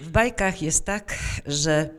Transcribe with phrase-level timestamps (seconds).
[0.00, 1.90] W bajkach jest tak, że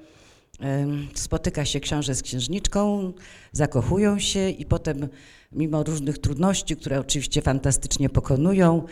[1.14, 3.14] spotyka się książę z księżniczką,
[3.52, 5.10] zakochują się i potem
[5.52, 8.86] mimo różnych trudności, które oczywiście fantastycznie pokonują,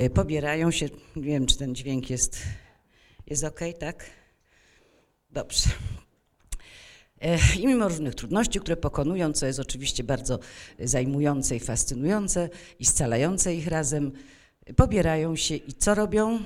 [0.00, 0.88] y, pobierają się.
[1.16, 2.42] Nie wiem, czy ten dźwięk jest,
[3.26, 4.04] jest ok, tak?
[5.30, 5.70] Dobrze.
[7.20, 10.38] E, I mimo różnych trudności, które pokonują, co jest oczywiście bardzo
[10.78, 12.48] zajmujące i fascynujące
[12.78, 14.12] i scalające ich razem,
[14.76, 16.38] pobierają się i co robią?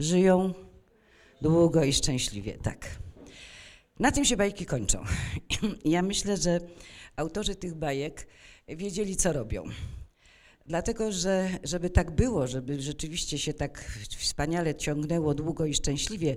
[0.00, 0.52] Żyją
[1.42, 2.98] długo i szczęśliwie, tak.
[3.98, 5.04] Na tym się bajki kończą.
[5.84, 6.60] Ja myślę, że
[7.16, 8.26] autorzy tych bajek
[8.68, 9.64] wiedzieli, co robią.
[10.66, 16.36] Dlatego, że żeby tak było, żeby rzeczywiście się tak wspaniale ciągnęło długo i szczęśliwie,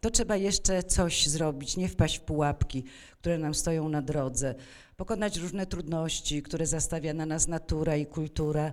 [0.00, 2.84] to trzeba jeszcze coś zrobić, nie wpaść w pułapki,
[3.20, 4.54] które nam stoją na drodze,
[4.96, 8.72] pokonać różne trudności, które zastawia na nas natura i kultura.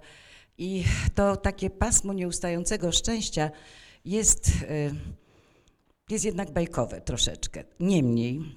[0.57, 0.83] I
[1.15, 3.51] to takie pasmo nieustającego szczęścia
[4.05, 4.95] jest, y,
[6.09, 7.63] jest jednak bajkowe troszeczkę.
[7.79, 8.55] Niemniej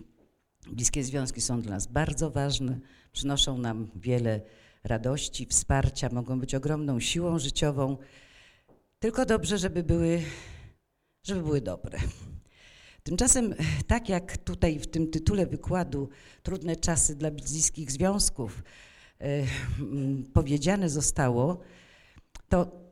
[0.67, 2.81] bliskie związki są dla nas bardzo ważne,
[3.13, 4.41] przynoszą nam wiele
[4.85, 7.97] radości, wsparcia, mogą być ogromną siłą życiową.
[8.99, 10.23] Tylko dobrze, żeby były,
[11.23, 11.99] żeby były dobre.
[13.03, 13.55] Tymczasem,
[13.87, 16.09] tak jak tutaj w tym tytule wykładu
[16.43, 18.63] Trudne czasy dla bliskich związków
[19.21, 19.45] e,
[19.81, 21.61] mm, powiedziane zostało,
[22.49, 22.83] to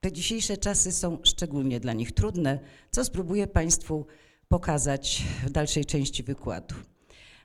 [0.00, 2.58] te dzisiejsze czasy są szczególnie dla nich trudne,
[2.90, 4.06] co spróbuję Państwu
[4.48, 6.74] pokazać w dalszej części wykładu.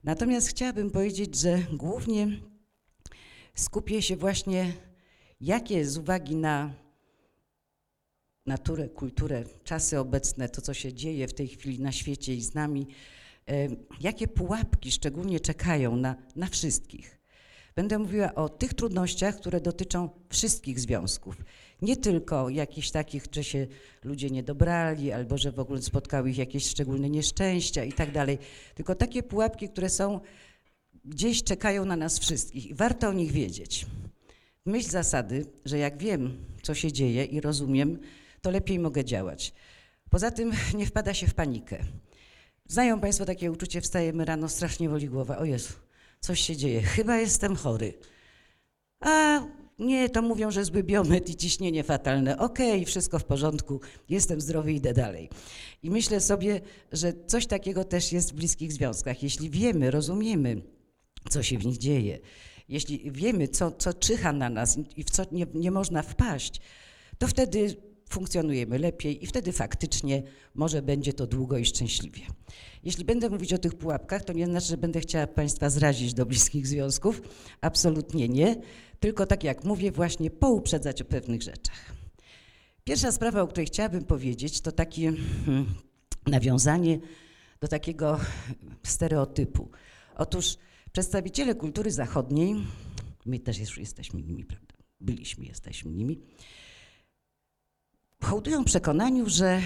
[0.03, 2.27] Natomiast chciałabym powiedzieć, że głównie
[3.55, 4.73] skupię się właśnie,
[5.41, 6.73] jakie z uwagi na
[8.45, 12.53] naturę, kulturę, czasy obecne, to co się dzieje w tej chwili na świecie i z
[12.53, 12.87] nami,
[14.01, 17.19] jakie pułapki szczególnie czekają na, na wszystkich.
[17.75, 21.35] Będę mówiła o tych trudnościach, które dotyczą wszystkich związków.
[21.85, 23.67] Nie tylko jakichś takich, że się
[24.03, 28.37] ludzie nie dobrali, albo że w ogóle spotkały ich jakieś szczególne nieszczęścia i tak dalej,
[28.75, 30.19] tylko takie pułapki, które są
[31.05, 33.85] gdzieś czekają na nas wszystkich i warto o nich wiedzieć.
[34.65, 37.99] Myśl zasady, że jak wiem, co się dzieje i rozumiem,
[38.41, 39.53] to lepiej mogę działać.
[40.09, 41.85] Poza tym nie wpada się w panikę.
[42.67, 45.37] Znają Państwo takie uczucie, wstajemy rano, strasznie woli głowa.
[45.37, 45.73] O Jezu,
[46.19, 47.93] coś się dzieje, chyba jestem chory.
[48.99, 49.41] A
[49.79, 52.37] nie, to mówią, że zły biometr i ciśnienie fatalne.
[52.37, 55.29] Okej, okay, wszystko w porządku, jestem zdrowy, idę dalej.
[55.83, 59.23] I myślę sobie, że coś takiego też jest w bliskich związkach.
[59.23, 60.61] Jeśli wiemy, rozumiemy,
[61.29, 62.19] co się w nich dzieje,
[62.69, 66.61] jeśli wiemy, co, co czyha na nas i w co nie, nie można wpaść,
[67.17, 67.75] to wtedy
[68.09, 70.23] funkcjonujemy lepiej i wtedy faktycznie
[70.53, 72.21] może będzie to długo i szczęśliwie.
[72.83, 76.25] Jeśli będę mówić o tych pułapkach, to nie znaczy, że będę chciała Państwa zrazić do
[76.25, 77.21] bliskich związków.
[77.61, 78.55] Absolutnie nie.
[78.99, 81.93] Tylko tak jak mówię, właśnie pouprzedzać o pewnych rzeczach.
[82.83, 85.13] Pierwsza sprawa, o której chciałabym powiedzieć, to takie
[85.45, 85.75] hmm,
[86.27, 86.99] nawiązanie
[87.59, 88.19] do takiego
[88.83, 89.69] stereotypu.
[90.15, 90.57] Otóż
[90.91, 92.55] przedstawiciele kultury zachodniej,
[93.25, 94.75] my też już jesteśmy nimi, prawda?
[95.01, 96.21] Byliśmy, jesteśmy nimi,
[98.25, 99.61] hołdują przekonaniu, że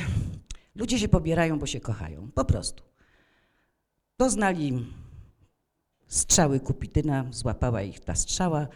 [0.76, 2.32] ludzie się pobierają, bo się kochają.
[2.36, 2.84] Po prostu.
[4.18, 4.86] Doznali
[6.08, 8.68] strzały Kupityna, złapała ich ta strzała,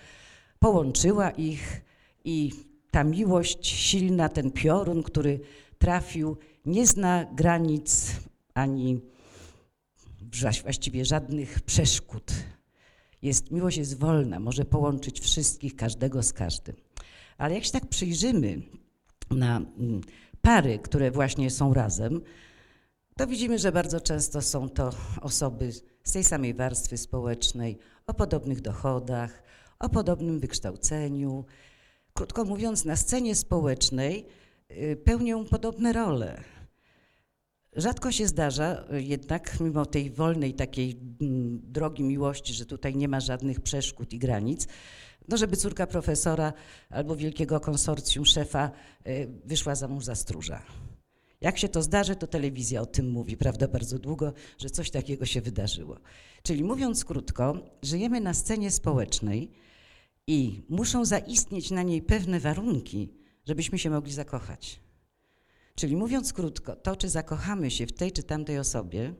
[0.60, 1.82] połączyła ich
[2.24, 2.52] i
[2.92, 5.40] ta miłość silna, ten piorun, który
[5.78, 8.12] trafił, nie zna granic
[8.54, 9.02] ani
[10.64, 12.34] właściwie żadnych przeszkód.
[13.22, 16.76] Jest, miłość jest wolna, może połączyć wszystkich, każdego z każdym.
[17.38, 18.62] Ale jak się tak przyjrzymy
[19.32, 20.02] na mm,
[20.42, 22.22] pary, które właśnie są razem,
[23.18, 24.90] to widzimy, że bardzo często są to
[25.22, 25.72] osoby
[26.04, 29.44] z tej samej warstwy społecznej, o podobnych dochodach,
[29.80, 31.46] o podobnym wykształceniu.
[32.14, 34.26] Krótko mówiąc, na scenie społecznej
[34.72, 36.44] y, pełnią podobne role.
[37.76, 43.20] Rzadko się zdarza jednak, mimo tej wolnej takiej mm, drogi miłości, że tutaj nie ma
[43.20, 44.68] żadnych przeszkód i granic,
[45.28, 46.54] no żeby córka profesora
[46.90, 48.72] albo wielkiego konsorcjum szefa
[49.08, 50.62] y, wyszła za mąż za stróża.
[51.42, 55.26] Jak się to zdarzy, to telewizja o tym mówi, prawda, bardzo długo, że coś takiego
[55.26, 55.98] się wydarzyło.
[56.44, 59.52] Czyli mówiąc krótko, żyjemy na scenie społecznej
[60.28, 63.14] i muszą zaistnieć na niej pewne warunki,
[63.46, 64.80] żebyśmy się mogli zakochać.
[65.76, 69.14] Czyli mówiąc krótko, to czy zakochamy się w tej czy tamtej osobie,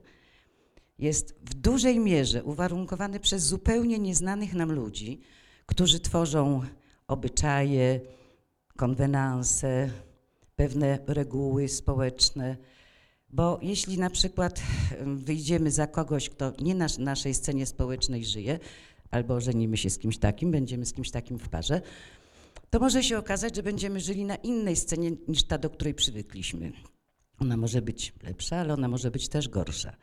[0.98, 5.20] jest w dużej mierze uwarunkowane przez zupełnie nieznanych nam ludzi,
[5.66, 6.62] którzy tworzą
[7.08, 8.00] obyczaje,
[8.76, 9.90] konwenanse,
[10.56, 12.56] pewne reguły społeczne.
[13.30, 14.62] Bo jeśli na przykład
[15.00, 18.58] wyjdziemy za kogoś, kto nie na naszej scenie społecznej żyje,
[19.10, 21.80] albo żenimy się z kimś takim, będziemy z kimś takim w parze,
[22.70, 26.72] to może się okazać, że będziemy żyli na innej scenie niż ta, do której przywykliśmy.
[27.38, 29.96] Ona może być lepsza, ale ona może być też gorsza.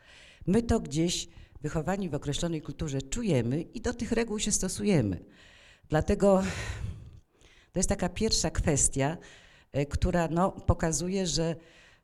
[0.46, 1.28] My to gdzieś
[1.62, 5.24] wychowani w określonej kulturze czujemy i do tych reguł się stosujemy.
[5.92, 6.42] Dlatego
[7.72, 9.16] to jest taka pierwsza kwestia,
[9.72, 11.56] e, która no, pokazuje, że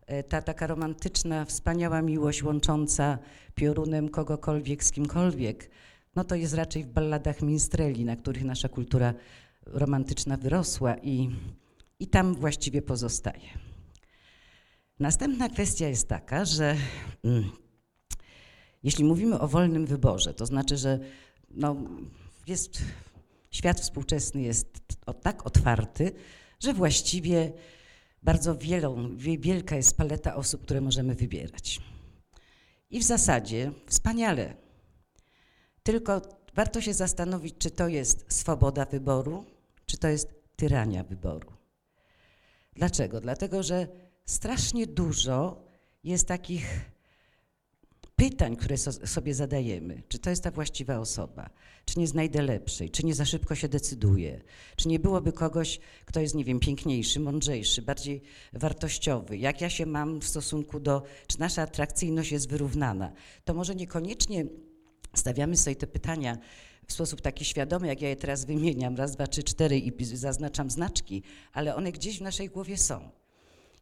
[0.06, 3.18] e, ta taka romantyczna, wspaniała miłość łącząca
[3.54, 5.70] piorunem kogokolwiek z kimkolwiek,
[6.16, 9.14] no to jest raczej w balladach minstreli, na których nasza kultura
[9.66, 11.30] romantyczna wyrosła i,
[11.98, 13.48] i tam właściwie pozostaje.
[15.00, 16.76] Następna kwestia jest taka, że
[17.24, 17.50] mm,
[18.82, 20.98] jeśli mówimy o wolnym wyborze, to znaczy, że
[21.50, 21.76] no,
[22.46, 22.82] jest,
[23.50, 24.78] świat współczesny jest
[25.22, 26.12] tak otwarty,
[26.60, 27.52] że właściwie
[28.22, 31.80] bardzo wielą, wie- wielka jest paleta osób, które możemy wybierać.
[32.90, 34.56] I w zasadzie wspaniale.
[35.82, 36.22] Tylko
[36.54, 39.44] warto się zastanowić, czy to jest swoboda wyboru,
[39.86, 41.52] czy to jest tyrania wyboru.
[42.72, 43.20] Dlaczego?
[43.20, 43.88] Dlatego, że
[44.26, 45.64] strasznie dużo
[46.04, 46.90] jest takich
[48.18, 50.02] pytań, które so, sobie zadajemy.
[50.08, 51.50] Czy to jest ta właściwa osoba?
[51.84, 52.90] Czy nie znajdę lepszej?
[52.90, 54.40] Czy nie za szybko się decyduję?
[54.76, 58.22] Czy nie byłoby kogoś, kto jest, nie wiem, piękniejszy, mądrzejszy, bardziej
[58.52, 59.38] wartościowy?
[59.38, 63.12] Jak ja się mam w stosunku do, czy nasza atrakcyjność jest wyrównana?
[63.44, 64.46] To może niekoniecznie
[65.14, 66.38] stawiamy sobie te pytania
[66.86, 70.70] w sposób taki świadomy, jak ja je teraz wymieniam, raz, dwa, trzy, cztery i zaznaczam
[70.70, 71.22] znaczki,
[71.52, 73.10] ale one gdzieś w naszej głowie są.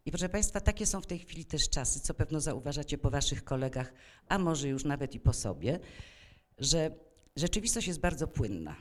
[0.07, 3.45] I proszę Państwa, takie są w tej chwili też czasy, co pewno zauważacie po Waszych
[3.45, 3.93] kolegach,
[4.29, 5.79] a może już nawet i po sobie,
[6.59, 6.91] że
[7.37, 8.77] rzeczywistość jest bardzo płynna.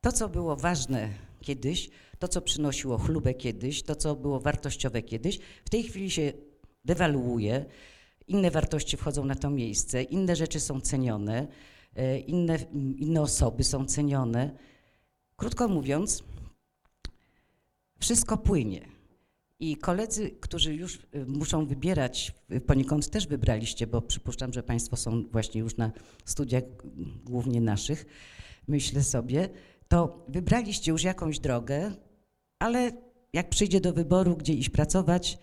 [0.00, 1.08] To, co było ważne
[1.40, 6.32] kiedyś, to, co przynosiło chlubę kiedyś, to, co było wartościowe kiedyś, w tej chwili się
[6.84, 7.64] dewaluuje,
[8.26, 11.48] inne wartości wchodzą na to miejsce, inne rzeczy są cenione,
[11.96, 12.58] e, inne,
[12.96, 14.50] inne osoby są cenione.
[15.36, 16.22] Krótko mówiąc,
[17.98, 19.01] wszystko płynie.
[19.62, 24.96] I koledzy, którzy już y, muszą wybierać, y, poniekąd też wybraliście, bo przypuszczam, że Państwo
[24.96, 25.92] są właśnie już na
[26.24, 28.06] studiach mm, głównie naszych,
[28.68, 29.48] myślę sobie,
[29.88, 31.92] to wybraliście już jakąś drogę,
[32.58, 32.92] ale
[33.32, 35.38] jak przyjdzie do wyboru, gdzie iść pracować,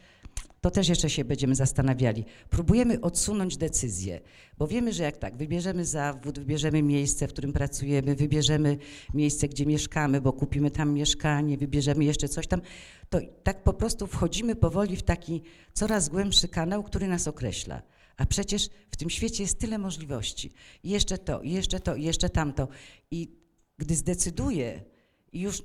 [0.62, 2.26] to też jeszcze się będziemy zastanawiali.
[2.50, 4.22] Próbujemy odsunąć decyzję,
[4.58, 8.78] bo wiemy, że jak tak, wybierzemy zawód, wybierzemy miejsce, w którym pracujemy, wybierzemy
[9.14, 12.62] miejsce, gdzie mieszkamy, bo kupimy tam mieszkanie, wybierzemy jeszcze coś tam,
[13.10, 15.42] to tak po prostu wchodzimy powoli w taki
[15.74, 17.82] coraz głębszy kanał, który nas określa.
[18.18, 20.52] A przecież w tym świecie jest tyle możliwości.
[20.84, 22.68] I jeszcze to, i jeszcze to, i jeszcze tamto.
[23.12, 23.32] I
[23.78, 24.84] gdy zdecyduję
[25.32, 25.62] i już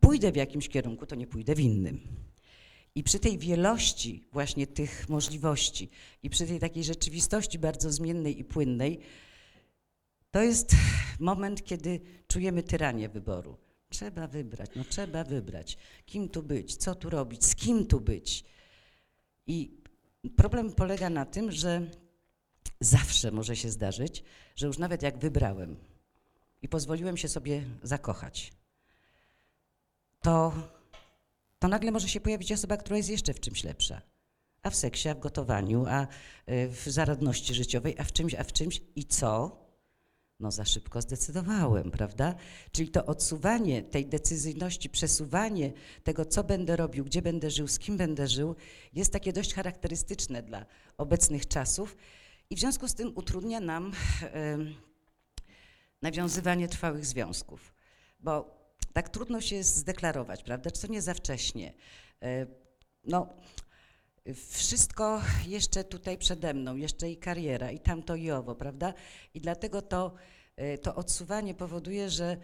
[0.00, 2.00] pójdę w jakimś kierunku, to nie pójdę w innym.
[2.94, 5.90] I przy tej wielości właśnie tych możliwości
[6.22, 9.00] i przy tej takiej rzeczywistości bardzo zmiennej i płynnej,
[10.30, 10.76] to jest
[11.20, 13.56] moment, kiedy czujemy tyranię wyboru.
[13.88, 15.78] Trzeba wybrać, no trzeba wybrać.
[16.06, 18.44] Kim tu być, co tu robić, z kim tu być.
[19.46, 19.82] I
[20.36, 21.90] problem polega na tym, że
[22.80, 24.24] zawsze może się zdarzyć,
[24.56, 25.76] że już nawet jak wybrałem
[26.62, 28.52] i pozwoliłem się sobie zakochać,
[30.20, 30.52] to
[31.62, 34.02] to nagle może się pojawić osoba, która jest jeszcze w czymś lepsza.
[34.62, 38.44] A w seksie, a w gotowaniu, a y, w zaradności życiowej, a w czymś, a
[38.44, 38.82] w czymś.
[38.96, 39.62] I co?
[40.40, 42.34] No za szybko zdecydowałem, prawda?
[42.72, 45.72] Czyli to odsuwanie tej decyzyjności, przesuwanie
[46.04, 48.54] tego, co będę robił, gdzie będę żył, z kim będę żył,
[48.92, 50.66] jest takie dość charakterystyczne dla
[50.96, 51.96] obecnych czasów
[52.50, 53.92] i w związku z tym utrudnia nam
[56.02, 57.74] nawiązywanie trwałych związków.
[58.20, 58.61] Bo
[58.92, 60.70] tak trudno się zdeklarować, prawda?
[60.70, 61.72] Czy to nie za wcześnie?
[62.22, 62.46] E,
[63.04, 63.26] No,
[64.50, 68.94] wszystko jeszcze tutaj przede mną, jeszcze i kariera, i tamto i owo, prawda?
[69.34, 70.14] I dlatego to,
[70.56, 72.36] e, to odsuwanie powoduje, że,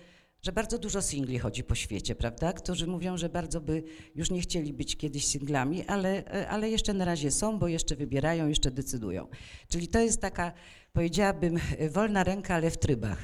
[0.42, 2.52] że bardzo dużo singli chodzi po świecie, prawda?
[2.52, 3.82] Którzy mówią, że bardzo by
[4.14, 7.96] już nie chcieli być kiedyś singlami, ale, e, ale jeszcze na razie są, bo jeszcze
[7.96, 9.26] wybierają, jeszcze decydują.
[9.68, 10.52] Czyli to jest taka,
[10.92, 11.58] powiedziałabym,
[11.90, 13.18] wolna ręka, ale w trybach.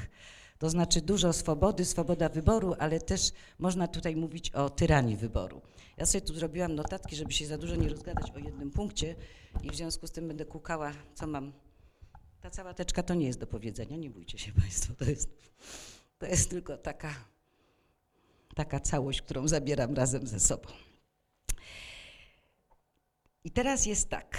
[0.65, 5.63] To znaczy dużo swobody, swoboda wyboru, ale też można tutaj mówić o tyranii wyboru.
[5.97, 9.15] Ja sobie tu zrobiłam notatki, żeby się za dużo nie rozgadać o jednym punkcie
[9.63, 11.53] i w związku z tym będę kukała, co mam.
[12.41, 15.31] Ta cała teczka to nie jest do powiedzenia, nie bójcie się Państwo, to jest,
[16.19, 17.15] to jest tylko taka,
[18.55, 20.69] taka całość, którą zabieram razem ze sobą.
[23.45, 24.39] I teraz jest tak.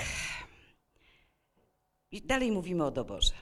[2.12, 3.34] I dalej mówimy o doborze.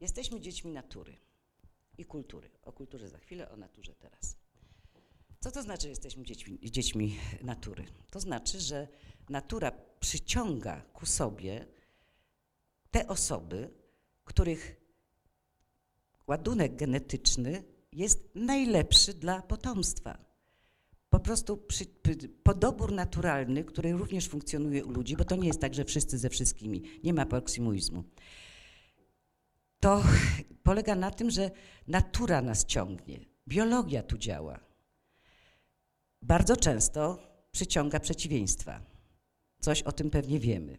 [0.00, 1.25] Jesteśmy dziećmi natury
[1.98, 2.50] i kultury.
[2.62, 4.36] O kulturze za chwilę, o naturze teraz.
[5.40, 7.84] Co to znaczy, że jesteśmy dziećmi, dziećmi natury?
[8.10, 8.88] To znaczy, że
[9.28, 11.66] natura przyciąga ku sobie
[12.90, 13.70] te osoby,
[14.24, 14.76] których
[16.26, 20.18] ładunek genetyczny jest najlepszy dla potomstwa.
[21.10, 25.60] po prostu przy, py- podobór naturalny, który również funkcjonuje u ludzi, bo to nie jest
[25.60, 28.04] tak, że wszyscy ze wszystkimi, nie ma proksymizmu.
[29.86, 30.02] To
[30.62, 31.50] polega na tym, że
[31.88, 34.60] natura nas ciągnie, biologia tu działa.
[36.22, 37.18] Bardzo często
[37.52, 38.80] przyciąga przeciwieństwa.
[39.60, 40.78] Coś o tym pewnie wiemy.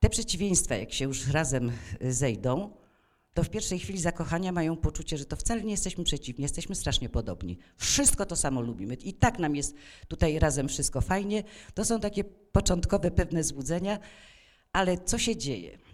[0.00, 2.76] Te przeciwieństwa, jak się już razem y, zejdą,
[3.34, 7.08] to w pierwszej chwili zakochania mają poczucie, że to wcale nie jesteśmy przeciwni, jesteśmy strasznie
[7.08, 7.58] podobni.
[7.76, 9.74] Wszystko to samo lubimy i tak nam jest
[10.08, 11.44] tutaj razem wszystko fajnie.
[11.74, 13.98] To są takie początkowe pewne złudzenia,
[14.72, 15.87] ale co się dzieje?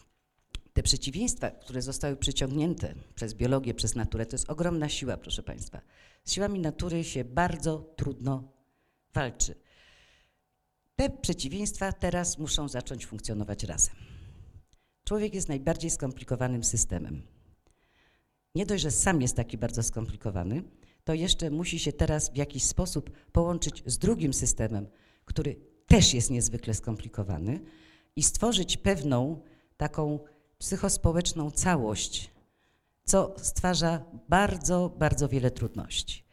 [0.75, 5.81] Te przeciwieństwa, które zostały przyciągnięte przez biologię, przez naturę, to jest ogromna siła, proszę Państwa.
[6.25, 8.53] Z siłami natury się bardzo trudno
[9.15, 9.55] walczy.
[10.97, 13.95] Te przeciwieństwa teraz muszą zacząć funkcjonować razem.
[15.05, 17.23] Człowiek jest najbardziej skomplikowanym systemem.
[18.55, 20.63] Nie dość, że sam jest taki bardzo skomplikowany,
[21.05, 24.87] to jeszcze musi się teraz w jakiś sposób połączyć z drugim systemem,
[25.25, 27.61] który też jest niezwykle skomplikowany
[28.17, 29.43] i stworzyć pewną
[29.77, 30.19] taką
[30.65, 32.31] psychospołeczną całość,
[33.05, 36.25] co stwarza bardzo, bardzo wiele trudności.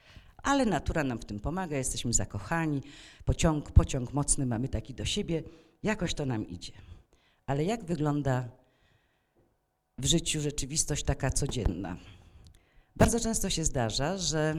[0.44, 2.82] Ale natura nam w tym pomaga, jesteśmy zakochani,
[3.26, 5.44] pociąg, pociąg mocny mamy taki do siebie,
[5.84, 6.72] jakoś to nam idzie.
[7.46, 8.50] Ale jak wygląda
[9.98, 11.98] w życiu rzeczywistość taka codzienna?
[12.96, 14.56] Bardzo często się zdarza, że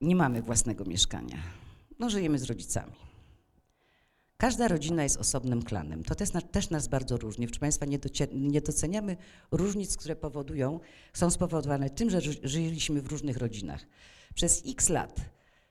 [0.00, 1.36] nie mamy własnego mieszkania.
[1.98, 3.05] No, żyjemy z rodzicami.
[4.36, 6.04] Każda rodzina jest osobnym klanem.
[6.04, 7.46] To też, też nas bardzo różni.
[7.46, 9.16] Proszę Państwa, nie, docie, nie doceniamy
[9.50, 10.80] różnic, które powodują,
[11.14, 13.86] są spowodowane tym, że ży- żyliśmy w różnych rodzinach.
[14.34, 15.20] Przez x lat,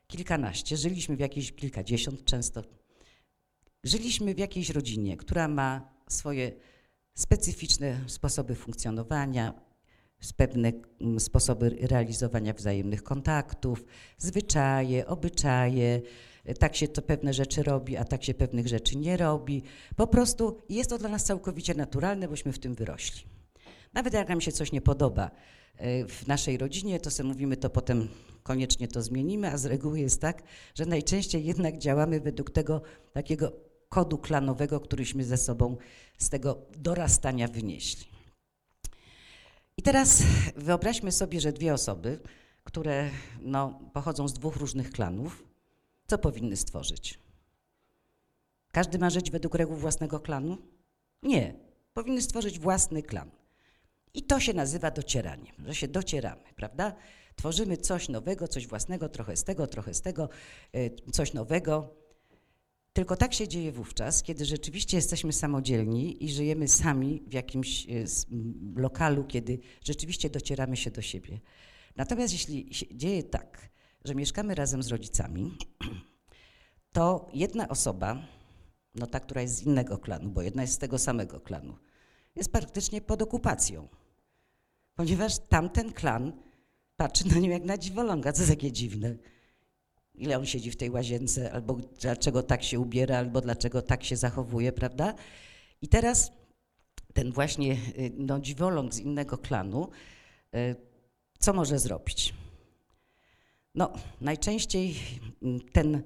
[0.08, 2.64] kilkanaście, żyliśmy w jakiejś, kilkadziesiąt często,
[3.84, 6.52] żyliśmy w jakiejś rodzinie, która ma swoje
[7.16, 9.54] specyficzne sposoby funkcjonowania,
[10.38, 13.86] pewne mm, sposoby realizowania wzajemnych kontaktów,
[14.18, 16.02] zwyczaje, obyczaje.
[16.60, 19.64] Tak się to pewne rzeczy robi, a tak się pewnych rzeczy nie robi.
[19.96, 23.24] Po prostu jest to dla nas całkowicie naturalne, bośmy w tym wyrośli.
[23.94, 25.32] Nawet jak nam się coś nie podoba
[25.78, 28.08] e, w naszej rodzinie, to sobie mówimy, to potem
[28.44, 30.44] koniecznie to zmienimy, a z reguły jest tak,
[30.76, 32.82] że najczęściej jednak działamy według tego
[33.14, 33.52] takiego
[33.90, 35.78] kodu klanowego, któryśmy ze sobą
[36.18, 38.06] z tego dorastania wynieśli.
[39.78, 40.24] I teraz
[40.56, 42.20] wyobraźmy sobie, że dwie osoby,
[42.64, 43.10] które
[43.42, 45.44] no, pochodzą z dwóch różnych klanów,
[46.08, 47.20] co powinny stworzyć?
[48.72, 50.58] Każdy ma żyć według reguł własnego klanu?
[51.24, 51.54] Nie.
[51.94, 53.32] Powinny stworzyć własny klan.
[54.14, 56.96] I to się nazywa docieraniem, że się docieramy, prawda?
[57.36, 60.30] Tworzymy coś nowego, coś własnego, trochę z tego, trochę z tego,
[60.76, 61.96] y, coś nowego.
[62.94, 68.06] Tylko tak się dzieje wówczas, kiedy rzeczywiście jesteśmy samodzielni i żyjemy sami w jakimś y,
[68.76, 71.40] lokalu, kiedy rzeczywiście docieramy się do siebie.
[71.96, 73.70] Natomiast jeśli dzieje tak,
[74.06, 75.58] że mieszkamy razem z rodzicami,
[76.92, 78.28] to jedna osoba,
[78.96, 81.78] no ta, która jest z innego klanu, bo jedna jest z tego samego klanu,
[82.36, 83.88] jest praktycznie pod okupacją,
[84.96, 86.34] ponieważ tamten klan
[86.98, 89.16] patrzy na nią jak na dziwoląga, co takie dziwne
[90.18, 94.16] ile on siedzi w tej łazience, albo dlaczego tak się ubiera, albo dlaczego tak się
[94.16, 95.14] zachowuje, prawda?
[95.82, 96.32] I teraz
[97.14, 99.90] ten właśnie y, no, dziwoląg z innego klanu,
[100.56, 100.76] y,
[101.40, 102.34] co może zrobić?
[103.76, 104.96] No, najczęściej
[105.42, 106.04] mm, ten,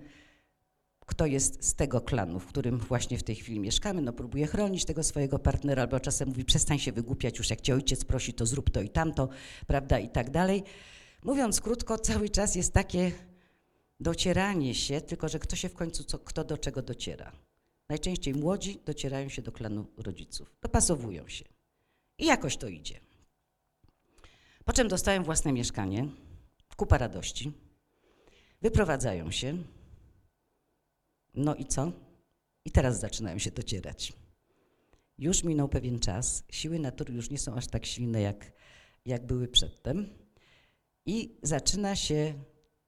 [1.06, 4.86] kto jest z tego klanu, w którym właśnie w tej chwili mieszkamy, no próbuje chronić
[4.86, 8.46] tego swojego partnera, albo czasem mówi, przestań się wygłupiać, już jak cię ojciec prosi, to
[8.46, 9.30] zrób to i tamto,
[9.68, 10.64] prawda, i tak dalej.
[11.24, 13.12] Mówiąc krótko, cały czas jest takie
[14.00, 17.32] docieranie się, tylko że kto się w końcu, co, kto do czego dociera.
[17.90, 21.46] Najczęściej młodzi docierają się do klanu rodziców, dopasowują się
[22.18, 23.00] i jakoś to idzie.
[24.66, 26.08] Po czym dostają własne mieszkanie,
[26.76, 27.52] kupa radości,
[28.62, 29.58] wyprowadzają się,
[31.34, 31.92] no i co?
[32.66, 34.14] I teraz zaczynają się docierać.
[35.18, 38.52] Już minął pewien czas, siły natury już nie są aż tak silne, jak,
[39.06, 40.10] jak były przedtem
[41.06, 42.34] i zaczyna się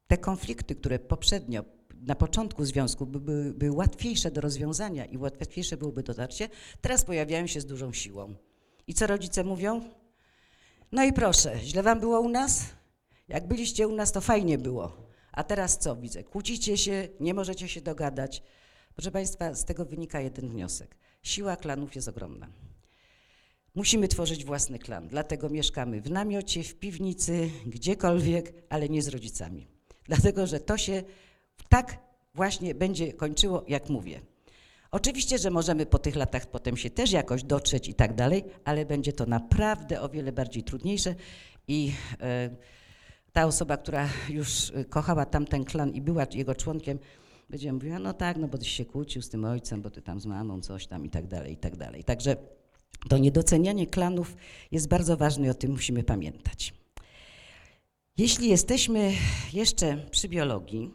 [0.08, 1.64] te konflikty, które poprzednio,
[1.96, 6.50] na początku związku by- były, były łatwiejsze do rozwiązania i łatwiejsze byłoby dotarcie,
[6.82, 8.36] teraz pojawiają się z dużą siłą.
[8.88, 9.90] I co rodzice mówią?
[10.92, 12.66] No i proszę, źle wam było u nas?
[13.32, 14.92] Jak byliście u nas, to fajnie było.
[15.32, 16.24] A teraz co widzę?
[16.24, 18.44] Kłócicie się, nie możecie się dogadać.
[18.96, 20.96] Proszę Państwa, z tego wynika jeden wniosek.
[21.24, 22.50] Siła klanów jest ogromna.
[23.76, 29.68] Musimy tworzyć własny klan, dlatego mieszkamy w namiocie, w piwnicy, gdziekolwiek, ale nie z rodzicami.
[30.04, 31.04] Dlatego, że to się
[31.70, 32.00] tak
[32.36, 34.22] właśnie będzie kończyło, jak mówię.
[34.92, 38.86] Oczywiście, że możemy po tych latach potem się też jakoś dotrzeć i tak dalej, ale
[38.86, 41.16] będzie to naprawdę o wiele bardziej trudniejsze
[41.68, 42.50] i e,
[43.34, 47.00] ta osoba, która już y, kochała tamten klan i była jego członkiem,
[47.50, 50.20] będzie mówiła, no tak, no bo ty się kłócił z tym ojcem, bo ty tam
[50.20, 52.04] z mamą coś tam i tak dalej, i tak dalej.
[52.04, 52.36] Także
[53.10, 54.36] to niedocenianie klanów
[54.72, 56.74] jest bardzo ważne i o tym musimy pamiętać.
[58.18, 59.14] Jeśli jesteśmy
[59.54, 60.92] jeszcze przy biologii,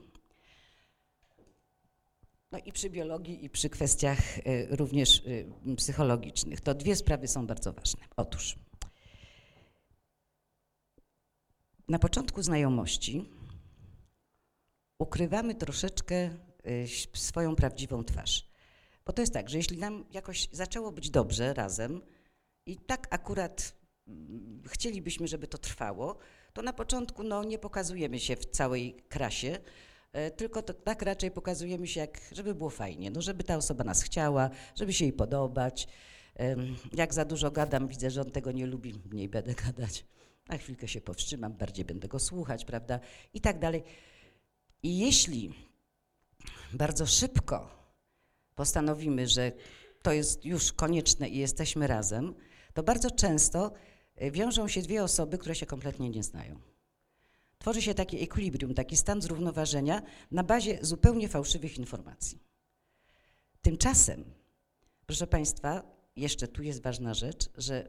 [2.52, 7.46] no i przy biologii, i przy kwestiach y, również y, psychologicznych, to dwie sprawy są
[7.46, 8.00] bardzo ważne.
[8.16, 8.56] Otóż
[11.88, 13.30] na początku znajomości
[14.98, 16.30] ukrywamy troszeczkę
[16.66, 18.50] y, swoją prawdziwą twarz.
[19.06, 22.02] Bo to jest tak, że jeśli nam jakoś zaczęło być dobrze razem
[22.66, 23.72] i tak akurat
[24.08, 26.18] mm, chcielibyśmy, żeby to trwało,
[26.52, 29.58] to na początku no, nie pokazujemy się w całej krasie,
[30.12, 33.84] e, tylko to, tak raczej pokazujemy się, jak, żeby było fajnie, no, żeby ta osoba
[33.84, 35.88] nas chciała, żeby się jej podobać.
[36.92, 40.04] Jak za dużo gadam, widzę, że on tego nie lubi, mniej będę gadać.
[40.48, 43.00] Na chwilkę się powstrzymam, bardziej będę go słuchać, prawda?
[43.34, 43.82] I tak dalej.
[44.82, 45.52] I jeśli
[46.72, 47.70] bardzo szybko
[48.54, 49.52] postanowimy, że
[50.02, 52.34] to jest już konieczne i jesteśmy razem,
[52.74, 53.72] to bardzo często
[54.22, 56.60] y, wiążą się dwie osoby, które się kompletnie nie znają.
[57.58, 62.38] Tworzy się taki ekwilibrium, taki stan zrównoważenia na bazie zupełnie fałszywych informacji.
[63.62, 64.24] Tymczasem,
[65.06, 65.82] proszę Państwa,
[66.16, 67.88] jeszcze tu jest ważna rzecz, że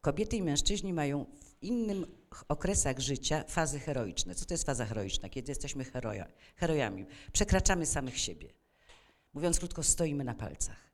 [0.00, 1.26] kobiety i mężczyźni mają
[1.62, 2.06] innym
[2.48, 4.34] okresach życia fazy heroiczne.
[4.34, 5.28] Co to jest faza heroiczna?
[5.28, 6.26] Kiedy jesteśmy heroja,
[6.56, 8.52] herojami, przekraczamy samych siebie.
[9.34, 10.92] Mówiąc krótko, stoimy na palcach.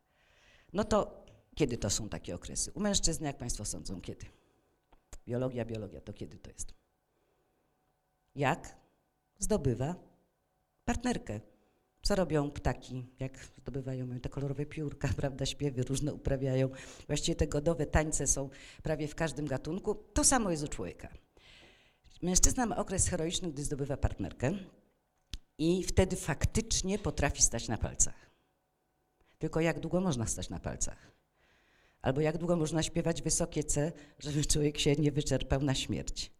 [0.73, 2.73] No to kiedy to są takie okresy?
[2.75, 4.27] U mężczyzn, jak Państwo sądzą, kiedy?
[5.27, 6.75] Biologia, biologia, to kiedy to jest?
[8.35, 8.77] Jak
[9.39, 9.95] zdobywa
[10.85, 11.41] partnerkę?
[12.09, 16.69] Co robią ptaki, jak zdobywają te kolorowe piórka, prawda, śpiewy różne uprawiają.
[17.07, 18.51] Właściwie te godowe tańce są
[18.83, 19.95] prawie w każdym gatunku.
[19.95, 21.09] To samo jest u człowieka.
[22.23, 24.53] Mężczyzna ma okres heroiczny, gdy zdobywa partnerkę
[25.59, 28.31] i wtedy faktycznie potrafi stać na palcach.
[29.39, 31.13] Tylko jak długo można stać na palcach?
[32.03, 36.33] Albo jak długo można śpiewać wysokie C, żeby człowiek się nie wyczerpał na śmierć?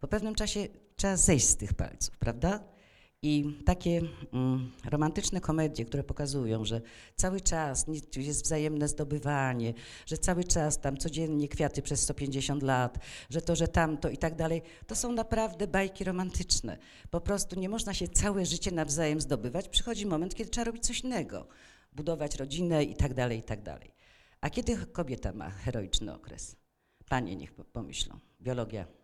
[0.00, 2.77] Po pewnym czasie trzeba zejść z tych palców, prawda?
[3.22, 4.00] I takie
[4.32, 6.80] mm, romantyczne komedie, które pokazują, że
[7.16, 9.74] cały czas jest wzajemne zdobywanie,
[10.06, 12.98] że cały czas tam codziennie kwiaty przez 150 lat,
[13.30, 16.78] że to, że tamto i tak dalej, to są naprawdę bajki romantyczne.
[17.10, 19.68] Po prostu nie można się całe życie nawzajem zdobywać.
[19.68, 21.46] Przychodzi moment, kiedy trzeba robić coś innego,
[21.92, 23.94] budować rodzinę i tak dalej, i tak dalej.
[24.40, 26.56] A kiedy kobieta ma heroiczny okres?
[27.08, 28.18] Panie niech pomyślą.
[28.40, 28.97] Biologia.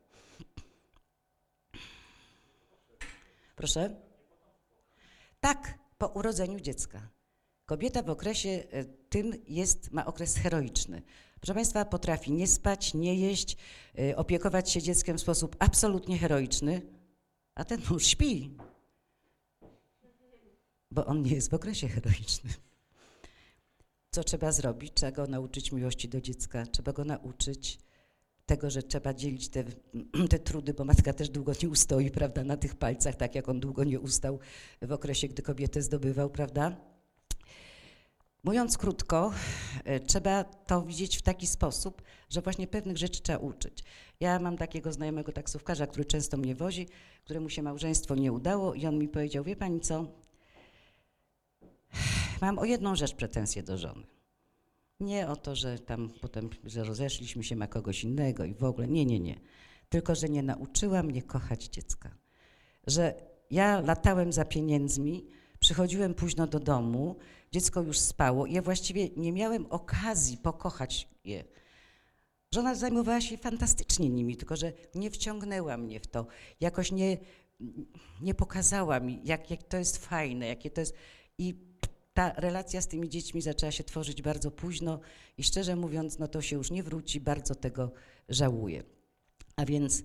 [3.57, 3.97] Proszę?
[5.41, 7.09] Tak, po urodzeniu dziecka.
[7.67, 11.03] Kobieta w okresie e, tym jest, ma okres heroiczny.
[11.41, 13.57] Proszę Państwa, potrafi nie spać, nie jeść,
[13.99, 16.83] e, opiekować się dzieckiem w sposób absolutnie heroiczny,
[17.55, 18.57] a ten mąż śpi,
[20.91, 22.55] bo on nie jest w okresie heroicznym.
[24.11, 24.93] Co trzeba zrobić?
[24.95, 27.79] Trzeba go nauczyć miłości do dziecka, trzeba go nauczyć
[28.47, 29.65] tego, że trzeba dzielić te,
[30.31, 33.61] te, trudy, bo matka też długo nie ustoi, prawda, na tych palcach, tak jak on
[33.61, 34.39] długo nie ustał
[34.83, 36.77] w okresie, gdy kobietę zdobywał, prawda?
[38.45, 39.33] Mówiąc krótko,
[39.85, 43.85] e, trzeba to widzieć w taki sposób, że właśnie pewnych rzeczy trzeba uczyć.
[44.21, 46.89] Ja mam takiego znajomego taksówkarza, który często mnie wozi,
[47.25, 50.07] któremu się małżeństwo nie udało i on mi powiedział, wie pani co,
[52.41, 54.14] mam o jedną rzecz pretensję do żony.
[55.05, 58.89] Nie o to, że tam potem, że rozeszliśmy się, ma kogoś innego i w ogóle.
[58.89, 59.41] Nie, nie, nie.
[59.89, 62.11] Tylko, że nie nauczyła mnie kochać dziecka.
[62.87, 63.15] Że
[63.51, 65.27] ja latałem za pieniędzmi,
[65.61, 67.17] przychodziłem późno do domu,
[67.53, 71.45] dziecko już spało i ja właściwie nie miałem okazji pokochać je.
[72.55, 76.27] Żona zajmowała się fantastycznie nimi, tylko że nie wciągnęła mnie w to,
[76.61, 77.19] jakoś nie,
[78.23, 80.95] nie pokazała mi, jak, jak to jest fajne, jakie to jest.
[81.39, 81.55] I
[82.15, 85.01] ta relacja z tymi dziećmi zaczęła się tworzyć bardzo późno
[85.39, 87.91] i szczerze mówiąc, no to się już nie wróci, bardzo tego
[88.29, 88.83] żałuję.
[89.57, 90.03] A więc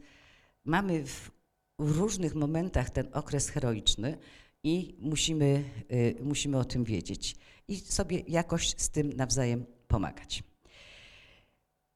[0.65, 1.31] mamy w
[1.79, 4.17] różnych momentach ten okres heroiczny
[4.63, 7.35] i musimy, y, musimy o tym wiedzieć
[7.67, 10.43] i sobie jakoś z tym nawzajem pomagać.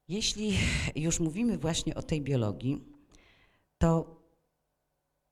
[0.08, 0.58] Jeśli
[0.95, 2.84] już mówimy właśnie o tej biologii,
[3.78, 4.21] to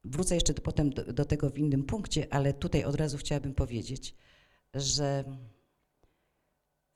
[0.04, 4.16] wrócę jeszcze potem do, do tego w innym punkcie, ale tutaj od razu chciałabym powiedzieć,
[4.74, 5.24] że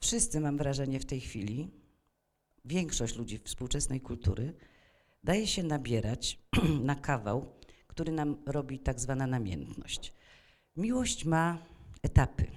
[0.01, 1.71] wszyscy, mam wrażenie, w tej chwili,
[2.65, 4.53] większość ludzi współczesnej kultury,
[5.23, 6.39] daje się nabierać
[6.89, 7.53] na kawał,
[7.87, 10.13] który nam robi tak zwana namiętność.
[10.75, 11.57] Miłość ma
[12.03, 12.47] etapy.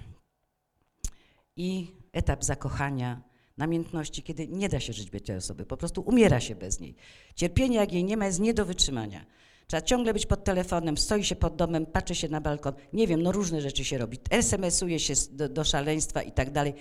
[1.55, 3.21] I etap zakochania
[3.57, 6.95] namiętności, kiedy nie da się żyć bez tej osoby, po prostu umiera się bez niej.
[7.35, 9.25] Cierpienie, jak jej nie ma, jest nie do wytrzymania.
[9.69, 13.23] Trzeba ciągle być pod telefonem, stoi się pod domem, patrzy się na balkon, nie wiem,
[13.23, 16.73] no różne rzeczy się robi, SMS-uje się do, do szaleństwa i tak dalej.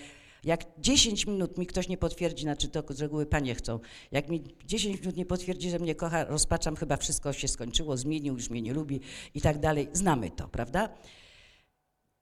[0.44, 3.81] Jak 10 minut mi ktoś nie potwierdzi, znaczy to z reguły panie chcą,
[4.12, 8.35] jak mi 10 minut nie potwierdzi, że mnie kocha, rozpaczam, chyba wszystko się skończyło, zmienił,
[8.35, 9.01] już mnie nie lubi
[9.35, 9.88] i tak dalej.
[9.92, 10.88] Znamy to, prawda?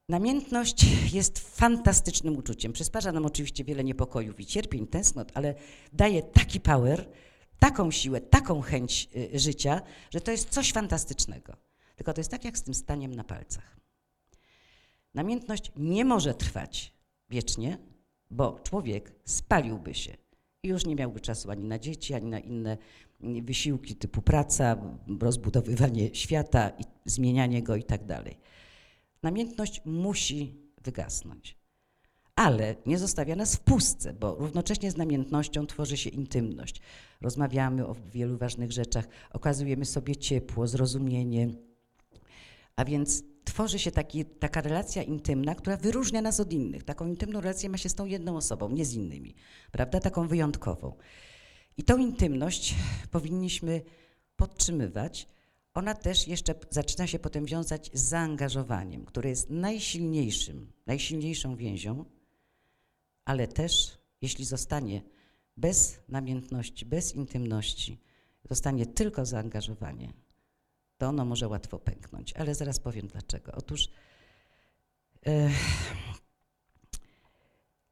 [0.09, 2.73] Namiętność jest fantastycznym uczuciem.
[2.73, 5.55] Przysparza nam oczywiście wiele niepokojów i cierpień, tęsknot, ale
[5.93, 7.09] daje taki power,
[7.59, 11.57] taką siłę, taką chęć y, życia, że to jest coś fantastycznego.
[11.95, 13.77] Tylko to jest tak jak z tym staniem na palcach.
[15.13, 16.93] Namiętność nie może trwać
[17.29, 17.77] wiecznie,
[18.29, 20.17] bo człowiek spaliłby się
[20.63, 22.77] i już nie miałby czasu ani na dzieci, ani na inne
[23.21, 24.77] mm, wysiłki typu praca,
[25.19, 26.71] rozbudowywanie świata,
[27.05, 28.39] zmienianie go i tak dalej.
[29.23, 31.57] Namiętność musi wygasnąć.
[32.37, 36.81] Ale nie zostawia nas w pustce, bo równocześnie z namiętnością tworzy się intymność.
[37.21, 41.49] Rozmawiamy o wielu ważnych rzeczach, okazujemy sobie ciepło, zrozumienie.
[42.75, 46.83] A więc tworzy się taki, taka relacja intymna, która wyróżnia nas od innych.
[46.83, 49.35] Taką intymną relację ma się z tą jedną osobą, nie z innymi,
[49.71, 49.99] prawda?
[49.99, 50.93] Taką wyjątkową.
[51.77, 52.75] I tą intymność
[53.11, 53.81] powinniśmy
[54.35, 55.27] podtrzymywać.
[55.73, 62.05] Ona też jeszcze zaczyna się potem wiązać z zaangażowaniem, które jest najsilniejszym, najsilniejszą więzią,
[63.27, 65.01] ale też, jeśli zostanie
[65.57, 68.01] bez namiętności, bez intymności,
[68.49, 70.13] zostanie tylko zaangażowanie,
[70.97, 72.33] to ono może łatwo pęknąć.
[72.33, 73.51] Ale zaraz powiem dlaczego.
[73.51, 73.89] Otóż,
[75.25, 75.49] e,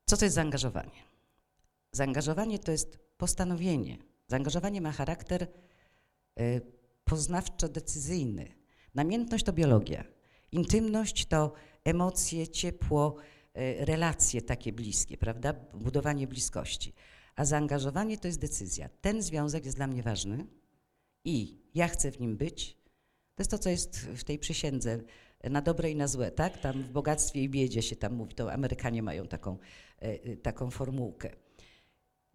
[0.05, 1.03] co to jest zaangażowanie?
[1.91, 3.97] Zaangażowanie to jest postanowienie.
[4.27, 5.47] Zaangażowanie ma charakter
[6.39, 6.61] e,
[7.05, 8.45] poznawczo-decyzyjny.
[8.93, 10.03] Namiętność to biologia.
[10.51, 13.15] Intymność to emocje, ciepło,
[13.79, 15.53] relacje takie bliskie, prawda?
[15.73, 16.93] Budowanie bliskości.
[17.35, 18.89] A zaangażowanie to jest decyzja.
[19.01, 20.45] Ten związek jest dla mnie ważny
[21.25, 22.77] i ja chcę w nim być,
[23.35, 24.99] to jest to, co jest w tej przysiędze,
[25.43, 26.57] na dobre i na złe, tak?
[26.57, 29.57] Tam w bogactwie i biedzie się tam mówi, to Amerykanie mają taką,
[30.01, 31.29] e, e, taką formułkę.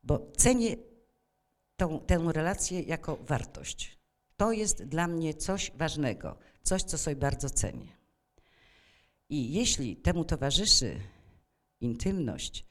[0.04, 0.76] Bo cenię
[1.76, 3.98] tą, tę relację jako wartość.
[4.36, 7.99] To jest dla mnie coś ważnego, coś, co sobie bardzo cenię.
[9.30, 11.00] I jeśli temu towarzyszy
[11.80, 12.66] intymność,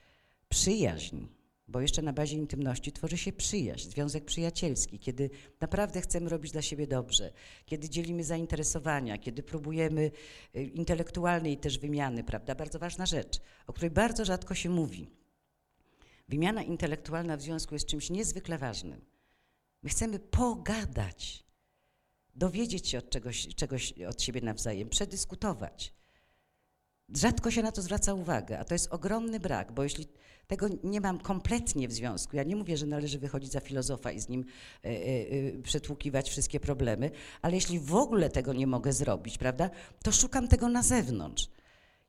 [0.50, 1.26] przyjaźń,
[1.68, 5.30] bo jeszcze na bazie intymności tworzy się przyjaźń, związek przyjacielski, kiedy
[5.62, 7.34] naprawdę chcemy robić dla siebie dobrze,
[7.66, 10.12] kiedy dzielimy zainteresowania, kiedy próbujemy
[10.56, 12.56] y, intelektualnej też wymiany, prawda?
[12.56, 15.10] Bardzo ważna rzecz, o której bardzo rzadko się mówi.
[16.30, 19.02] Wymiana intelektualna w związku jest czymś niezwykle ważnym.
[19.84, 21.44] My chcemy pogadać,
[22.36, 25.99] dowiedzieć się od czegoś, czegoś od siebie nawzajem, przedyskutować.
[27.16, 30.08] Rzadko się na to zwraca uwagę, a to jest ogromny brak, bo jeśli
[30.48, 34.20] tego nie mam kompletnie w związku, ja nie mówię, że należy wychodzić za filozofa i
[34.20, 34.46] z nim
[34.86, 39.70] y, y, przetłukiwać wszystkie problemy, ale jeśli w ogóle tego nie mogę zrobić, prawda,
[40.04, 41.50] to szukam tego na zewnątrz.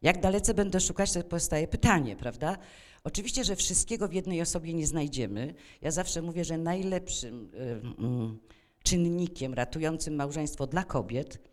[0.03, 2.59] Jak dalece będę szukać, to powstaje pytanie, prawda?
[3.05, 5.55] Oczywiście, że wszystkiego w jednej osobie nie znajdziemy.
[5.83, 11.50] Ja zawsze mówię, że najlepszym y, czynnikiem ratującym małżeństwo dla kobiet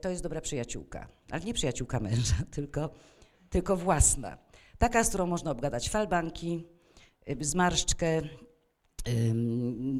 [0.00, 1.08] to jest dobra przyjaciółka.
[1.30, 2.90] Ale nie przyjaciółka męża, tylko,
[3.50, 4.38] tylko własna.
[4.78, 6.64] Taka, z którą można obgadać falbanki,
[7.26, 8.22] e, zmarszczkę,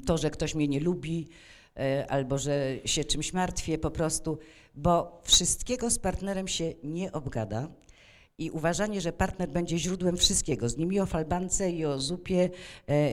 [0.07, 1.29] to, że ktoś mnie nie lubi,
[1.77, 4.39] e, albo że się czymś martwię po prostu,
[4.75, 7.69] bo wszystkiego z partnerem się nie obgada.
[8.39, 12.51] I uważanie, że partner będzie źródłem wszystkiego, z nim i o falbance, i o zupie,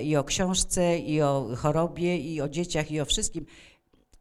[0.04, 3.46] i o książce, i o chorobie, i o dzieciach, i o wszystkim,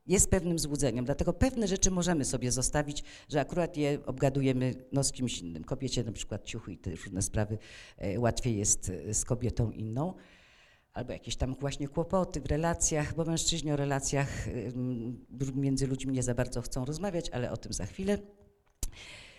[0.08, 1.04] jest pewnym złudzeniem.
[1.04, 5.64] Dlatego pewne rzeczy możemy sobie zostawić, że akurat je obgadujemy no, z kimś innym.
[5.64, 7.58] Kobiecie na przykład ciuchy i te różne sprawy
[7.96, 10.14] e, łatwiej jest e, z kobietą inną.
[10.92, 14.48] Albo jakieś tam właśnie kłopoty w relacjach, bo mężczyźni o relacjach
[15.54, 18.18] między ludźmi nie za bardzo chcą rozmawiać, ale o tym za chwilę.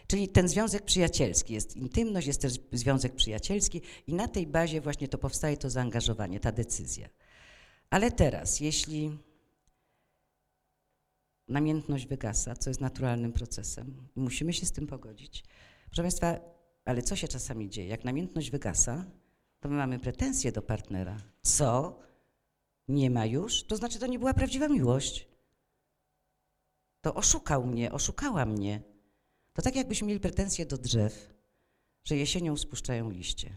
[0.07, 5.07] Czyli ten związek przyjacielski, jest intymność, jest też związek przyjacielski i na tej bazie właśnie
[5.07, 7.09] to powstaje to zaangażowanie, ta decyzja.
[7.89, 9.17] Ale teraz, jeśli
[11.49, 14.07] namiętność wygasa, co jest naturalnym procesem.
[14.15, 15.43] Musimy się z tym pogodzić.
[15.85, 16.39] Proszę Państwa,
[16.85, 17.87] ale co się czasami dzieje?
[17.87, 19.05] Jak namiętność wygasa,
[19.59, 21.17] to my mamy pretensje do partnera.
[21.41, 21.99] Co?
[22.87, 23.63] Nie ma już?
[23.63, 25.27] To znaczy, to nie była prawdziwa miłość.
[27.01, 28.81] To oszukał mnie, oszukała mnie.
[29.53, 31.33] To tak jakbyśmy mieli pretensje do drzew,
[32.03, 33.55] że jesienią spuszczają liście.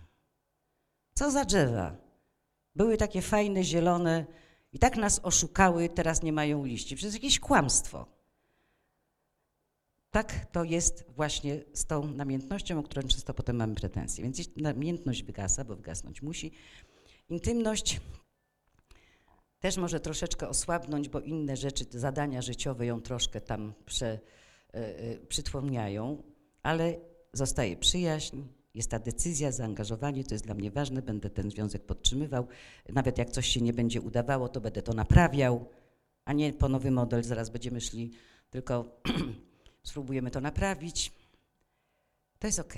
[1.15, 1.97] Co za drzewa?
[2.77, 4.27] Były takie fajne, zielone,
[4.73, 6.97] i tak nas oszukały, teraz nie mają liści.
[6.97, 8.07] Przez jakieś kłamstwo.
[10.11, 14.25] tak to jest właśnie z tą namiętnością, o którą często potem mamy pretensje.
[14.25, 16.53] Więc namiętność wygasa, bo wygasnąć musi,
[17.29, 18.01] intymność
[19.61, 24.19] też może troszeczkę osłabnąć, bo inne rzeczy, zadania życiowe ją troszkę tam prze,
[24.75, 26.23] y, y,
[26.63, 26.97] ale
[27.33, 28.43] zostaje przyjaźń,
[28.75, 32.47] jest ta decyzja, zaangażowanie, to jest dla mnie ważne, będę ten związek podtrzymywał.
[32.89, 35.69] Nawet jak coś się nie będzie udawało, to będę to naprawiał,
[36.25, 38.11] a nie po nowy model, zaraz będziemy szli,
[38.51, 39.01] tylko
[39.83, 41.13] spróbujemy to naprawić.
[42.39, 42.75] To jest ok.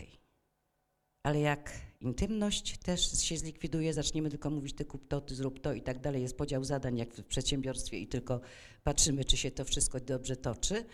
[1.23, 5.73] Ale jak intymność też się zlikwiduje, zaczniemy tylko mówić ty kup to, ty zrób to
[5.73, 8.41] i tak dalej, jest podział zadań jak w przedsiębiorstwie i tylko
[8.83, 10.85] patrzymy, czy się to wszystko dobrze toczy.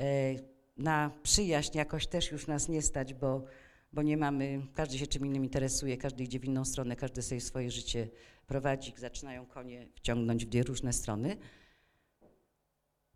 [0.00, 0.34] E,
[0.76, 3.44] Na przyjaźń jakoś też już nas nie stać, bo,
[3.92, 7.40] bo nie mamy, każdy się czym innym interesuje, każdy idzie w inną stronę, każdy sobie
[7.40, 8.08] swoje życie
[8.46, 11.36] prowadzi, zaczynają konie wciągnąć w dwie różne strony.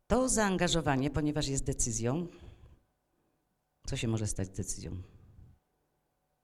[0.06, 2.26] To zaangażowanie, ponieważ jest decyzją,
[3.86, 5.02] co się może stać decyzją?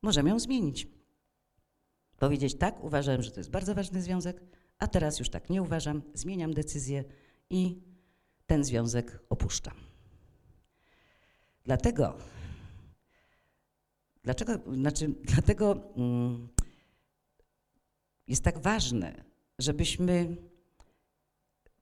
[0.02, 0.88] Możemy ją zmienić.
[2.18, 4.40] Powiedzieć tak, uważałem, że to jest bardzo ważny związek,
[4.78, 7.04] a teraz już tak nie uważam, zmieniam decyzję
[7.50, 7.82] i
[8.46, 9.74] ten związek opuszczam.
[11.64, 12.18] Dlatego,
[14.22, 16.48] dlaczego, znaczy, dlatego mm,
[18.26, 19.24] jest tak ważne,
[19.58, 20.36] żebyśmy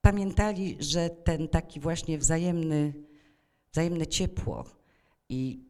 [0.01, 2.93] pamiętali, że ten taki właśnie wzajemny,
[3.71, 4.65] wzajemne ciepło
[5.29, 5.69] i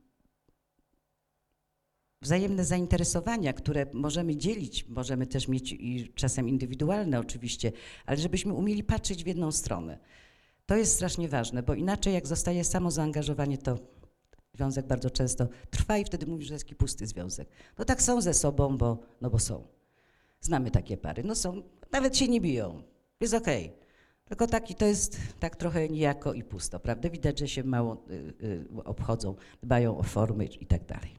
[2.21, 7.71] wzajemne zainteresowania, które możemy dzielić, możemy też mieć i czasem indywidualne oczywiście,
[8.05, 9.99] ale żebyśmy umieli patrzeć w jedną stronę.
[10.65, 13.77] To jest strasznie ważne, bo inaczej jak zostaje samo zaangażowanie, to
[14.53, 17.49] związek bardzo często trwa i wtedy mówisz, że jest taki pusty związek.
[17.77, 19.67] No tak są ze sobą, bo, no bo są.
[20.41, 21.23] Znamy takie pary.
[21.23, 22.83] No są, nawet się nie biją.
[23.19, 23.73] Jest okej.
[24.25, 27.09] Tylko taki to jest tak trochę nijako i pusto, prawda?
[27.09, 31.15] Widać, że się mało y, y, obchodzą, dbają o formy i tak dalej.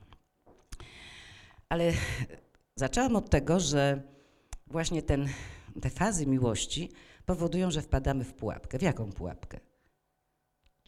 [1.68, 1.92] Ale
[2.76, 4.02] zaczęłam od tego, że
[4.66, 5.28] właśnie ten,
[5.80, 6.90] te fazy miłości
[7.26, 8.78] powodują, że wpadamy w pułapkę.
[8.78, 9.60] W jaką pułapkę?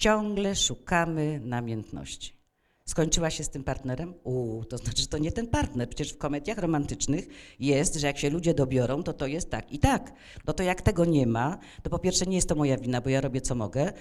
[0.03, 2.37] Ciągle szukamy namiętności.
[2.85, 4.15] Skończyła się z tym partnerem?
[4.25, 5.88] Uuu, to znaczy, że to nie ten partner.
[5.88, 7.29] Przecież w komediach romantycznych
[7.61, 10.12] jest, że jak się ludzie dobiorą, to to jest tak i tak.
[10.47, 13.11] No to jak tego nie ma, to po pierwsze nie jest to moja wina, bo
[13.11, 13.93] ja robię co mogę.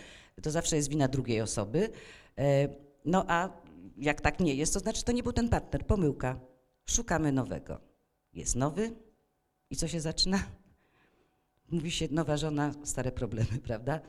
[0.41, 1.89] To zawsze jest wina drugiej osoby.
[2.37, 2.67] E,
[3.05, 3.49] No a
[3.97, 5.85] jak tak nie jest, to znaczy, to nie był ten partner.
[5.85, 6.39] Pomyłka.
[6.85, 7.79] Szukamy nowego.
[8.33, 8.91] Jest nowy
[9.69, 10.43] i co się zaczyna?
[11.71, 13.99] Mówi się nowa żona, stare problemy, prawda?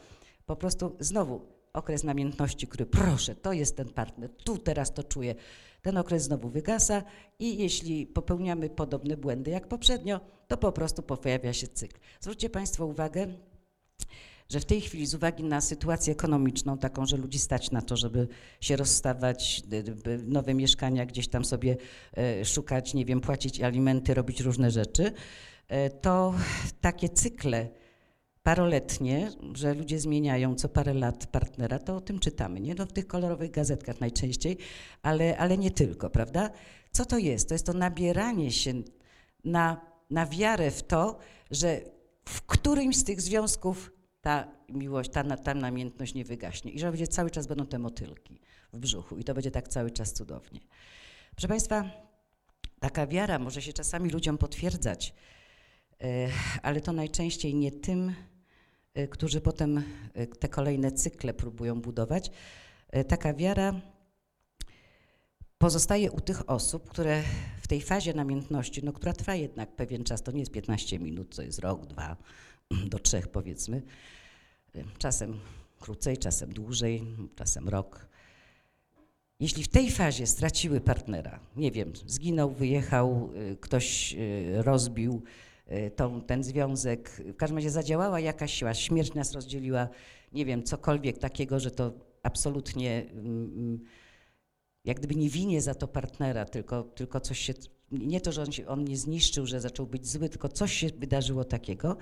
[0.46, 5.34] Po prostu znowu okres namiętności, który proszę, to jest ten partner, tu teraz to czuję.
[5.82, 7.02] Ten okres znowu wygasa
[7.38, 11.98] i jeśli popełniamy podobne błędy jak poprzednio, to po prostu pojawia się cykl.
[12.20, 13.26] Zwróćcie Państwo uwagę,
[14.48, 17.96] że w tej chwili z uwagi na sytuację ekonomiczną, taką, że ludzi stać na to,
[17.96, 18.28] żeby
[18.60, 19.62] się rozstawać,
[20.24, 21.76] nowe mieszkania gdzieś tam sobie
[22.16, 25.12] e, szukać, nie wiem, płacić alimenty, robić różne rzeczy,
[25.68, 26.34] e, to
[26.80, 27.68] takie cykle
[28.42, 32.74] paroletnie, że ludzie zmieniają co parę lat partnera, to o tym czytamy, nie?
[32.74, 34.58] No w tych kolorowych gazetkach najczęściej,
[35.02, 36.50] ale, ale nie tylko, prawda?
[36.92, 37.48] Co to jest?
[37.48, 38.72] To jest to nabieranie się
[39.44, 41.18] na, na wiarę w to,
[41.50, 41.80] że
[42.24, 47.06] w którymś z tych związków ta miłość, ta, ta namiętność nie wygaśnie i że będzie
[47.06, 48.40] cały czas będą te motylki
[48.72, 50.60] w brzuchu i to będzie tak cały czas cudownie.
[51.30, 51.90] Proszę Państwa,
[52.80, 55.14] taka wiara może się czasami ludziom potwierdzać,
[56.00, 56.28] e,
[56.62, 58.14] ale to najczęściej nie tym,
[59.10, 62.30] którzy potem e, te kolejne cykle próbują budować.
[62.88, 63.80] E, Taka wiara
[65.58, 67.22] pozostaje u tych osób, które
[67.62, 71.36] w tej fazie namiętności, no, która trwa jednak pewien czas, to nie jest 15 minut,
[71.36, 72.16] to jest rok, dwa,
[72.92, 73.82] do trzech powiedzmy,
[74.76, 75.40] y, czasem
[75.80, 77.04] krócej, czasem dłużej,
[77.36, 78.06] czasem rok.
[79.40, 85.51] Jeśli w tej fazie straciły partnera, nie wiem, zginął, wyjechał, y, ktoś y, rozbił y,
[85.96, 89.88] tą, ten związek, w każdym razie zadziałała jakaś siła, śmierć nas rozdzieliła,
[90.32, 93.80] nie wiem, cokolwiek takiego, że to absolutnie mm, mm,
[94.84, 97.54] jak gdyby nie winię za to partnera, tylko, tylko coś się,
[97.90, 100.88] nie to, że on, się, on mnie zniszczył, że zaczął być zły, tylko coś się
[100.88, 101.96] wydarzyło takiego,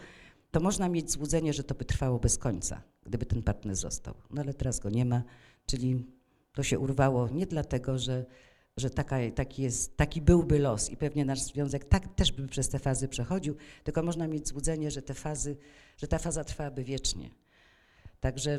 [0.50, 4.14] to można mieć złudzenie, że to by trwało bez końca, gdyby ten partner został.
[4.30, 5.22] No ale teraz go nie ma,
[5.66, 6.04] czyli
[6.52, 8.26] to się urwało nie dlatego, że,
[8.76, 12.68] że taka, taki, jest, taki byłby los i pewnie nasz związek tak też by przez
[12.68, 15.56] te fazy przechodził, tylko można mieć złudzenie, że te fazy,
[15.96, 17.30] że ta faza trwałaby wiecznie.
[18.20, 18.58] Także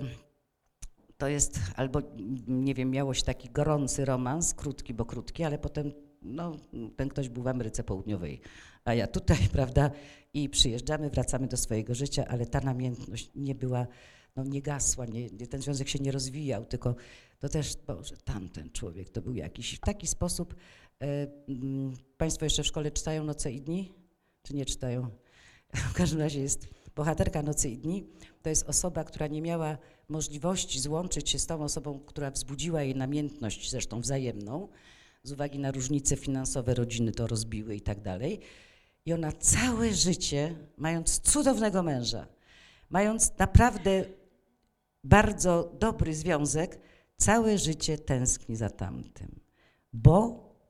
[1.17, 2.02] to jest albo,
[2.47, 6.58] nie wiem, miało się taki gorący romans, krótki, bo krótki, ale potem no,
[6.95, 8.41] ten ktoś był w Ameryce Południowej,
[8.86, 9.91] a ja tutaj, prawda,
[10.34, 13.88] i przyjeżdżamy, wracamy do swojego życia, ale ta namiętność nie była
[14.36, 16.95] no, nie gasła, nie- ten związek się nie rozwijał, tylko
[17.41, 19.75] to też, Boże, tamten człowiek to był jakiś.
[19.75, 20.56] W taki sposób
[21.01, 23.93] e, mm, Państwo jeszcze w szkole czytają Noce i Dni?
[24.43, 25.10] Czy nie czytają?
[25.91, 28.08] W każdym razie jest bohaterka Nocy i Dni.
[28.41, 29.77] To jest osoba, która nie miała
[30.10, 34.67] możliwości złączyć się z tą osobą, która wzbudziła jej namiętność, zresztą wzajemną,
[35.23, 38.39] z uwagi na różnice finansowe rodziny to rozbiły i tak dalej.
[39.06, 42.27] I ona całe życie, mając cudownego męża,
[42.89, 44.06] mając naprawdę
[45.04, 46.80] bardzo dobry związek,
[47.21, 49.39] całe życie tęskni za tamtym.
[49.93, 50.19] Bo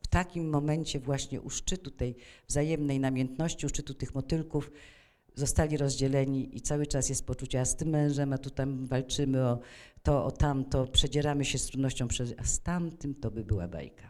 [0.02, 2.16] w takim momencie właśnie u szczytu tej
[2.48, 4.72] wzajemnej namiętności, u szczytu tych motylków,
[5.36, 9.48] zostali rozdzieleni i cały czas jest poczucie, a z tym mężem, a tu tam walczymy
[9.48, 9.60] o
[10.04, 14.10] to, o tamto, przedzieramy się z trudnością, a z tamtym to by była bajka.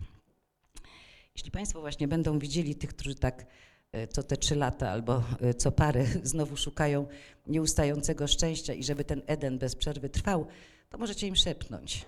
[1.36, 3.46] Jeśli Państwo właśnie będą widzieli tych, którzy tak
[3.92, 7.08] e, co te trzy lata albo e, co parę znowu szukają
[7.48, 10.48] nieustającego szczęścia i żeby ten Eden bez przerwy trwał,
[10.90, 12.06] to możecie im szepnąć,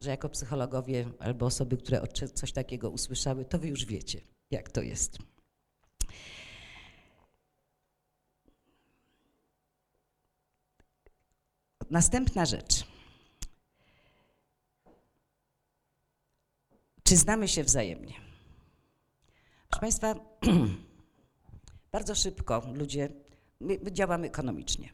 [0.00, 2.02] że jako psychologowie albo osoby, które
[2.34, 5.18] coś takiego usłyszały, to wy już wiecie, jak to jest.
[11.90, 12.86] Następna rzecz.
[17.02, 18.14] Czy znamy się wzajemnie?
[19.68, 20.14] Proszę Państwa,
[21.92, 23.08] bardzo szybko ludzie,
[23.60, 24.92] my działamy ekonomicznie.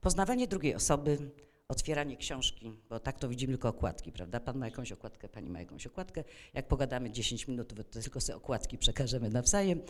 [0.00, 1.30] Poznawanie drugiej osoby,
[1.68, 4.40] otwieranie książki, bo tak to widzimy tylko okładki, prawda?
[4.40, 6.24] Pan ma jakąś okładkę, pani ma jakąś okładkę.
[6.54, 9.80] Jak pogadamy 10 minut, to tylko sobie okładki przekażemy nawzajem,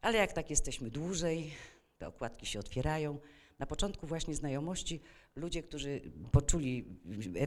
[0.00, 1.50] ale jak tak jesteśmy dłużej,
[1.98, 3.18] te okładki się otwierają.
[3.58, 5.00] Na początku właśnie znajomości
[5.36, 6.00] ludzie, którzy
[6.32, 7.00] poczuli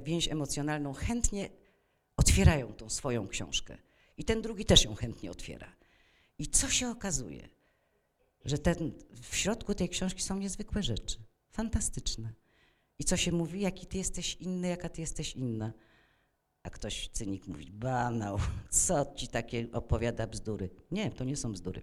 [0.03, 1.49] więź emocjonalną, chętnie
[2.17, 3.77] otwierają tą swoją książkę.
[4.17, 5.75] I ten drugi też ją chętnie otwiera.
[6.37, 7.49] I co się okazuje?
[8.45, 11.17] Że ten, w środku tej książki są niezwykłe rzeczy,
[11.51, 12.33] fantastyczne.
[13.01, 15.73] I co się mówi, jaki ty jesteś inny, jaka ty jesteś inna.
[16.63, 20.69] A ktoś, cynik, mówi, banał, co ci takie opowiada bzdury.
[20.91, 21.81] Nie, to nie są bzdury.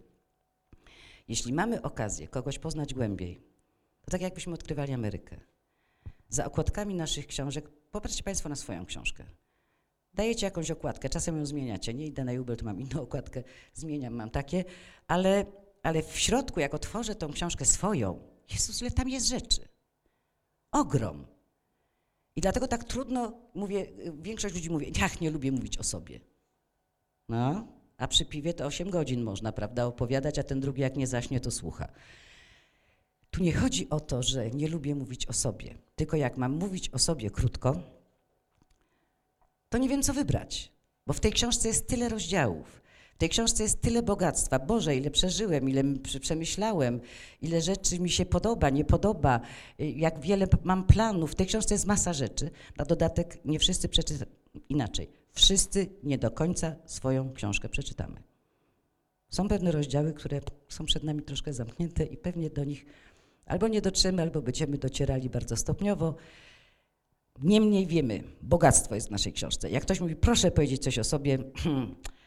[1.28, 3.40] Jeśli mamy okazję kogoś poznać głębiej,
[4.02, 5.40] to tak jakbyśmy odkrywali Amerykę.
[6.28, 9.24] Za okładkami naszych książek, popatrzcie Państwo na swoją książkę.
[10.14, 11.94] Dajecie jakąś okładkę, czasem ją zmieniacie.
[11.94, 13.42] Nie idę na Jubel, to mam inną okładkę,
[13.74, 14.64] zmieniam, mam takie,
[15.06, 15.46] ale,
[15.82, 19.67] ale w środku, jak otworzę tą książkę swoją, Jezus, ile tam jest rzeczy.
[20.72, 21.26] Ogrom.
[22.36, 26.20] I dlatego tak trudno, mówię, większość ludzi mówi, ach, nie lubię mówić o sobie.
[27.28, 31.06] No, a przy piwie to 8 godzin można, prawda, opowiadać, a ten drugi jak nie
[31.06, 31.88] zaśnie, to słucha.
[33.30, 36.90] Tu nie chodzi o to, że nie lubię mówić o sobie, tylko jak mam mówić
[36.90, 37.80] o sobie krótko,
[39.68, 40.72] to nie wiem, co wybrać,
[41.06, 42.82] bo w tej książce jest tyle rozdziałów.
[43.18, 44.58] W tej książce jest tyle bogactwa.
[44.58, 45.84] Boże, ile przeżyłem, ile
[46.20, 47.00] przemyślałem,
[47.42, 49.40] ile rzeczy mi się podoba, nie podoba,
[49.80, 51.32] y, jak wiele mam planów.
[51.32, 52.50] W tej książce jest masa rzeczy.
[52.76, 54.30] Na dodatek nie wszyscy przeczytają,
[54.68, 58.22] inaczej, wszyscy nie do końca swoją książkę przeczytamy.
[59.30, 62.86] Są pewne rozdziały, które są przed nami troszkę zamknięte i pewnie do nich
[63.46, 66.14] albo nie dotrzemy, albo będziemy docierali bardzo stopniowo.
[67.42, 69.70] Niemniej wiemy, bogactwo jest w naszej książce.
[69.70, 71.38] Jak ktoś mówi, proszę powiedzieć coś o sobie,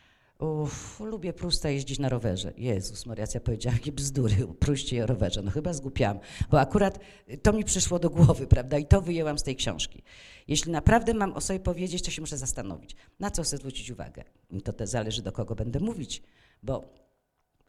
[0.41, 2.53] Uff, lubię Prusta jeździć na rowerze.
[2.57, 5.41] Jezus Maria, ja powiedziałam, jakie bzdury, Pruście o rowerze.
[5.41, 6.19] No chyba zgłupiałam,
[6.51, 6.99] bo akurat
[7.41, 10.03] to mi przyszło do głowy, prawda, i to wyjęłam z tej książki.
[10.47, 14.23] Jeśli naprawdę mam o sobie powiedzieć, to się muszę zastanowić, na co chcę zwrócić uwagę.
[14.51, 16.23] I to zależy, do kogo będę mówić,
[16.63, 16.93] bo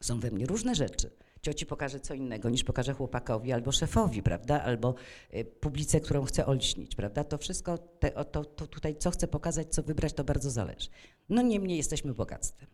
[0.01, 1.09] są we mnie różne rzeczy.
[1.43, 4.63] Cioci pokaże co innego niż pokaże chłopakowi albo szefowi, prawda?
[4.63, 4.95] Albo
[5.33, 7.23] y, publice, którą chcę olśnić, prawda?
[7.23, 10.89] To wszystko, te, to, to tutaj co chcę pokazać, co wybrać, to bardzo zależy.
[11.29, 12.67] No niemniej jesteśmy bogactwem.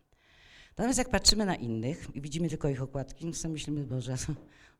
[0.70, 4.14] Natomiast jak patrzymy na innych i widzimy tylko ich okładki, no sobie myślimy, Boże,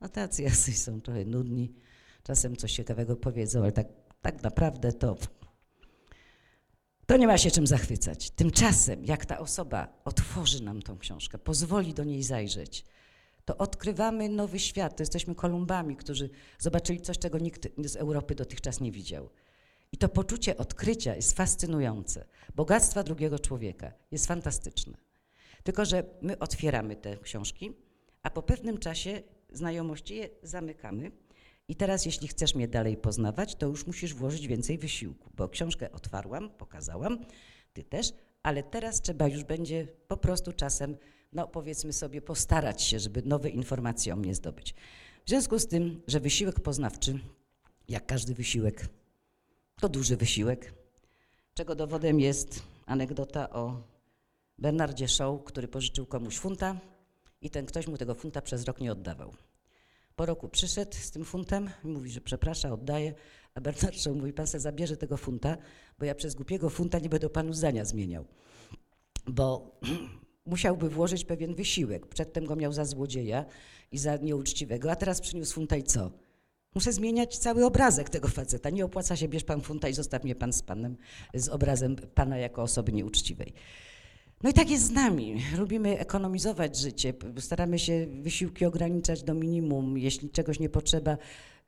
[0.00, 1.74] no tacy jacyś są trochę nudni,
[2.22, 3.88] czasem coś ciekawego powiedzą, ale tak,
[4.22, 5.16] tak naprawdę to
[7.06, 8.30] to nie ma się czym zachwycać.
[8.30, 12.84] Tymczasem, jak ta osoba otworzy nam tą książkę, pozwoli do niej zajrzeć,
[13.50, 14.96] to odkrywamy nowy świat.
[14.96, 19.28] To jesteśmy Kolumbami, którzy zobaczyli coś, czego nikt z Europy dotychczas nie widział.
[19.92, 22.24] I to poczucie odkrycia jest fascynujące.
[22.54, 24.98] Bogactwa drugiego człowieka jest fantastyczne.
[25.62, 27.72] Tylko, że my otwieramy te książki,
[28.22, 31.12] a po pewnym czasie znajomości je zamykamy.
[31.68, 35.92] I teraz, jeśli chcesz mnie dalej poznawać, to już musisz włożyć więcej wysiłku, bo książkę
[35.92, 37.18] otwarłam, pokazałam,
[37.72, 40.96] ty też, ale teraz trzeba już będzie po prostu czasem,
[41.32, 44.74] no powiedzmy sobie, postarać się, żeby nowe informacje o mnie zdobyć.
[45.24, 47.18] W związku z tym, że wysiłek poznawczy,
[47.88, 48.88] jak każdy wysiłek,
[49.80, 50.72] to duży wysiłek,
[51.54, 53.82] czego dowodem jest anegdota o
[54.58, 56.80] Bernardzie Shaw, który pożyczył komuś funta
[57.40, 59.34] i ten ktoś mu tego funta przez rok nie oddawał.
[60.16, 63.14] Po roku przyszedł z tym funtem mówi, że przeprasza, oddaje,
[63.54, 65.56] a Bernard Shaw mówi, pan se zabierze tego funta,
[65.98, 68.24] bo ja przez głupiego funta nie będę panu zdania zmieniał.
[69.26, 69.70] Bo
[70.50, 72.06] musiałby włożyć pewien wysiłek.
[72.06, 73.44] Przedtem go miał za złodzieja
[73.92, 76.10] i za nieuczciwego, a teraz przyniósł funta i co?
[76.74, 78.70] Muszę zmieniać cały obrazek tego faceta.
[78.70, 80.96] Nie opłaca się, bierz pan funta i zostaw mnie pan z panem,
[81.34, 83.52] z obrazem pana jako osoby nieuczciwej.
[84.42, 85.42] No i tak jest z nami.
[85.58, 89.98] Lubimy ekonomizować życie, staramy się wysiłki ograniczać do minimum.
[89.98, 91.18] Jeśli czegoś nie potrzeba,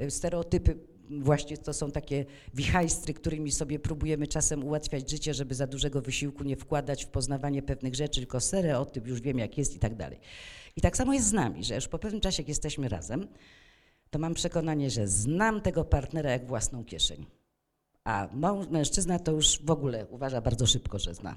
[0.09, 0.79] stereotypy
[1.21, 6.45] właśnie to są takie wichajstry, którymi sobie próbujemy czasem ułatwiać życie, żeby za dużego wysiłku
[6.45, 10.21] nie wkładać w poznawanie pewnych rzeczy, tylko stereotyp, już wiem jak jest i tak dalej.
[10.77, 13.29] I tak samo jest z nami, że już po pewnym czasie, jak jesteśmy razem,
[14.11, 17.27] to mam przekonanie, że znam tego partnera jak własną kieszeń.
[18.05, 18.29] A
[18.71, 21.37] mężczyzna to już w ogóle uważa bardzo szybko, że zna.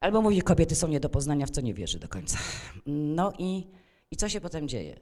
[0.00, 2.38] Albo mówi, kobiety są nie do poznania, w co nie wierzy do końca.
[2.86, 3.66] No i,
[4.10, 5.00] i co się potem dzieje?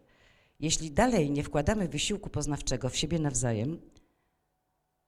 [0.62, 3.80] Jeśli dalej nie wkładamy wysiłku poznawczego w siebie nawzajem,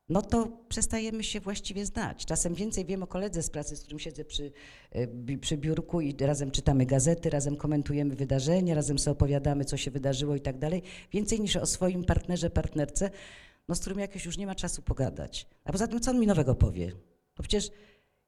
[0.09, 2.27] no to przestajemy się właściwie znać.
[2.27, 4.53] Czasem więcej wiem o koledze z pracy, z którym siedzę przy,
[4.91, 9.91] e, przy biurku i razem czytamy gazety, razem komentujemy wydarzenia, razem sobie opowiadamy, co się
[9.91, 10.83] wydarzyło i tak dalej.
[11.13, 13.11] Więcej niż o swoim partnerze, partnerce,
[13.69, 15.47] no z którym jakoś już nie ma czasu pogadać.
[15.65, 16.93] A poza tym, co on mi nowego powie?
[17.35, 17.71] To przecież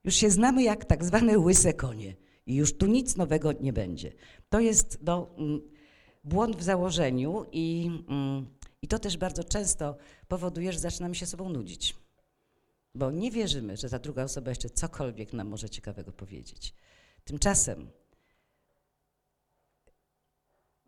[0.05, 2.17] już się znamy jak tak zwane łyse konie
[2.47, 4.13] i już tu nic nowego nie będzie.
[4.49, 5.76] To jest no, mm,
[6.27, 8.47] błąd w założeniu i, mm,
[8.83, 9.97] i to też bardzo często
[10.29, 11.97] powoduje, że zaczynamy się sobą nudzić.
[12.95, 16.75] Bo nie wierzymy, że ta druga osoba jeszcze cokolwiek nam może ciekawego powiedzieć.
[17.25, 17.91] Tymczasem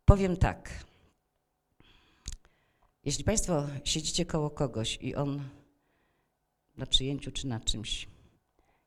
[0.05, 0.84] powiem tak.
[3.05, 5.49] Jeśli Państwo siedzicie koło kogoś i on
[6.76, 8.09] na przyjęciu czy na czymś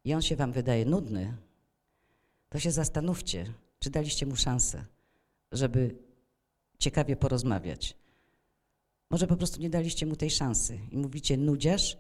[0.04, 1.38] i on się Wam wydaje nudny,
[2.49, 4.86] to się zastanówcie, czy daliście mu szansę,
[5.52, 6.11] żeby
[6.82, 7.98] ciekawie porozmawiać.
[9.10, 11.98] Może po prostu nie daliście mu tej szansy i mówicie nudziarz,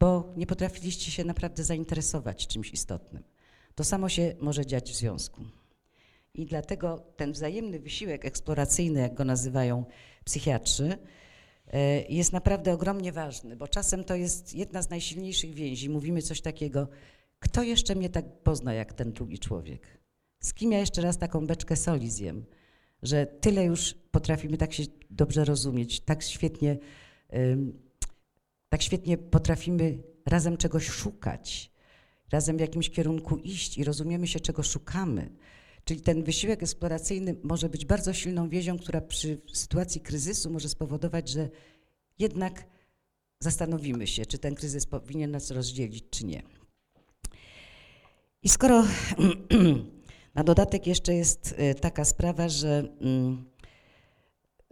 [0.00, 3.22] bo nie potrafiliście się naprawdę zainteresować czymś istotnym.
[3.74, 5.40] To samo się może dziać w związku.
[6.34, 9.84] I dlatego ten wzajemny wysiłek eksploracyjny, jak go nazywają
[10.24, 10.98] psychiatrzy,
[11.66, 15.88] e, jest naprawdę ogromnie ważny, bo czasem to jest jedna z najsilniejszych więzi.
[15.88, 16.88] Mówimy coś takiego,
[17.38, 19.98] kto jeszcze mnie tak pozna jak ten drugi człowiek?
[20.40, 22.44] Z kim ja jeszcze raz taką beczkę soli zjem?
[23.02, 26.78] Że tyle już potrafimy tak się dobrze rozumieć, tak świetnie,
[28.68, 31.72] tak świetnie potrafimy razem czegoś szukać,
[32.32, 35.30] razem w jakimś kierunku iść i rozumiemy się, czego szukamy.
[35.84, 41.28] Czyli ten wysiłek eksploracyjny może być bardzo silną więzią, która przy sytuacji kryzysu może spowodować,
[41.28, 41.48] że
[42.18, 42.64] jednak
[43.40, 46.42] zastanowimy się, czy ten kryzys powinien nas rozdzielić, czy nie.
[48.42, 48.84] I skoro
[50.38, 53.44] na dodatek jeszcze jest y, taka sprawa, że mm,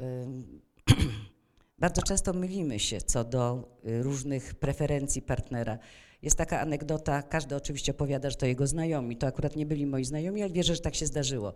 [0.02, 0.60] ym,
[1.78, 5.78] bardzo często mylimy się co do y, różnych preferencji partnera.
[6.22, 10.04] Jest taka anegdota, każdy oczywiście opowiada, że to jego znajomi, to akurat nie byli moi
[10.04, 11.54] znajomi, ale wierzę, że tak się zdarzyło.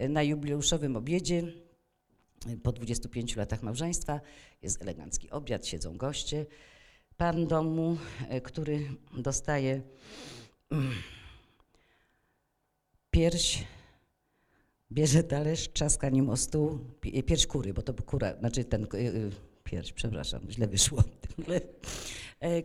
[0.00, 1.42] Y, Na jubileuszowym obiedzie
[2.46, 4.20] y, po 25 latach małżeństwa
[4.62, 6.46] jest elegancki obiad, siedzą goście.
[7.16, 7.96] Pan domu,
[8.36, 9.82] y, który dostaje
[13.12, 13.64] pierś,
[14.92, 18.96] bierze talerz, trzaska nim o stół, pi- pierś kury, bo to kura, znaczy ten y,
[18.96, 19.30] y,
[19.64, 21.02] pierś, przepraszam, źle wyszło,
[22.40, 22.62] E,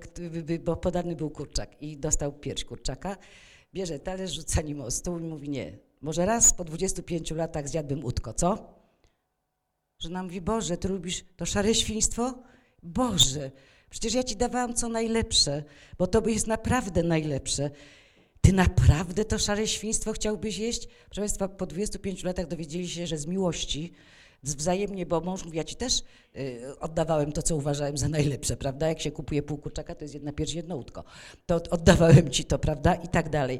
[0.59, 3.17] bo podany był kurczak i dostał pierś kurczaka,
[3.73, 8.05] bierze talerz, rzuca nim o stół i mówi nie, może raz po 25 latach zjadłbym
[8.05, 8.73] utko, co?
[9.99, 12.43] Żona mówi, Boże, ty lubisz to szare świństwo?
[12.83, 13.51] Boże,
[13.89, 15.63] przecież ja ci dawałam co najlepsze,
[15.97, 17.69] bo to jest naprawdę najlepsze.
[18.47, 20.87] Ty naprawdę to szare świństwo chciałbyś jeść?
[21.05, 23.91] Proszę Państwa, po 25 latach dowiedzieli się, że z miłości,
[24.43, 26.03] z wzajemnie, bo mąż mówi, ja ci też
[26.35, 28.87] y, oddawałem to, co uważałem za najlepsze, prawda?
[28.87, 31.03] Jak się kupuje pół kurczaka, to jest jedna pierś, jedno łódko.
[31.45, 32.95] To od- oddawałem ci to, prawda?
[32.95, 33.59] I tak dalej.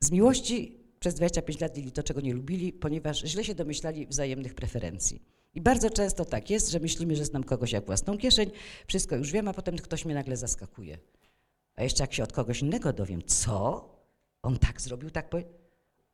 [0.00, 4.54] Z miłości przez 25 lat mieli to, czego nie lubili, ponieważ źle się domyślali wzajemnych
[4.54, 5.22] preferencji.
[5.54, 8.50] I bardzo często tak jest, że myślimy, że znam kogoś jak własną kieszeń,
[8.86, 10.98] wszystko już wiem, a potem ktoś mnie nagle zaskakuje.
[11.76, 13.88] A jeszcze jak się od kogoś innego dowiem, co?
[14.42, 15.44] On tak zrobił, tak powie.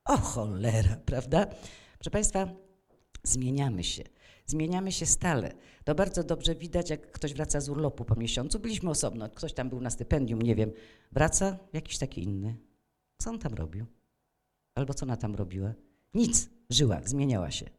[0.05, 1.47] O cholera, prawda?
[1.99, 2.49] Proszę Państwa,
[3.23, 4.05] zmieniamy się.
[4.47, 5.53] Zmieniamy się stale.
[5.85, 8.59] To bardzo dobrze widać, jak ktoś wraca z urlopu po miesiącu.
[8.59, 10.73] Byliśmy osobno, ktoś tam był na stypendium, nie wiem.
[11.13, 12.57] Wraca jakiś taki inny.
[13.19, 13.87] Co on tam robił?
[14.75, 15.75] Albo co ona tam robiła?
[16.15, 16.51] Nic.
[16.71, 17.71] Żyła, zmieniała się.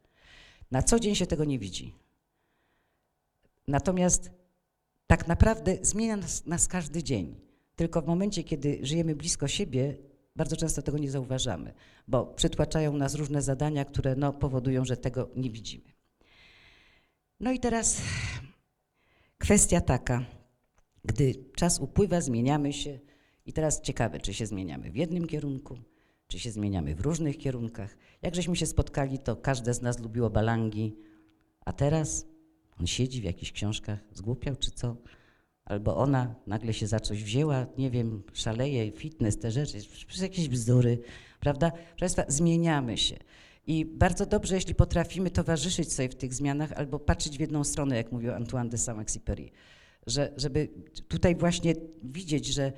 [0.72, 1.96] Na co dzień się tego nie widzi.
[3.68, 4.32] Natomiast
[5.08, 7.49] tak naprawdę zmienia nas, nas każdy dzień.
[7.80, 9.98] Tylko w momencie, kiedy żyjemy blisko siebie,
[10.36, 11.74] bardzo często tego nie zauważamy,
[12.08, 15.92] bo przytłaczają nas różne zadania, które no, powodują, że tego nie widzimy.
[17.40, 18.02] No i teraz
[19.38, 20.26] kwestia taka,
[21.06, 23.00] gdy czas upływa, zmieniamy się
[23.46, 25.78] i teraz ciekawe, czy się zmieniamy w jednym kierunku,
[26.28, 27.98] czy się zmieniamy w różnych kierunkach.
[28.22, 30.96] Jak żeśmy się spotkali, to każde z nas lubiło balangi,
[31.66, 32.26] a teraz
[32.80, 34.96] on siedzi w jakichś książkach, zgłupiał czy co?
[35.70, 39.78] Albo ona nagle się za coś wzięła, nie wiem, szaleje, fitness, te rzeczy,
[40.22, 41.00] jakieś bzdury,
[41.40, 41.72] prawda?
[41.72, 43.18] Proszę Państwa, zmieniamy się.
[43.68, 47.96] I bardzo dobrze, jeśli potrafimy towarzyszyć sobie w tych zmianach albo patrzeć w jedną stronę,
[47.96, 49.50] jak mówił Antoine de Saint-Exupéry,
[50.08, 50.70] że, żeby
[51.08, 52.74] tutaj właśnie widzieć, że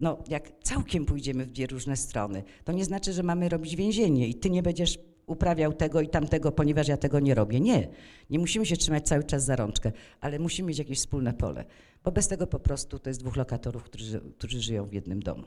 [0.00, 4.28] no, jak całkiem pójdziemy w dwie różne strony, to nie znaczy, że mamy robić więzienie
[4.28, 7.60] i ty nie będziesz uprawiał tego i tamtego, ponieważ ja tego nie robię.
[7.60, 7.88] Nie,
[8.30, 11.64] nie musimy się trzymać cały czas za rączkę, ale musimy mieć jakieś wspólne pole,
[12.04, 15.44] bo bez tego po prostu to jest dwóch lokatorów, którzy, którzy żyją w jednym domu.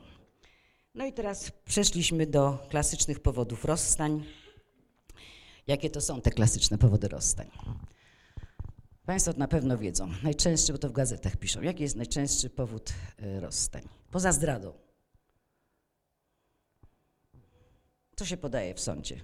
[0.94, 4.24] No i teraz przeszliśmy do klasycznych powodów rozstań.
[5.66, 7.50] Jakie to są te klasyczne powody rozstań?
[9.06, 10.08] Państwo na pewno wiedzą.
[10.22, 11.62] Najczęstszy, bo to w gazetach piszą.
[11.62, 13.82] Jaki jest najczęstszy powód y, rozstań?
[14.10, 14.72] Poza zdradą.
[18.16, 19.20] Co się podaje w sądzie?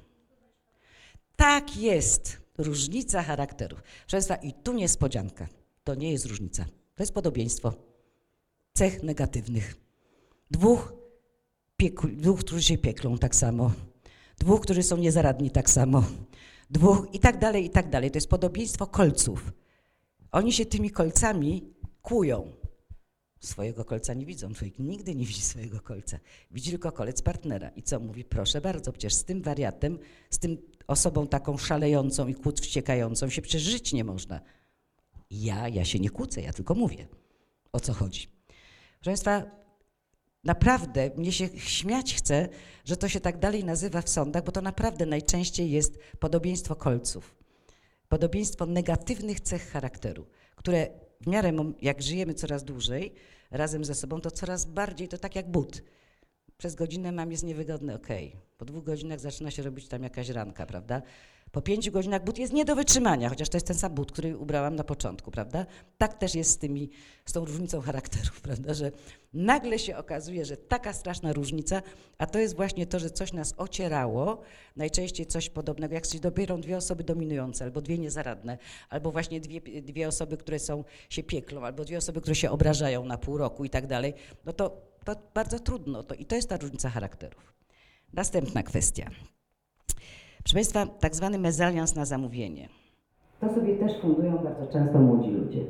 [1.37, 2.47] Tak jest.
[2.59, 3.83] Różnica charakterów.
[4.11, 5.49] Proszę i tu niespodzianka.
[5.85, 6.65] To nie jest różnica.
[6.95, 7.73] To jest podobieństwo
[8.75, 9.77] cech negatywnych.
[10.51, 10.93] Dwóch,
[11.77, 13.73] pieku, dwóch, którzy się pieklą tak samo.
[14.39, 16.05] Dwóch, którzy są niezaradni tak samo.
[16.71, 18.11] Dwóch i tak dalej, i tak dalej.
[18.11, 19.53] To jest podobieństwo kolców.
[20.33, 22.53] Oni się tymi kolcami kłują.
[23.47, 24.55] Swojego kolca nie widzą.
[24.55, 26.19] Człowiek nigdy nie widzi swojego kolca.
[26.51, 27.69] Widzi tylko kolec partnera.
[27.69, 28.25] I co mówi?
[28.25, 29.99] Proszę bardzo, przecież z tym wariatem,
[30.31, 34.41] z tym osobą taką szalejącą i kłód wściekającą się przecież żyć nie można.
[35.31, 37.07] Ja, ja się nie kłócę, ja tylko mówię.
[37.73, 38.29] O co chodzi?
[39.01, 39.43] Proszę Państwa,
[40.45, 42.49] naprawdę mnie się śmiać chce,
[42.85, 47.35] że to się tak dalej nazywa w sądach, bo to naprawdę najczęściej jest podobieństwo kolców.
[48.09, 50.27] Podobieństwo negatywnych cech charakteru,
[50.57, 50.89] które
[51.21, 53.15] w miarę jak żyjemy coraz dłużej
[53.51, 55.83] razem ze sobą, to coraz bardziej to tak jak but.
[56.59, 58.37] Przez godzinę mam jest niewygodny, okej.
[58.59, 61.03] Po dwóch godzinach zaczyna się robić tam jakaś ranka, prawda?
[61.53, 64.39] Po pięciu godzinach but jest nie do wytrzymania, chociaż to jest ten sam but, który
[64.39, 65.67] ubrałam na początku, prawda?
[65.99, 66.91] Tak też jest z, tymi,
[67.25, 68.75] z tą różnicą charakterów, prawda?
[68.75, 68.93] Że
[69.35, 71.83] nagle się okazuje, że taka straszna różnica,
[72.19, 74.43] a to jest właśnie to, że coś nas ocierało,
[74.77, 79.61] najczęściej coś podobnego, jak się dobierą dwie osoby dominujące, albo dwie niezaradne, albo właśnie dwie,
[79.83, 83.65] dwie osoby, które są, się pieklą, albo dwie osoby, które się obrażają na pół roku
[83.65, 86.03] i tak dalej, no to, to bardzo trudno.
[86.03, 87.55] To, I to jest ta różnica charakterów.
[88.13, 89.11] Następna kwestia.
[90.47, 92.69] Proszę Państwa, tak zwany mezalians na zamówienie.
[93.41, 95.61] To sobie też fundują bardzo często młodzi ludzie.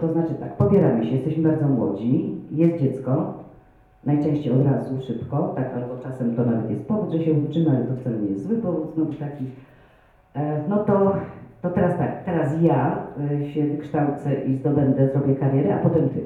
[0.00, 3.34] To znaczy tak, pobieramy się, jesteśmy bardzo młodzi, jest dziecko,
[4.04, 7.84] najczęściej od razu, szybko, tak, albo czasem to nawet jest powód, że się uczymy, ale
[7.84, 9.44] to wcale nie jest zły powód, znowu taki.
[10.34, 11.16] E, No to,
[11.62, 16.20] to teraz tak, teraz ja y, się wykształcę i zdobędę, zrobię karierę, a potem ty.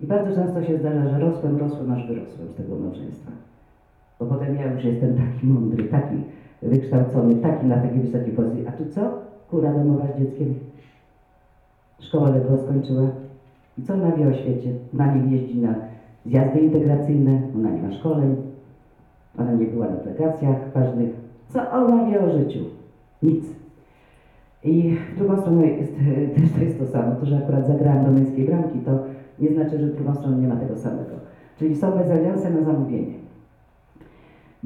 [0.00, 3.30] I bardzo często się zdarza, że rosłem, rosłem, aż wyrosłem z tego małżeństwa.
[4.20, 6.16] Bo potem ja już jestem taki mądry, taki
[6.62, 8.66] wykształcony, taki na takiej wysokiej pozycji.
[8.66, 9.00] A tu co?
[9.50, 10.54] Kura domowa z dzieckiem.
[12.00, 13.02] Szkołę ledwo skończyła.
[13.78, 14.72] I co ona wie o świecie?
[14.94, 15.74] Ona nie jeździ na
[16.26, 18.36] zjazdy integracyjne, ona nie ma szkoleń,
[19.38, 21.10] ona nie była na delegacjach ważnych.
[21.48, 22.58] Co ona wie o życiu?
[23.22, 23.44] Nic.
[24.64, 25.92] I w drugą stronę jest,
[26.36, 27.14] też to jest to samo.
[27.14, 28.90] To, że akurat zagrałam do męskiej bramki, to
[29.38, 31.14] nie znaczy, że w drugą stronę nie ma tego samego.
[31.58, 33.25] Czyli są mezalianse na zamówienie.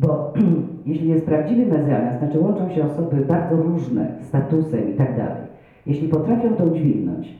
[0.00, 0.32] Bo
[0.86, 5.42] jeśli jest prawdziwy mezalians, znaczy łączą się osoby bardzo różne, statusem i tak dalej.
[5.86, 7.34] Jeśli potrafią to udźwignąć,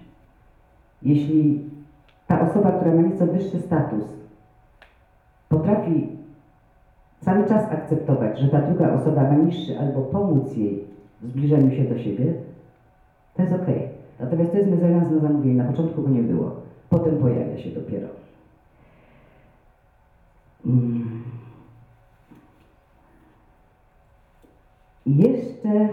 [1.03, 1.61] jeśli
[2.27, 4.05] ta osoba, która ma nieco wyższy status,
[5.49, 6.09] potrafi
[7.21, 10.85] cały czas akceptować, że ta druga osoba ma niższy albo pomóc jej
[11.23, 12.35] w zbliżeniu się do siebie,
[13.37, 13.89] to jest okej.
[14.21, 15.55] Natomiast to jest mezalians na zamówienie.
[15.55, 16.57] Na początku go nie było.
[16.91, 18.09] Potem pojawia się dopiero.
[20.67, 21.10] Mm.
[25.11, 25.89] I jeszcze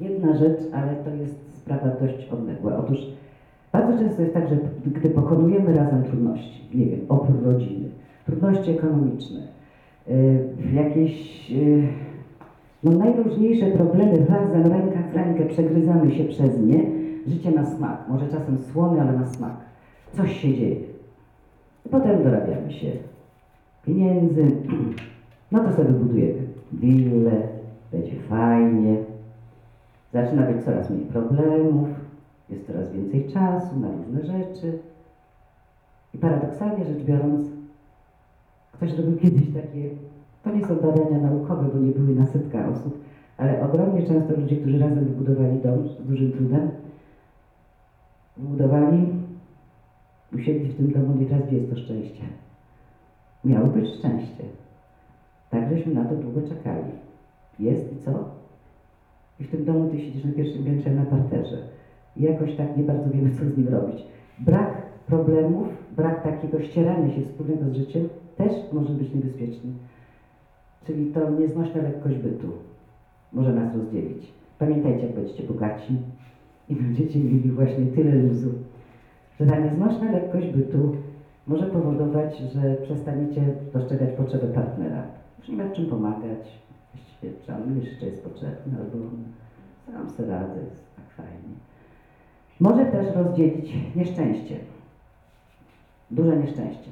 [0.00, 2.76] jedna rzecz, ale to jest sprawa dość odległa.
[2.76, 2.98] Otóż
[3.72, 4.56] bardzo często jest tak, że
[4.86, 7.88] gdy pokonujemy razem trudności, nie wiem, opór rodziny,
[8.26, 9.40] trudności ekonomiczne,
[10.08, 11.88] y, jakieś y,
[12.84, 16.84] no, najróżniejsze problemy razem, ręka w rękę, przegryzamy się przez nie,
[17.26, 19.56] życie na smak, może czasem słony, ale na smak.
[20.12, 20.76] Coś się dzieje.
[21.86, 22.90] I potem dorabiamy się
[23.84, 24.46] pieniędzy,
[25.52, 27.55] no to sobie budujemy willę,
[27.92, 28.96] będzie fajnie,
[30.12, 31.88] zaczyna być coraz mniej problemów,
[32.50, 34.78] jest coraz więcej czasu na różne rzeczy.
[36.14, 37.46] I paradoksalnie rzecz biorąc,
[38.72, 39.90] ktoś robił kiedyś takie,
[40.44, 43.04] to nie są badania naukowe, bo nie były na setkach osób,
[43.36, 46.70] Ale ogromnie często ludzie, którzy razem wybudowali dom z dużym trudem,
[48.36, 49.06] wybudowali,
[50.34, 52.22] usiedli w tym domu i teraz gdzie jest to szczęście?
[53.44, 54.44] Miało być szczęście.
[55.50, 56.92] Tak żeśmy na to długo czekali.
[57.58, 58.24] Jest i co?
[59.40, 61.58] I w tym domu ty siedzisz na pierwszym piętrze na parterze.
[62.16, 64.04] I jakoś tak nie bardzo wiemy, co z nim robić.
[64.38, 64.72] Brak
[65.06, 69.70] problemów, brak takiego ścierania się wspólnego z życiem też może być niebezpieczny.
[70.86, 72.48] Czyli to nieznośna lekkość bytu
[73.32, 74.32] może nas rozdzielić.
[74.58, 75.96] Pamiętajcie, jak będziecie bogaci
[76.68, 78.50] i będziecie mieli właśnie tyle luzu,
[79.40, 80.92] że ta nieznośna lekkość bytu
[81.46, 83.42] może powodować, że przestaniecie
[83.72, 85.02] dostrzegać potrzeby partnera.
[85.38, 86.58] Już nie ma czym pomagać,
[87.48, 88.98] on jeszcze jest potrzebny, albo
[89.92, 91.54] sam sobie radzę, jest tak fajnie.
[92.60, 94.58] Może też rozdzielić nieszczęście,
[96.10, 96.90] duże nieszczęście.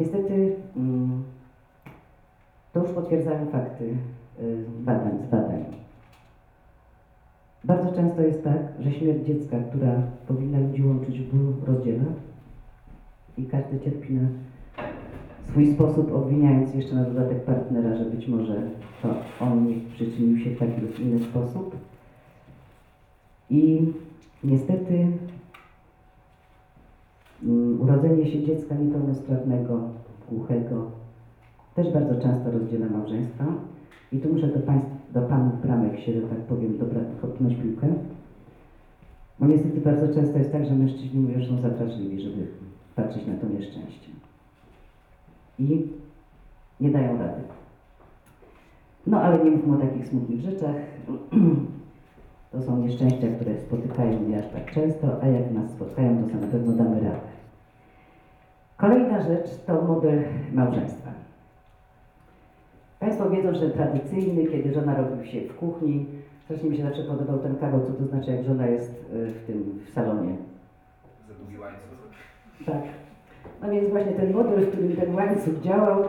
[0.00, 1.24] Niestety mm,
[2.72, 3.84] to już potwierdzają fakty
[4.40, 5.64] y, badań, z badań.
[7.64, 12.04] Bardzo często jest tak, że śmierć dziecka, która powinna ludzi łączyć w bólu, rozdziela
[13.38, 14.28] i każdy cierpi na
[15.48, 18.62] swój sposób, obwiniając jeszcze na dodatek partnera, że być może
[19.02, 21.76] to on przyczynił się w taki lub inny sposób.
[23.50, 23.92] I
[24.44, 25.06] niestety
[27.44, 29.80] mm, urodzenie się dziecka niepełnosprawnego,
[30.30, 30.90] głuchego,
[31.74, 33.44] też bardzo często rozdziela małżeństwa.
[34.12, 37.86] I tu muszę do Państwa, do Panów bramek się, że tak powiem, dobra, kopnąć piłkę.
[39.38, 42.46] Bo niestety bardzo często jest tak, że mężczyźni mówią, że są za wrażliwi, żeby
[42.94, 44.10] patrzeć na to nieszczęście.
[45.58, 45.86] I
[46.80, 47.42] nie dają rady.
[49.06, 50.76] No ale nie mówmy o takich smutnych rzeczach.
[52.52, 56.40] To są nieszczęścia, które spotykają mnie aż tak często, a jak nas spotkają, to sobie
[56.40, 57.18] na pewno damy radę.
[58.76, 61.10] Kolejna rzecz to model małżeństwa.
[63.00, 66.06] Państwo wiedzą, że tradycyjny, kiedy żona robi się w kuchni,
[66.44, 69.46] strasznie mi się zawsze podobał ten kawał, co to znaczy, jak żona jest y, w
[69.46, 70.36] tym, w salonie.
[71.28, 71.98] Za długi łańcuch.
[72.66, 72.82] Tak.
[73.62, 76.04] No więc właśnie ten model, w którym ten łańcuch działał,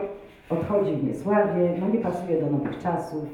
[0.50, 3.24] odchodzi w niesławie, no nie pasuje do nowych czasów.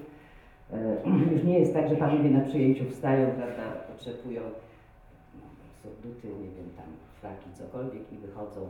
[0.73, 0.97] E,
[1.33, 3.63] Już nie jest tak, że panowie na przyjęciu wstają, prawda,
[3.95, 4.43] otrzepują
[5.83, 6.87] surduty, nie wiem, tam
[7.21, 8.61] flaki, cokolwiek i wychodzą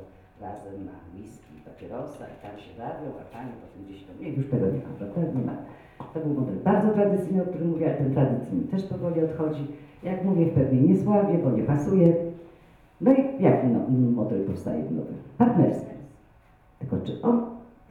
[0.41, 4.47] razem na whisky, papierosa i tam się bawią, a pani potem gdzieś tam, nie, już
[4.51, 5.57] tego nie ma, prawda, nie ma.
[6.15, 9.67] To był model bardzo tradycyjny, o którym mówię, ale ten tradycyjny też powoli odchodzi.
[10.03, 12.32] Jak mówię, w pewnej niesławie, bo nie pasuje.
[13.03, 13.81] No i jaki no,
[14.13, 15.13] model powstaje nowy?
[15.39, 15.93] Partnerski.
[16.79, 17.41] Tylko czy on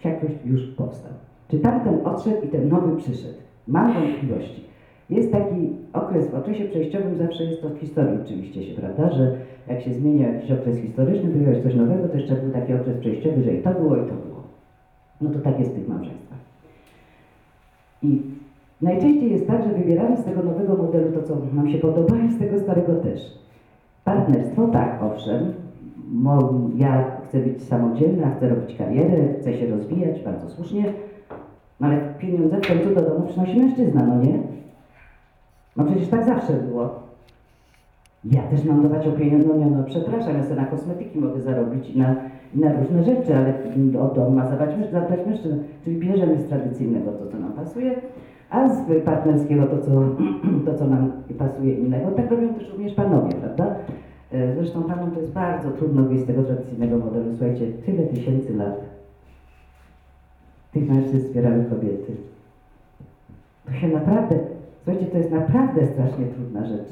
[0.04, 1.12] jakoś już powstał?
[1.48, 3.38] Czy tamten odszedł i ten nowy przyszedł?
[3.68, 4.64] Mam wątpliwości.
[5.10, 9.36] Jest taki okres, w okresie przejściowym zawsze jest to w historii oczywiście się, prawda, że
[9.68, 13.44] jak się zmienia jakiś okres historyczny, pojawia coś nowego, to jeszcze był taki okres przejściowy,
[13.44, 14.44] że i to było, i to było.
[15.22, 16.40] No to tak jest w tych małżeństwach.
[18.04, 18.22] I
[18.82, 22.32] najczęściej jest tak, że wybieramy z tego nowego modelu to, co nam się podoba i
[22.32, 23.42] z tego starego też.
[24.12, 25.54] Partnerstwo, tak, owszem.
[26.76, 30.84] Ja chcę być samodzielna, chcę robić karierę, chcę się rozwijać, bardzo słusznie,
[31.80, 34.40] no ale pieniądze w końcu do domu przynosi mężczyzna, no nie?
[35.76, 36.90] No przecież tak zawsze było.
[38.26, 41.42] Ja też mam dawać o pieniądze, no nie, no przepraszam, ja sobie na kosmetyki mogę
[41.42, 42.16] zarobić i na,
[42.56, 43.54] i na różne rzeczy, ale
[44.02, 45.58] o dom ma zadbać mężczyzna.
[45.84, 47.92] Czyli bierzemy z tradycyjnego to, co nam pasuje,
[48.52, 49.92] a z partnerskiego to, co,
[50.66, 52.12] to, co nam pasuje innego.
[52.12, 53.76] Tak robią też również panowie, prawda?
[54.32, 57.26] E, Zresztą panom to jest bardzo trudno wyjść z tego tradycyjnego modelu.
[57.38, 58.92] Słuchajcie, tyle tysięcy lat
[60.74, 62.14] tych mężczyzn wspierały kobiety.
[63.66, 64.36] To się naprawdę,
[64.84, 66.90] słuchajcie, to jest naprawdę strasznie trudna rzecz.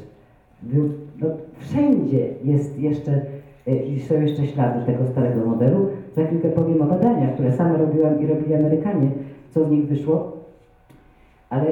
[1.21, 1.27] No,
[1.59, 3.21] wszędzie jest jeszcze,
[3.67, 5.87] e, są jeszcze ślady tego starego modelu.
[6.15, 9.11] Za chwilkę powiem o badaniach, które sama robiłam i robili Amerykanie,
[9.51, 10.38] co z nich wyszło.
[11.49, 11.65] Ale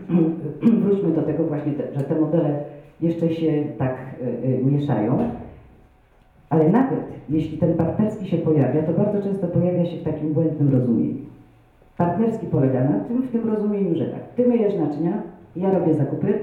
[0.82, 2.64] wróćmy do tego właśnie, że te modele
[3.00, 5.18] jeszcze się tak y, y, mieszają.
[6.50, 10.72] Ale nawet jeśli ten partnerski się pojawia, to bardzo często pojawia się w takim błędnym
[10.72, 11.14] rozumieniu.
[11.96, 15.22] Partnerski polega na tym, w tym rozumieniu, że tak, ty myjesz naczynia,
[15.56, 16.38] ja robię zakupy,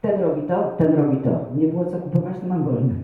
[0.00, 1.44] ten robi to, ten robi to.
[1.56, 2.94] Nie było co kupować, to mam wolne.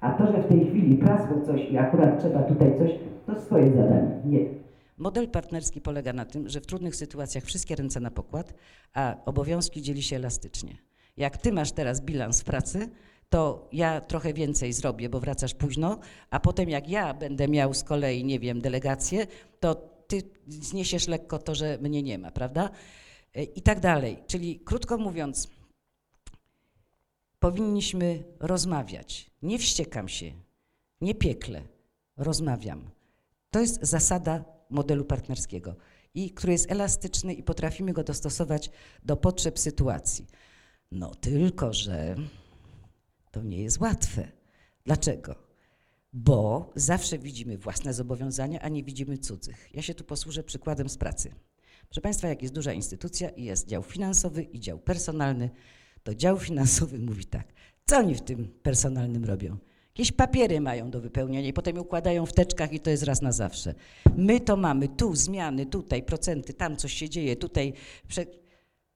[0.00, 2.90] A to, że w tej chwili prasło coś i akurat trzeba tutaj coś,
[3.26, 4.10] to swoje zadanie.
[4.24, 4.38] Nie.
[4.96, 8.54] Model partnerski polega na tym, że w trudnych sytuacjach wszystkie ręce na pokład,
[8.92, 10.78] a obowiązki dzieli się elastycznie.
[11.16, 12.90] Jak ty masz teraz bilans pracy,
[13.28, 15.98] to ja trochę więcej zrobię, bo wracasz późno,
[16.30, 19.26] a potem jak ja będę miał z kolei, nie wiem, delegację,
[19.60, 19.74] to
[20.06, 22.70] ty zniesiesz lekko to, że mnie nie ma, prawda?
[23.54, 24.18] I tak dalej.
[24.26, 25.48] Czyli krótko mówiąc,
[27.38, 29.30] powinniśmy rozmawiać.
[29.42, 30.32] Nie wściekam się,
[31.00, 31.62] nie piekle,
[32.16, 32.90] rozmawiam.
[33.50, 35.76] To jest zasada modelu partnerskiego.
[36.14, 38.70] i który jest elastyczny i potrafimy go dostosować
[39.02, 40.26] do potrzeb sytuacji.
[40.92, 42.16] No tylko, że
[43.30, 44.28] to nie jest łatwe.
[44.84, 45.34] Dlaczego?
[46.12, 49.68] Bo zawsze widzimy własne zobowiązania, a nie widzimy cudzych.
[49.74, 51.34] Ja się tu posłużę przykładem z pracy.
[51.88, 55.50] Proszę Państwa, jak jest duża instytucja i jest dział finansowy i dział personalny,
[56.02, 57.52] to dział finansowy mówi tak,
[57.86, 59.58] co oni w tym personalnym robią?
[59.96, 63.22] Jakieś papiery mają do wypełnienia i potem je układają w teczkach i to jest raz
[63.22, 63.74] na zawsze.
[64.16, 67.72] My to mamy, tu zmiany, tutaj procenty, tam coś się dzieje, tutaj...
[68.08, 68.26] Prze...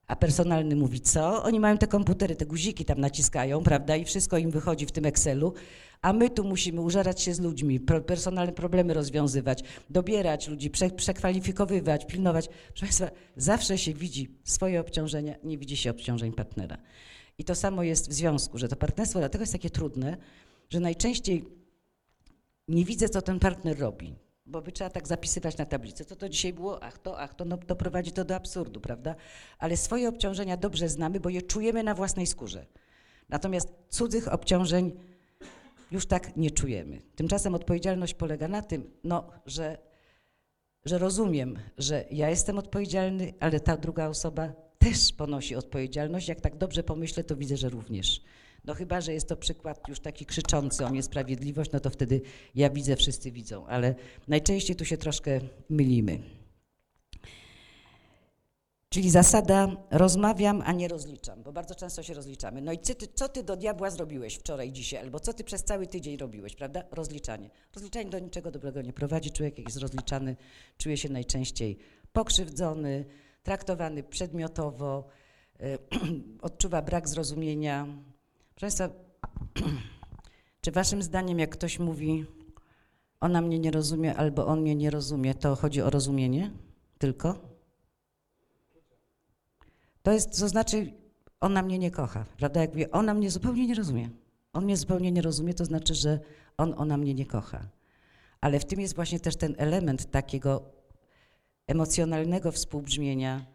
[0.07, 1.43] A personalny mówi co?
[1.43, 3.97] Oni mają te komputery, te guziki tam naciskają, prawda?
[3.97, 5.55] I wszystko im wychodzi w tym Excelu,
[6.03, 12.07] a my tu musimy użerać się z ludźmi, personalne problemy rozwiązywać, dobierać ludzi, prze, przekwalifikowywać,
[12.07, 12.49] pilnować.
[12.49, 16.79] Proszę Państwa, zawsze się widzi swoje obciążenia, nie widzi się obciążeń partnera.
[17.39, 20.17] I to samo jest w związku, że to partnerstwo dlatego jest takie trudne,
[20.71, 21.45] że najczęściej
[22.69, 24.15] nie widzę, co ten partner robi,
[24.47, 27.45] bo by trzeba tak zapisywać na tablicy, co to dzisiaj było, ach to, ach to,
[27.45, 29.15] no to prowadzi to do absurdu, prawda?
[29.59, 32.67] Ale swoje obciążenia dobrze znamy, bo je czujemy na własnej skórze.
[33.29, 34.93] Natomiast cudzych obciążeń
[35.91, 37.03] już tak nie czujemy.
[37.17, 39.79] Tymczasem odpowiedzialność polega na tym, no, że,
[40.85, 46.29] że rozumiem, że ja jestem odpowiedzialny, ale ta druga osoba też ponosi odpowiedzialność.
[46.29, 48.23] Jak tak dobrze pomyślę, to widzę, że również.
[48.71, 52.21] No chyba, że jest to przykład już taki krzyczący o niesprawiedliwość, no to wtedy
[52.55, 53.95] ja widzę, wszyscy widzą, ale
[54.29, 55.41] najczęściej tu się troszkę
[55.71, 56.19] mylimy.
[58.89, 62.63] Czyli zasada rozmawiam, a nie rozliczam, bo bardzo często się rozliczamy.
[62.63, 65.87] No i ty, co ty do diabła zrobiłeś wczoraj, dzisiaj, albo co ty przez cały
[65.87, 66.85] tydzień robiłeś, prawda?
[66.91, 67.51] Rozliczanie.
[67.75, 69.31] Rozliczanie do niczego dobrego nie prowadzi.
[69.31, 70.37] Człowiek, jak jest rozliczany,
[70.79, 71.79] czuje się najczęściej
[72.13, 73.05] pokrzywdzony,
[73.43, 75.05] traktowany przedmiotowo,
[75.61, 75.79] y,
[76.49, 77.87] odczuwa brak zrozumienia.
[78.61, 78.91] Proszę
[80.63, 82.27] czy waszym zdaniem, jak ktoś mówi,
[83.21, 86.51] ona mnie nie rozumie albo on mnie nie rozumie, to chodzi o rozumienie
[86.99, 87.39] tylko?
[90.03, 90.93] To jest, to znaczy,
[91.41, 92.61] ona mnie nie kocha, prawda?
[92.61, 94.11] Jak mówię, ona mnie zupełnie nie rozumie.
[94.53, 96.21] On mnie zupełnie nie rozumie, to znaczy, że
[96.57, 97.69] on, ona mnie nie kocha.
[98.41, 100.63] Ale w tym jest właśnie też ten element takiego
[101.67, 103.47] emocjonalnego współbrzmienia,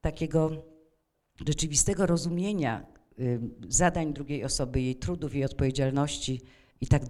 [0.00, 0.50] takiego
[1.46, 2.91] rzeczywistego rozumienia
[3.68, 6.40] zadań drugiej osoby, jej trudów, jej odpowiedzialności
[6.80, 7.02] i tak.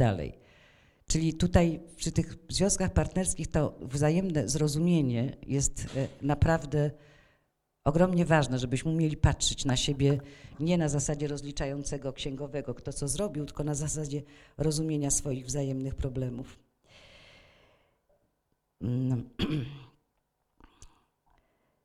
[1.07, 6.90] Czyli tutaj przy tych związkach partnerskich to wzajemne zrozumienie jest y, naprawdę
[7.84, 10.20] ogromnie ważne, żebyśmy umieli patrzeć na siebie
[10.61, 14.22] nie na zasadzie rozliczającego księgowego, kto co zrobił, tylko na zasadzie
[14.59, 16.59] rozumienia swoich wzajemnych problemów.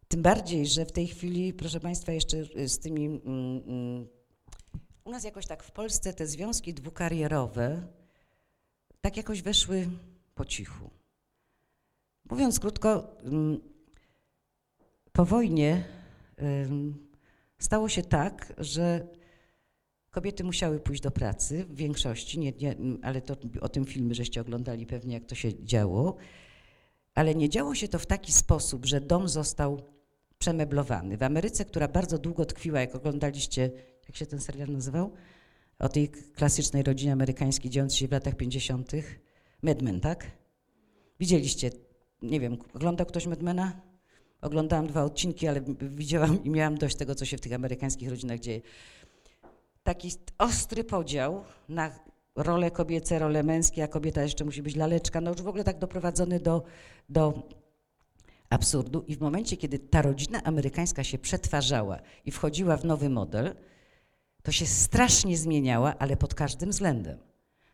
[0.08, 3.06] Tym bardziej, że w tej chwili, proszę Państwa, jeszcze z tymi.
[3.06, 3.22] Mm,
[3.68, 4.08] mm,
[5.04, 7.88] u nas jakoś tak w Polsce te związki dwukarierowe
[9.02, 9.90] tak jakoś weszły
[10.36, 10.90] po cichu.
[12.30, 13.60] Mówiąc krótko, mm,
[15.12, 15.84] po wojnie
[17.60, 19.08] stało się tak, że
[20.12, 24.42] kobiety musiały pójść do pracy w większości, nie, nie, ale to o tym filmy żeście
[24.42, 26.16] oglądali pewnie, jak to się działo.
[27.16, 29.97] Ale nie działo się to w taki sposób, że dom został
[30.40, 31.18] przemeblowany.
[31.18, 33.72] W Ameryce, która bardzo długo tkwiła, jak oglądaliście,
[34.08, 35.12] jak się ten serial nazywał?
[35.80, 38.92] O tej klasycznej rodzinie amerykańskiej dziejącej się w latach 50.
[39.62, 40.32] Mad Men, tak?
[41.20, 41.72] Widzieliście,
[42.22, 43.82] nie wiem, oglądał ktoś Madmena?
[44.42, 48.40] Oglądałam dwa odcinki, ale widziałam i miałam dość tego, co się w tych amerykańskich rodzinach
[48.40, 48.62] dzieje.
[49.84, 52.00] Taki ostry podział na
[52.36, 55.80] role kobiece, role męskie, a kobieta jeszcze musi być laleczka, no już w ogóle tak
[55.80, 56.64] doprowadzony do,
[57.10, 57.44] do
[58.50, 59.04] absurdu.
[59.08, 63.56] I w momencie, kiedy ta rodzina amerykańska się przetwarzała i wchodziła w nowy model,
[64.44, 67.20] to się strasznie zmieniała, ale pod każdym względem.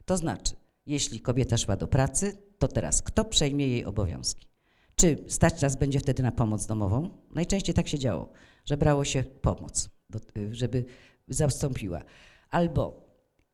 [0.06, 0.56] To znaczy,
[0.86, 4.48] jeśli kobieta szła do pracy, to teraz kto przejmie jej obowiązki?
[4.96, 7.10] Czy stać nas będzie wtedy na pomoc domową?
[7.32, 8.30] Najczęściej tak się działo,
[8.66, 9.90] że brało się pomoc,
[10.52, 10.86] żeby
[11.28, 12.02] zastąpiła.
[12.50, 13.04] Albo,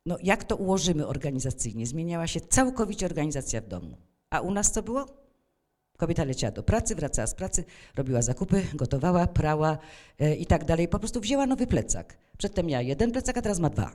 [0.06, 1.88] no jak to ułożymy organizacyjnie?
[1.88, 3.98] Zmieniała się całkowicie organizacja w domu.
[4.30, 5.06] A u nas co było?
[6.00, 7.64] Kobieta leciała do pracy, wracała z pracy,
[7.96, 9.78] robiła zakupy, gotowała, prała
[10.20, 10.88] e, i tak dalej.
[10.88, 12.18] Po prostu wzięła nowy plecak.
[12.38, 13.92] Przedtem miała jeden plecak, a teraz ma dwa.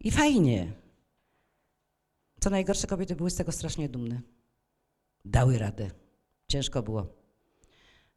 [0.00, 0.72] I fajnie.
[2.40, 4.20] Co najgorsze, kobiety były z tego strasznie dumne
[5.24, 5.90] dały radę.
[6.48, 7.06] Ciężko było.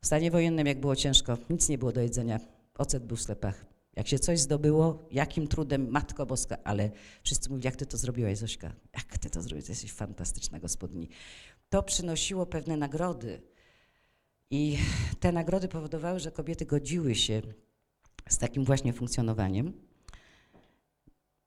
[0.02, 2.40] W stanie wojennym, jak było ciężko, nic nie było do jedzenia.
[2.78, 3.66] Ocet był w sklepach.
[3.96, 6.92] Jak się coś zdobyło, jakim trudem, Matko Boska, ale
[7.24, 8.74] wszyscy mówili, jak ty to zrobiłaś, Zośka?
[8.94, 9.70] Jak ty to zrobiłaś?
[9.70, 11.10] Jesteś fantastyczna gospodni.
[11.70, 13.42] To przynosiło pewne nagrody.
[14.50, 14.78] I
[15.20, 17.42] te nagrody powodowały, że kobiety godziły się
[18.30, 19.74] z takim właśnie funkcjonowaniem,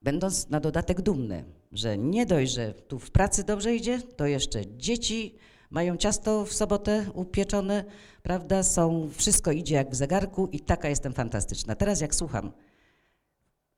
[0.02, 4.76] będąc na dodatek dumne, że nie dość, że tu w pracy dobrze idzie, to jeszcze
[4.76, 5.38] dzieci
[5.70, 7.84] Mają ciasto w sobotę upieczone,
[8.22, 8.62] prawda?
[8.62, 11.74] Są, wszystko idzie jak w zegarku i taka jestem fantastyczna.
[11.74, 12.52] Teraz jak słucham,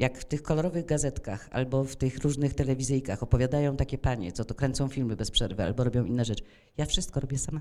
[0.02, 4.54] jak w tych kolorowych gazetkach albo w tych różnych telewizyjkach opowiadają takie panie, co to
[4.54, 6.44] kręcą filmy bez przerwy albo robią inne rzeczy.
[6.76, 7.60] Ja wszystko robię sama.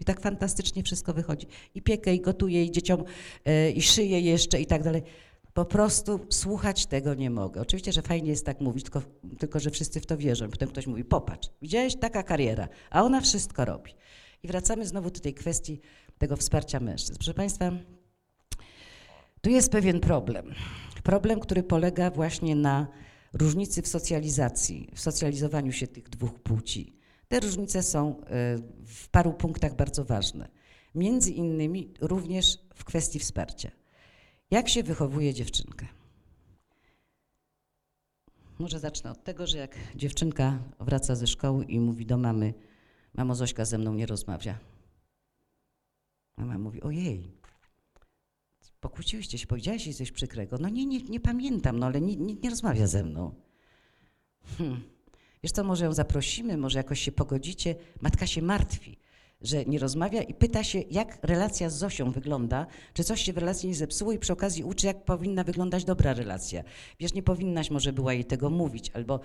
[0.00, 1.46] I tak fantastycznie wszystko wychodzi.
[1.74, 3.04] I piekę, i gotuję, i dzieciom,
[3.44, 5.02] e, i szyję jeszcze i tak dalej.
[5.54, 7.60] Po prostu słuchać tego nie mogę.
[7.60, 9.02] Oczywiście, że fajnie jest tak mówić, tylko,
[9.38, 10.48] tylko że wszyscy w to wierzą.
[10.48, 13.94] Potem ktoś mówi, popatrz, widziałeś, taka kariera, a ona wszystko robi.
[14.42, 15.80] I wracamy znowu do tej kwestii
[16.18, 17.14] tego wsparcia mężczyzn.
[17.14, 17.72] Proszę Państwa,
[19.40, 20.54] tu jest pewien problem.
[21.04, 22.86] Problem, który polega właśnie na
[23.32, 26.96] różnicy w socjalizacji, w socjalizowaniu się tych dwóch płci.
[27.28, 28.24] Te różnice są y,
[28.86, 30.48] w paru punktach bardzo ważne.
[30.94, 33.70] Między innymi również w kwestii wsparcia.
[34.50, 35.86] Jak się wychowuje dziewczynkę?
[38.58, 42.54] Może zacznę od tego, że jak dziewczynka wraca ze szkoły i mówi do mamy,
[43.14, 44.58] mamo Zośka ze mną nie rozmawia.
[46.36, 47.30] Mama mówi, ojej,
[48.84, 50.56] pokłóciłyście się, powiedziałaś jej coś przykrego.
[50.60, 53.34] No nie, nie, nie pamiętam, no ale nie, nie, nie rozmawia ze mną.
[54.58, 54.82] Hmm.
[55.42, 57.74] Wiesz co, może ją zaprosimy, może jakoś się pogodzicie.
[58.00, 58.98] Matka się martwi,
[59.40, 63.38] że nie rozmawia i pyta się, jak relacja z Zosią wygląda, czy coś się w
[63.38, 66.64] relacji nie zepsuło i przy okazji uczy, jak powinna wyglądać dobra relacja.
[67.00, 69.20] Wiesz, nie powinnaś może była jej tego mówić, albo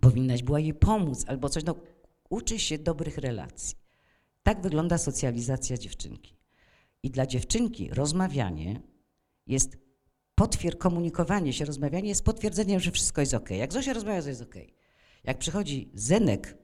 [0.00, 1.64] powinnaś była jej pomóc, albo coś.
[1.64, 1.74] No,
[2.30, 3.76] uczy się dobrych relacji.
[4.42, 6.35] Tak wygląda socjalizacja dziewczynki.
[7.02, 8.82] I dla dziewczynki rozmawianie
[9.46, 9.78] jest
[10.34, 13.50] potwier komunikowanie się, rozmawianie jest potwierdzeniem, że wszystko jest ok.
[13.50, 14.54] Jak Zosia rozmawia, to jest ok.
[15.24, 16.58] Jak przychodzi Zenek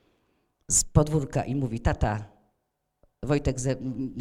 [0.70, 2.38] z podwórka i mówi, tata,
[3.22, 3.76] Wojtek ze,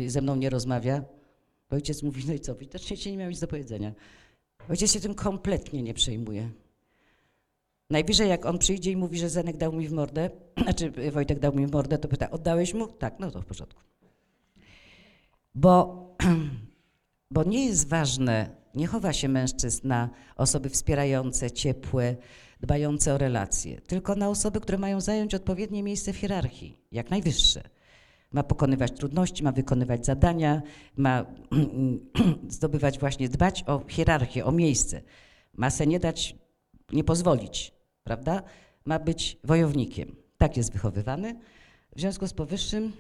[0.08, 1.06] ze mną nie rozmawia,
[1.70, 3.94] ojciec mówi, no i co, widocznie się nie miał nic do powiedzenia.
[4.70, 6.50] Ojciec się tym kompletnie nie przejmuje.
[7.90, 10.30] Najwyżej jak on przyjdzie i mówi, że Zenek dał mi w mordę,
[10.64, 12.88] znaczy Wojtek dał mi w mordę, to pyta, oddałeś mu?
[12.88, 13.82] Tak, no to w porządku.
[15.58, 16.08] Bo,
[17.32, 22.16] bo nie jest ważne, nie chowa się mężczyzn na osoby wspierające, ciepłe,
[22.60, 27.64] dbające o relacje, tylko na osoby, które mają zająć odpowiednie miejsce w hierarchii, jak najwyższe.
[28.32, 30.62] Ma pokonywać trudności, ma wykonywać zadania,
[30.98, 31.26] ma
[32.50, 35.02] zdobywać właśnie, dbać o hierarchię, o miejsce.
[35.54, 36.36] Ma se nie dać,
[36.92, 38.44] nie pozwolić, prawda?
[38.86, 40.16] Ma być wojownikiem.
[40.38, 41.40] Tak jest wychowywany.
[41.96, 42.94] W związku z powyższym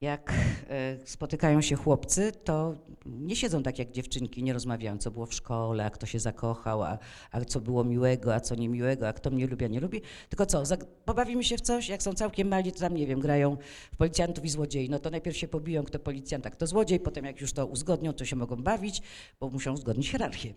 [0.00, 0.32] jak
[0.68, 2.74] e, spotykają się chłopcy, to
[3.06, 6.82] nie siedzą tak jak dziewczynki, nie rozmawiają, co było w szkole, a kto się zakochał,
[6.82, 6.98] a,
[7.30, 10.02] a co było miłego, a co niemiłego, a kto mnie lubi, a nie lubi.
[10.28, 10.62] Tylko co,
[11.04, 13.56] pobawimy się w coś, jak są całkiem mali, to tam, nie wiem, grają
[13.92, 14.90] w policjantów i złodziei.
[14.90, 18.12] No to najpierw się pobiją, kto policjant, a kto złodziej, potem jak już to uzgodnią,
[18.12, 19.02] to się mogą bawić,
[19.40, 20.54] bo muszą uzgodnić hierarchię.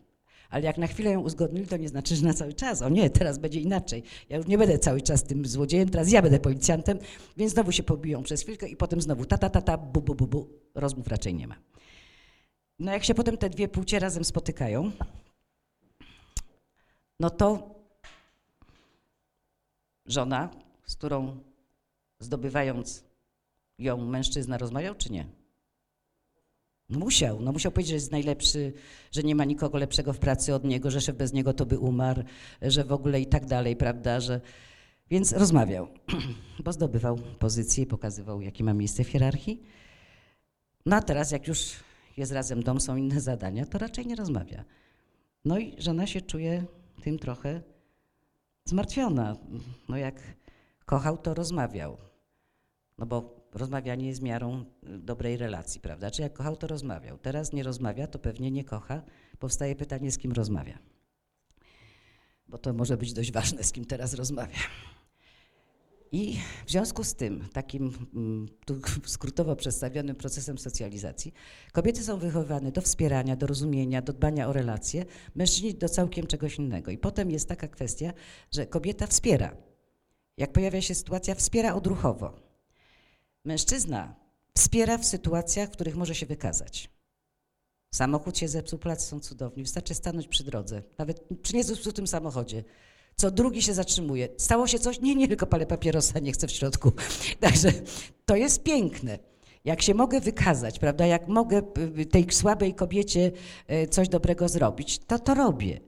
[0.50, 2.82] Ale jak na chwilę ją uzgodnili, to nie znaczy, że na cały czas.
[2.82, 4.04] O nie, teraz będzie inaczej.
[4.30, 7.00] Ja już nie będę cały czas tym złodziejem, teraz ja będę policjantem,
[7.38, 10.16] więc znowu się pobiją przez chwilkę i potem znowu ta, ta, ta, ta, bu, bu,
[10.16, 10.50] bu, bu.
[10.76, 11.56] Rozmów raczej nie ma.
[12.80, 14.92] No jak się potem te dwie płcie razem spotykają,
[17.20, 17.76] no to
[20.06, 20.50] żona,
[20.86, 21.40] z którą
[22.20, 23.04] zdobywając
[23.80, 25.43] ją mężczyzna rozmawiał, czy nie?
[26.90, 28.74] Musiał, no musiał powiedzieć, że jest najlepszy,
[29.12, 31.80] że nie ma nikogo lepszego w pracy od niego, że szef bez niego to by
[31.80, 32.24] umarł,
[32.62, 34.42] że w ogóle i tak dalej, prawda, że...
[35.10, 35.88] Więc rozmawiał,
[36.64, 39.64] bo zdobywał pozycję i pokazywał, jakie ma miejsce w hierarchii.
[40.86, 41.72] No a teraz, jak już
[42.18, 44.66] jest razem dom, są inne zadania, to raczej nie rozmawia.
[45.46, 46.66] No i żona się czuje
[47.04, 47.62] tym trochę
[48.66, 49.38] zmartwiona.
[49.90, 50.16] No jak
[50.86, 51.98] kochał, to rozmawiał.
[52.98, 56.12] No bo rozmawianie jest miarą y, dobrej relacji, prawda?
[56.12, 57.18] Czy jak kochał, to rozmawiał.
[57.18, 59.02] Teraz nie rozmawia, to pewnie nie kocha.
[59.40, 60.80] Powstaje pytanie, z kim rozmawia.
[62.48, 64.58] Bo to może być dość ważne, z kim teraz rozmawia.
[66.14, 71.34] I w związku z tym, takim mm, tu skrótowo przedstawionym procesem socjalizacji,
[71.72, 76.58] kobiety są wychowywane do wspierania, do rozumienia, do dbania o relacje, mężczyźni do całkiem czegoś
[76.58, 76.92] innego.
[76.92, 78.14] I potem jest taka kwestia,
[78.52, 79.58] że kobieta wspiera.
[80.38, 82.53] Jak pojawia się sytuacja, wspiera odruchowo.
[83.46, 84.16] Mężczyzna
[84.58, 86.90] wspiera w sytuacjach, w których może się wykazać.
[87.96, 92.64] Samochód się zepsuł, plac są cudowni, wystarczy stanąć przy drodze, nawet przy niezepsutym samochodzie.
[93.16, 94.30] Co drugi się zatrzymuje.
[94.38, 95.02] Stało się coś?
[95.02, 96.92] Nie, nie, tylko palę papierosa, nie chcę w środku.
[97.40, 97.72] Także
[98.26, 99.20] to jest piękne.
[99.66, 101.62] Jak się mogę wykazać, prawda, jak mogę
[102.00, 103.32] y, tej słabej kobiecie
[103.72, 105.80] y, coś dobrego zrobić, to to robię.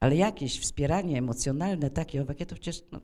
[0.00, 3.00] Ale jakieś wspieranie emocjonalne, takie, owakie, to przecież no,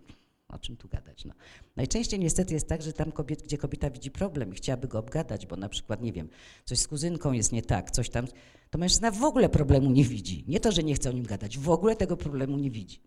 [0.50, 1.24] o czym tu gadać?
[1.24, 1.34] No.
[1.76, 5.46] Najczęściej niestety jest tak, że tam kobiet, gdzie kobieta widzi problem i chciałaby go obgadać,
[5.46, 6.28] bo na przykład, nie wiem,
[6.64, 8.26] coś z kuzynką jest nie tak, coś tam,
[8.70, 10.44] to mężczyzna w ogóle problemu nie widzi.
[10.48, 13.02] Nie to, że nie chce o nim gadać, w ogóle tego problemu nie widzi.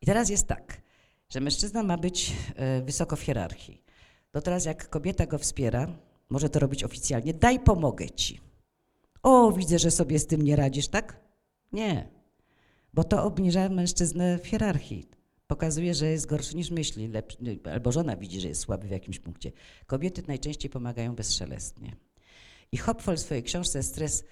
[0.00, 0.80] I teraz jest tak,
[1.28, 3.82] że mężczyzna ma być e, wysoko w hierarchii.
[4.30, 5.98] To teraz jak kobieta go wspiera,
[6.30, 8.40] może to robić oficjalnie, daj pomogę ci.
[9.22, 11.20] O, widzę, że sobie z tym nie radzisz, tak?
[11.72, 12.08] Nie,
[12.94, 15.08] bo to obniża mężczyznę w hierarchii.
[15.48, 17.38] Pokazuje, że jest gorszy niż myśli, lepszy,
[17.72, 19.52] albo żona widzi, że jest słaby w jakimś punkcie.
[19.86, 21.96] Kobiety najczęściej pomagają bezszelestnie.
[22.72, 24.24] I Hopfol w swojej książce Stres,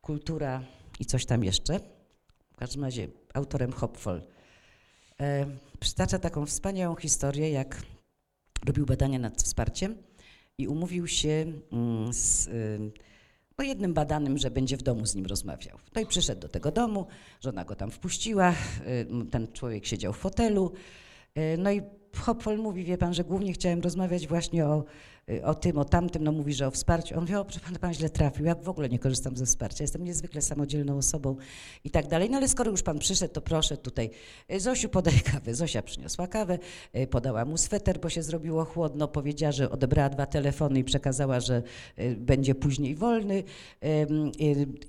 [0.00, 0.64] kultura
[1.00, 1.80] i coś tam jeszcze,
[2.52, 4.22] w każdym razie autorem Hopfol,
[5.20, 5.46] e,
[5.80, 7.82] przytacza taką wspaniałą historię, jak
[8.66, 9.96] robił badania nad wsparciem
[10.58, 12.92] i umówił się mm, z y,
[13.58, 15.78] no jednym badanym, że będzie w domu z nim rozmawiał.
[15.94, 17.06] No i przyszedł do tego domu,
[17.40, 18.54] żona go tam wpuściła,
[18.86, 20.72] y, ten człowiek siedział w fotelu,
[21.38, 21.82] y, no i
[22.16, 24.84] Hopfol mówi, wie pan, że głównie chciałem rozmawiać właśnie o,
[25.30, 27.14] y, o tym, o tamtym, no mówi, że o wsparciu.
[27.14, 30.04] On mówi, o pana, pan źle trafił, ja w ogóle nie korzystam ze wsparcia, jestem
[30.04, 31.36] niezwykle samodzielną osobą
[31.84, 32.30] i tak dalej.
[32.30, 34.10] No ale skoro już pan przyszedł, to proszę tutaj,
[34.52, 35.54] y, Zosiu podaj kawę.
[35.54, 36.58] Zosia przyniosła kawę,
[36.96, 41.40] y, podała mu sweter, bo się zrobiło chłodno, powiedziała, że odebrała dwa telefony i przekazała,
[41.40, 41.62] że
[42.16, 43.42] będzie później wolny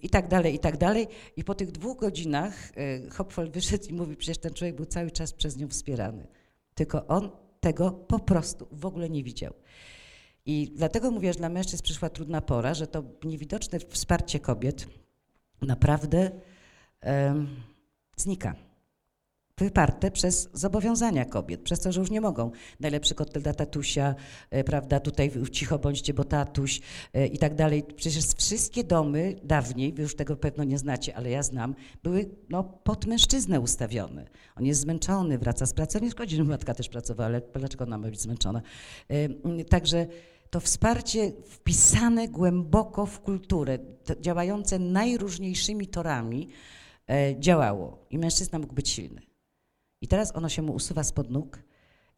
[0.02, 1.08] i tak dalej, i tak dalej.
[1.38, 2.72] I po tych dwóch godzinach
[3.12, 6.28] Hopfol wyszedł i mówi, przecież ten człowiek był cały czas przez nią wspierany.
[6.76, 9.54] Tylko on tego po prostu w ogóle nie widział.
[10.46, 14.88] I dlatego mówię, że dla mężczyzn przyszła trudna pora, że to niewidoczne wsparcie kobiet
[15.62, 16.32] naprawdę
[18.18, 18.56] znika.
[19.58, 22.52] Wyparte przez zobowiązania kobiet, przez to, że już nie mogą.
[22.80, 24.16] Najlepszy kotel dla tatusia,
[24.50, 26.82] e, prawda, tutaj cicho bądźcie, bo tatuś
[27.14, 27.84] e, i tak dalej.
[27.96, 32.64] Przecież wszystkie domy dawniej, wy już tego pewno nie znacie, ale ja znam, były no,
[32.64, 34.28] pod mężczyznę ustawione.
[34.56, 37.98] On jest zmęczony, wraca z pracy, nie szkodzi, że matka też pracowała, ale dlaczego ona
[37.98, 38.62] ma być zmęczona?
[39.70, 40.08] Także
[40.50, 43.80] to wsparcie wpisane głęboko w kulturę,
[44.22, 46.50] działające najróżniejszymi torami,
[47.10, 49.33] e, działało i mężczyzna mógł być silny.
[50.04, 51.64] I teraz ono się mu usuwa spod nóg.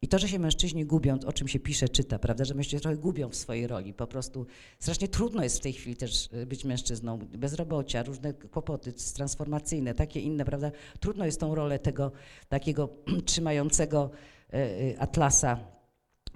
[0.02, 2.96] I to, że się mężczyźni gubią, o czym się pisze, czyta, prawda, że mężczyźni trochę
[2.96, 4.46] gubią w swojej roli, po prostu
[4.78, 10.20] strasznie trudno jest w tej chwili też y, być mężczyzną, bezrobocia, różne kłopoty transformacyjne, takie
[10.20, 10.70] inne, prawda,
[11.00, 12.12] trudno jest tą rolę tego
[12.48, 12.88] takiego
[13.26, 14.10] trzymającego
[14.54, 15.58] y, y, atlasa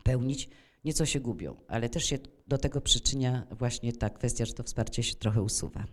[0.03, 0.49] pełnić,
[0.85, 5.03] nieco się gubią, ale też się do tego przyczynia właśnie ta kwestia, że to wsparcie
[5.03, 5.85] się trochę usuwa.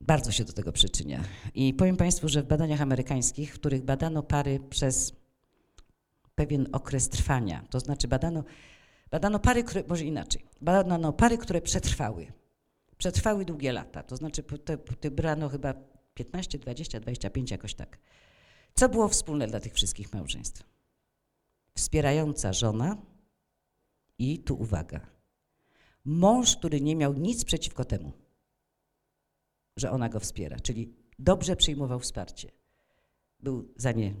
[0.00, 1.24] Bardzo się do tego przyczynia.
[1.54, 5.12] I powiem Państwu, że w badaniach amerykańskich, w których badano pary przez
[6.34, 8.44] pewien okres trwania, to znaczy badano,
[9.10, 12.32] badano pary, które, może inaczej, badano pary, które przetrwały.
[12.98, 15.74] Przetrwały długie lata, to znaczy te, te brano chyba
[16.14, 17.98] 15, 20, 25, jakoś tak.
[18.74, 20.62] Co było wspólne dla tych wszystkich małżeństw?
[21.74, 22.96] Wspierająca żona
[24.18, 25.00] i tu uwaga,
[26.04, 28.12] mąż, który nie miał nic przeciwko temu
[29.76, 32.50] że ona go wspiera, czyli dobrze przyjmował wsparcie.
[33.40, 34.14] Był za nie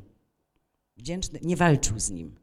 [0.96, 2.36] wdzięczny, nie walczył z nim.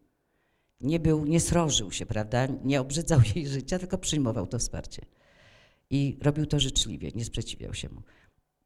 [0.81, 2.47] Nie był, nie srożył się, prawda?
[2.63, 5.05] Nie obrzydzał jej życia, tylko przyjmował to wsparcie.
[5.89, 8.01] I robił to życzliwie, nie sprzeciwiał się mu.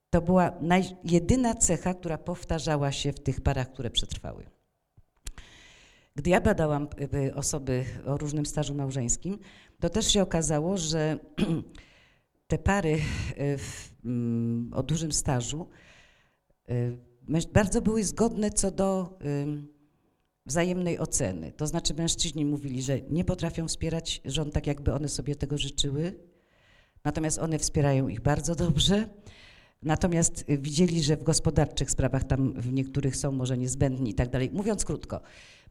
[0.10, 4.46] To była naj, jedyna cecha, która powtarzała się w tych parach, które przetrwały.
[6.16, 9.40] Gdy ja badałam y, y, osoby o różnym stażu małżeńskim,
[9.80, 11.20] to też się okazało, że
[12.52, 12.94] te pary
[13.40, 15.68] y, w, mm, o dużym stażu
[17.30, 19.20] męż- bardzo były zgodne co do
[20.46, 21.52] wzajemnej oceny.
[21.52, 26.14] To znaczy mężczyźni mówili, że nie potrafią wspierać żon tak, jakby one sobie tego życzyły,
[27.04, 29.10] natomiast one wspierają ich bardzo dobrze.
[29.82, 34.30] Natomiast y, widzieli, że w gospodarczych sprawach tam w niektórych są może niezbędni i tak
[34.30, 34.50] dalej.
[34.54, 35.22] Mówiąc krótko,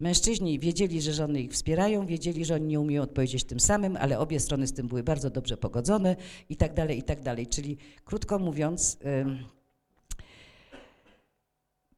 [0.00, 4.18] mężczyźni wiedzieli, że żony ich wspierają, wiedzieli, że oni nie umieją odpowiedzieć tym samym, ale
[4.18, 6.16] obie strony z tym były bardzo dobrze pogodzone
[6.48, 7.46] i tak dalej, i tak dalej.
[7.46, 8.98] Czyli krótko mówiąc,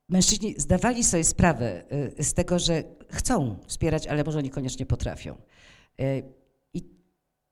[0.08, 1.84] mężczyźni zdawali sobie sprawę
[2.18, 5.36] y, z tego, że chcą wspierać, ale może niekoniecznie potrafią.
[6.00, 6.22] Y,
[6.74, 6.82] I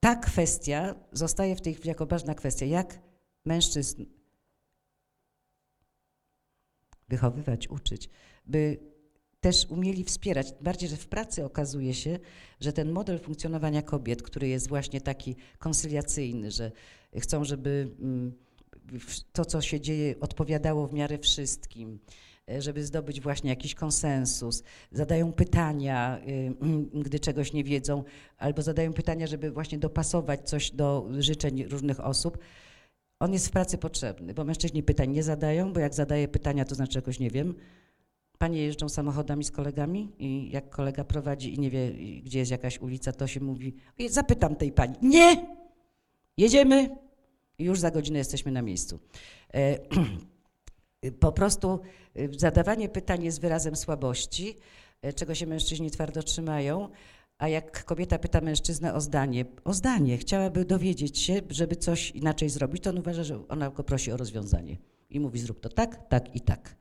[0.01, 2.99] ta kwestia zostaje w tej chwili jako ważna kwestia, jak
[3.45, 4.05] mężczyzn
[7.09, 8.11] wychowywać, uczyć,
[8.47, 8.79] by
[9.41, 10.55] też umieli wspierać.
[10.61, 12.19] Bardziej, że w pracy okazuje się,
[12.61, 16.73] że ten model funkcjonowania kobiet, który jest właśnie taki konsyliacyjny, że
[17.19, 18.33] chcą, żeby mm,
[19.33, 21.99] to, co się dzieje, odpowiadało w miarę wszystkim,
[22.51, 24.63] e, żeby zdobyć właśnie jakiś konsensus,
[24.93, 28.05] zadają pytania, mm, gdy czegoś nie wiedzą,
[28.39, 32.39] albo zadają pytania, żeby właśnie dopasować coś do życzeń różnych osób.
[33.21, 36.75] On jest w pracy potrzebny, bo mężczyźni pytań nie zadają, bo jak zadaje pytania, to
[36.75, 37.55] znaczy czegoś nie wiem.
[38.43, 42.79] Panie jeżdżą samochodami z kolegami i jak kolega prowadzi i nie wie, gdzie jest jakaś
[42.79, 44.95] ulica, to się mówi, "Ej, zapytam tej pani.
[45.03, 45.47] Nie!
[46.37, 46.97] Jedziemy
[47.59, 48.99] i już za godzinę jesteśmy na miejscu.
[49.55, 49.79] E,
[51.25, 51.81] po prostu
[52.19, 54.57] y, zadawanie pytań jest wyrazem słabości,
[55.07, 56.89] y, czego się mężczyźni twardo trzymają.
[57.39, 62.49] A jak kobieta pyta mężczyznę o zdanie, o zdanie, chciałaby dowiedzieć się, żeby coś inaczej
[62.49, 64.77] zrobić, to on uważa, że ona go prosi o rozwiązanie.
[65.11, 66.80] I mówi, zrób to tak, tak i tak.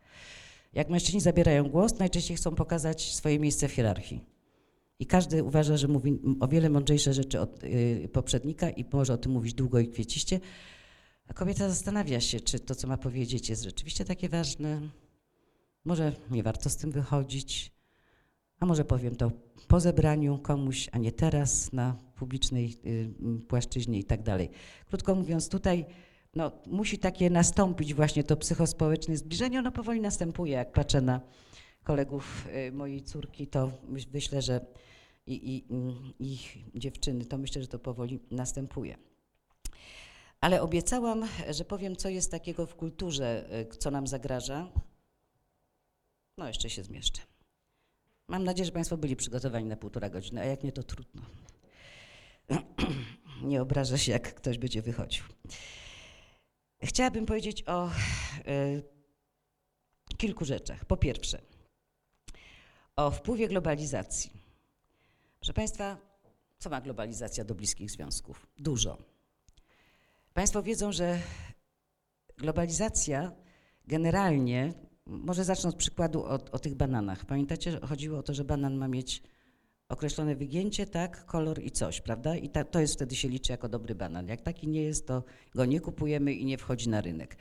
[0.73, 4.25] Jak mężczyźni zabierają głos, najczęściej chcą pokazać swoje miejsce w hierarchii.
[4.99, 9.17] I każdy uważa, że mówi o wiele mądrzejsze rzeczy od y, poprzednika i może o
[9.17, 10.39] tym mówić długo i kwieciście.
[11.27, 14.81] A kobieta zastanawia się, czy to, co ma powiedzieć, jest rzeczywiście takie ważne.
[15.85, 17.71] Może nie warto z tym wychodzić,
[18.59, 19.31] a może powiem to
[19.67, 23.09] po zebraniu komuś, a nie teraz na publicznej y,
[23.47, 24.49] płaszczyźnie i tak dalej.
[24.89, 25.85] Krótko mówiąc, tutaj
[26.35, 29.59] no, musi takie nastąpić właśnie to psychospołeczne zbliżenie.
[29.59, 30.53] Ono powoli następuje.
[30.53, 31.21] Jak patrzę na
[31.83, 34.65] kolegów y, mojej córki, to myśl- myślę, że
[35.27, 35.73] i, i,
[36.19, 38.97] i ich dziewczyny, to myślę, że to powoli następuje.
[40.41, 44.71] Ale obiecałam, że powiem, co jest takiego w kulturze, y, co nam zagraża.
[46.37, 47.21] No, jeszcze się zmieszczę.
[48.27, 51.21] Mam nadzieję, że Państwo byli przygotowani na półtora godziny, a jak nie, to trudno.
[53.43, 55.23] Nie obrażę się, jak ktoś będzie wychodził.
[56.83, 57.89] Chciałabym powiedzieć o
[58.47, 58.83] y,
[60.17, 60.85] kilku rzeczach.
[60.85, 61.41] Po pierwsze,
[62.95, 64.31] o wpływie globalizacji.
[65.39, 65.97] Proszę Państwa,
[66.59, 68.47] co ma globalizacja do bliskich związków?
[68.57, 68.97] Dużo.
[70.33, 71.19] Państwo wiedzą, że
[72.37, 73.31] globalizacja
[73.85, 74.73] generalnie,
[75.05, 77.25] może zacznę od przykładu o, o tych bananach.
[77.25, 79.23] Pamiętacie, chodziło o to, że banan ma mieć
[79.89, 82.35] określone wygięcie, tak, kolor i coś, prawda?
[82.35, 84.27] I ta, to jest wtedy się liczy jako dobry banan.
[84.27, 85.23] Jak taki nie jest, to
[85.55, 87.37] go nie kupujemy i nie wchodzi na rynek.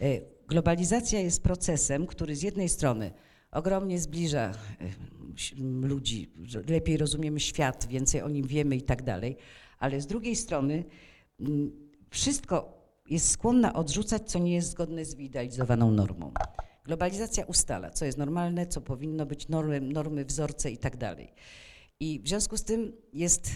[0.00, 3.12] E, Globalizacja jest procesem, który z jednej strony
[3.50, 4.52] ogromnie zbliża e,
[5.82, 6.32] ludzi,
[6.68, 9.36] lepiej rozumiemy świat, więcej o nim wiemy i tak dalej,
[9.78, 10.84] ale z drugiej strony
[12.10, 16.32] wszystko jest skłonna odrzucać, co nie jest zgodne z wyidealizowaną normą.
[16.84, 21.32] Globalizacja ustala, co jest normalne, co powinno być normy, normy wzorce i tak dalej.
[22.02, 23.50] I w związku z tym jest,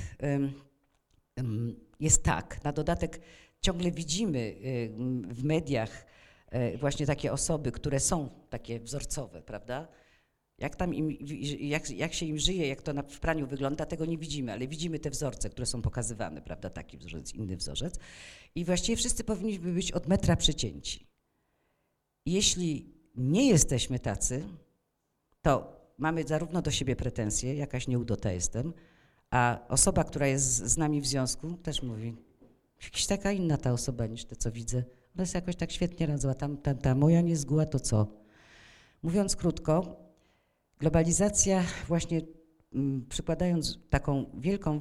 [2.01, 3.21] jest tak, na dodatek
[3.61, 4.55] ciągle widzimy
[5.29, 6.07] w mediach
[6.51, 9.89] e, właśnie takie osoby, które są takie wzorcowe, prawda?
[10.59, 11.17] Jak, tam im,
[11.61, 14.69] jak, jak się im żyje, jak to na, w praniu wygląda, tego nie widzimy, ale
[14.69, 16.71] widzimy te wzorce, które są pokazywane, prawda?
[16.71, 17.99] Taki wzorzec, inny wzorzec.
[18.55, 21.07] I właściwie wszyscy powinniśmy być od metra przycięci.
[22.27, 24.45] Jeśli nie jesteśmy tacy,
[25.43, 28.73] to mamy zarówno do siebie pretensje, jakaś nieudota jestem,
[29.31, 32.17] a osoba, która jest z nami w związku, też mówi,
[32.85, 34.77] jakaś taka inna ta osoba niż te, co widzę.
[35.15, 38.07] Ona jest jakoś tak świetnie radzła, tam, ta, ta moja nie zguła, to co?
[39.03, 39.97] Mówiąc krótko,
[40.79, 42.21] globalizacja właśnie
[42.75, 44.81] mm, przykładając taką wielką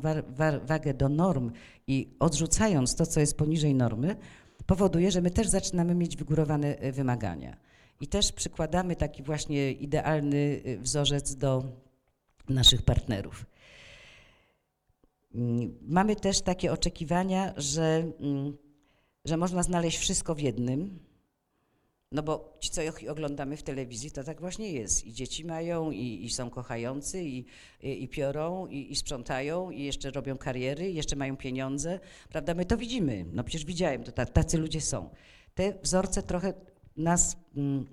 [0.66, 1.51] wagę do norm
[1.88, 4.16] i odrzucając to, co jest poniżej normy,
[4.66, 7.57] powoduje, że my też zaczynamy mieć wygórowane e, wymagania.
[8.02, 11.64] I też przykładamy taki właśnie idealny y, wzorzec do
[12.50, 13.46] naszych partnerów.
[15.36, 18.58] Mm, Mamy też takie oczekiwania, że, mm,
[19.26, 21.00] że można znaleźć wszystko w jednym,
[22.12, 25.06] no bo ci, co ich oglądamy w telewizji, to tak właśnie jest.
[25.06, 27.46] I dzieci mają, i, i są kochający, i,
[27.82, 32.00] i, i piorą, i, i sprzątają, i jeszcze robią kariery, i jeszcze mają pieniądze.
[32.30, 32.54] Prawda?
[32.54, 33.26] My to widzimy.
[33.34, 35.10] No przecież widziałem, to ta- tacy ludzie są.
[35.56, 36.54] Te wzorce trochę
[36.98, 37.86] nas mm,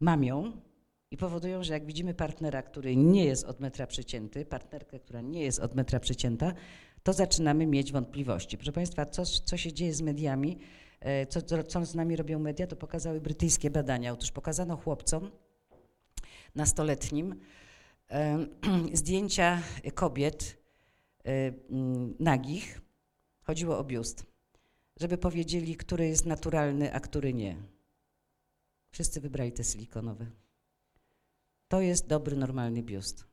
[0.00, 0.52] mamią
[1.10, 5.42] i powodują, że jak widzimy partnera, który nie jest od metra przecięty, partnerkę, która nie
[5.42, 6.52] jest od metra przecięta,
[7.02, 8.58] to zaczynamy mieć wątpliwości.
[8.58, 10.58] Proszę Państwa, co, co się dzieje z mediami,
[11.00, 14.12] e, co, co, co z nami robią media, to pokazały brytyjskie badania.
[14.12, 15.30] Otóż pokazano chłopcom
[16.54, 17.34] nastoletnim
[18.10, 18.46] e,
[18.92, 19.62] zdjęcia
[19.94, 20.56] kobiet
[21.24, 22.80] e, mm, nagich,
[23.42, 24.26] chodziło o biust,
[24.96, 27.56] żeby powiedzieli, który jest naturalny, a który nie.
[28.92, 30.26] Wszyscy wybrali te silikonowe.
[31.68, 33.24] To jest dobry, normalny biust.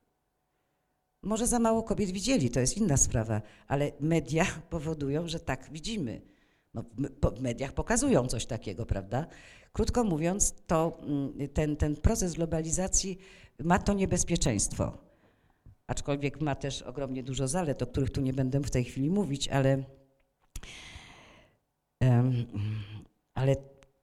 [1.23, 6.21] Może za mało kobiet widzieli, to jest inna sprawa, ale media powodują, że tak widzimy.
[6.73, 6.83] No,
[7.37, 9.27] w mediach pokazują coś takiego, prawda?
[9.73, 13.17] Krótko mówiąc, to mm, ten, ten proces globalizacji
[13.59, 14.97] ma to niebezpieczeństwo.
[15.87, 19.47] Aczkolwiek ma też ogromnie dużo zalet, o których tu nie będę w tej chwili mówić,
[19.47, 19.83] ale,
[23.33, 23.55] ale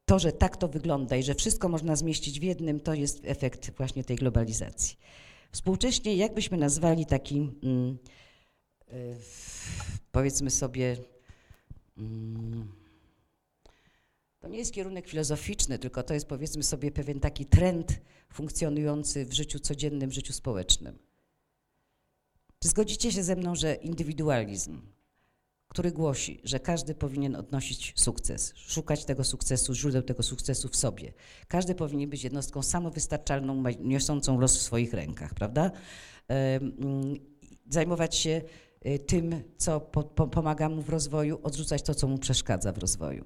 [0.07, 3.71] to, że tak to wygląda i że wszystko można zmieścić w jednym, to jest efekt
[3.77, 4.97] właśnie tej globalizacji.
[5.53, 7.99] Współcześnie, jakbyśmy nazwali taki, mm,
[8.93, 9.17] y,
[10.13, 10.97] powiedzmy sobie,
[11.99, 12.73] mm,
[14.41, 18.01] to nie jest kierunek filozoficzny, tylko to jest powiedzmy sobie pewien taki trend
[18.33, 20.99] funkcjonujący w życiu codziennym, w życiu społecznym.
[22.59, 24.81] Czy zgodzicie się ze mną, że indywidualizm,
[25.77, 31.13] który głosi, że każdy powinien odnosić sukces, szukać tego sukcesu, źródeł tego sukcesu w sobie.
[31.49, 35.71] Każdy powinien być jednostką samowystarczalną, niosącą los w swoich rękach, prawda?
[37.71, 38.43] Zajmować się
[38.87, 42.79] y, tym, co po, po, pomaga mu w rozwoju, odrzucać to, co mu przeszkadza w
[42.79, 43.25] rozwoju.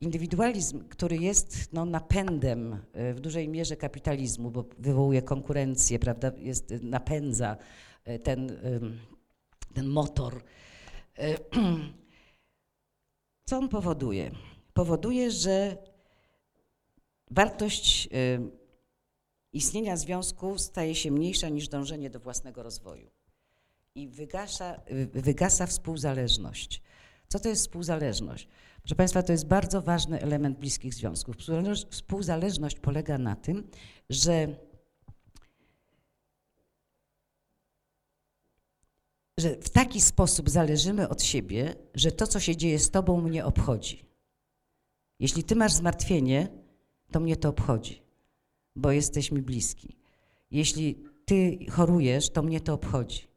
[0.00, 6.74] Indywidualizm, który jest no, napędem y, w dużej mierze kapitalizmu, bo wywołuje konkurencję, prawda, jest,
[6.82, 7.56] napędza
[8.08, 8.52] y, ten,
[9.74, 10.42] ten motor.
[11.20, 11.38] Y,
[13.48, 14.30] Co on powoduje?
[14.74, 15.76] Powoduje, że
[17.30, 18.50] wartość y,
[19.52, 23.10] istnienia związku staje się mniejsza niż dążenie do własnego rozwoju.
[23.94, 24.80] I wygasza,
[25.12, 26.82] wygasa współzależność.
[27.28, 28.48] Co to jest współzależność?
[28.82, 31.36] Proszę Państwa, to jest bardzo ważny element bliskich związków.
[31.36, 33.70] Współzależ- Współzależność polega na tym,
[34.10, 34.56] że,
[39.40, 43.44] że w taki sposób zależymy od siebie, że to, co się dzieje z Tobą, mnie
[43.44, 44.04] obchodzi.
[45.18, 46.48] Jeśli Ty masz zmartwienie,
[47.10, 48.02] to mnie to obchodzi,
[48.76, 49.96] bo jesteś mi bliski.
[50.50, 53.28] Jeśli Ty chorujesz, to mnie to obchodzi.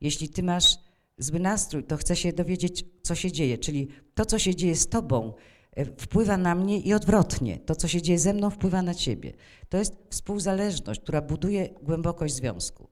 [0.00, 0.78] Jeśli Ty masz
[1.18, 3.58] zły nastrój, to chcę się dowiedzieć, co się dzieje.
[3.58, 5.32] Czyli to, co się dzieje z Tobą,
[5.72, 7.58] e, wpływa na mnie i odwrotnie.
[7.58, 9.32] To, co się dzieje ze mną, wpływa na Ciebie.
[9.68, 12.88] To jest współzależność, która buduje głębokość związku.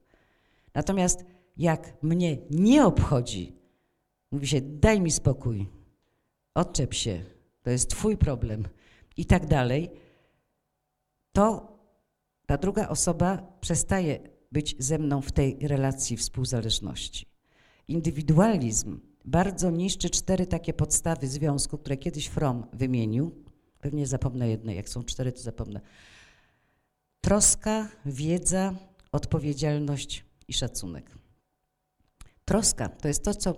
[0.73, 1.25] Natomiast
[1.57, 3.55] jak mnie nie obchodzi,
[4.31, 5.67] mówi się, daj mi spokój,
[6.55, 7.23] odczep się,
[7.63, 8.67] to jest Twój problem
[9.17, 9.89] i tak dalej,
[11.31, 11.77] to
[12.45, 14.19] ta druga osoba przestaje
[14.51, 17.25] być ze mną w tej relacji współzależności.
[17.87, 23.43] Indywidualizm bardzo niszczy cztery takie podstawy związku, które kiedyś Fromm wymienił.
[23.79, 25.81] Pewnie zapomnę jednej, jak są cztery, to zapomnę.
[27.21, 28.73] Troska, wiedza,
[29.11, 31.17] odpowiedzialność i szacunek.
[32.47, 33.55] Troska to jest to, co,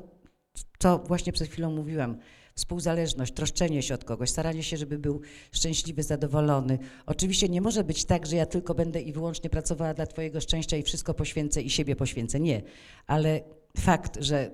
[0.80, 2.18] co właśnie przed chwilą mówiłam.
[2.56, 5.22] Współzależność, troszczenie się od kogoś, staranie się, żeby był
[5.52, 6.80] szczęśliwy, zadowolony.
[7.06, 10.78] Oczywiście nie może być tak, że ja tylko będę i wyłącznie pracowała dla Twojego szczęścia
[10.78, 12.40] i wszystko poświęcę i siebie poświęcę.
[12.40, 12.62] Nie.
[13.08, 13.42] Ale
[13.78, 14.52] fakt, że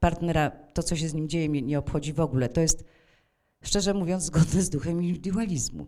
[0.00, 2.84] partnera, to co się z nim dzieje, mnie nie obchodzi w ogóle, to jest,
[3.62, 5.86] szczerze mówiąc, zgodne z duchem indywidualizmu.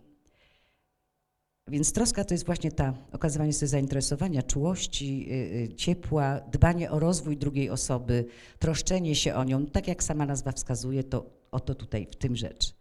[1.67, 6.99] Więc troska to jest właśnie ta, okazywanie sobie zainteresowania, czułości, y, y, ciepła, dbanie o
[6.99, 8.25] rozwój drugiej osoby,
[8.59, 9.65] troszczenie się o nią.
[9.65, 12.73] Tak jak sama nazwa wskazuje, to oto tutaj w tym rzecz.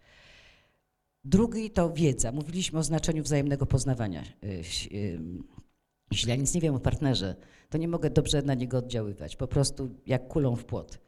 [1.24, 2.32] Drugi to wiedza.
[2.32, 4.22] Mówiliśmy o znaczeniu wzajemnego poznawania.
[4.42, 5.18] Ś- y,
[6.10, 7.36] Jeśli ja nic nie wiem o partnerze,
[7.70, 9.36] to nie mogę dobrze na niego oddziaływać.
[9.36, 10.98] Po prostu jak kulą w płot.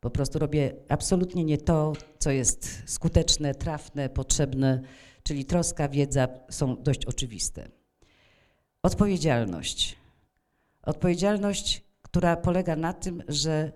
[0.00, 4.82] Po prostu robię absolutnie nie to, co jest skuteczne, trafne, potrzebne,
[5.22, 7.68] czyli troska, wiedza są dość oczywiste.
[8.82, 9.96] Odpowiedzialność.
[10.82, 13.72] Odpowiedzialność, która polega na tym, że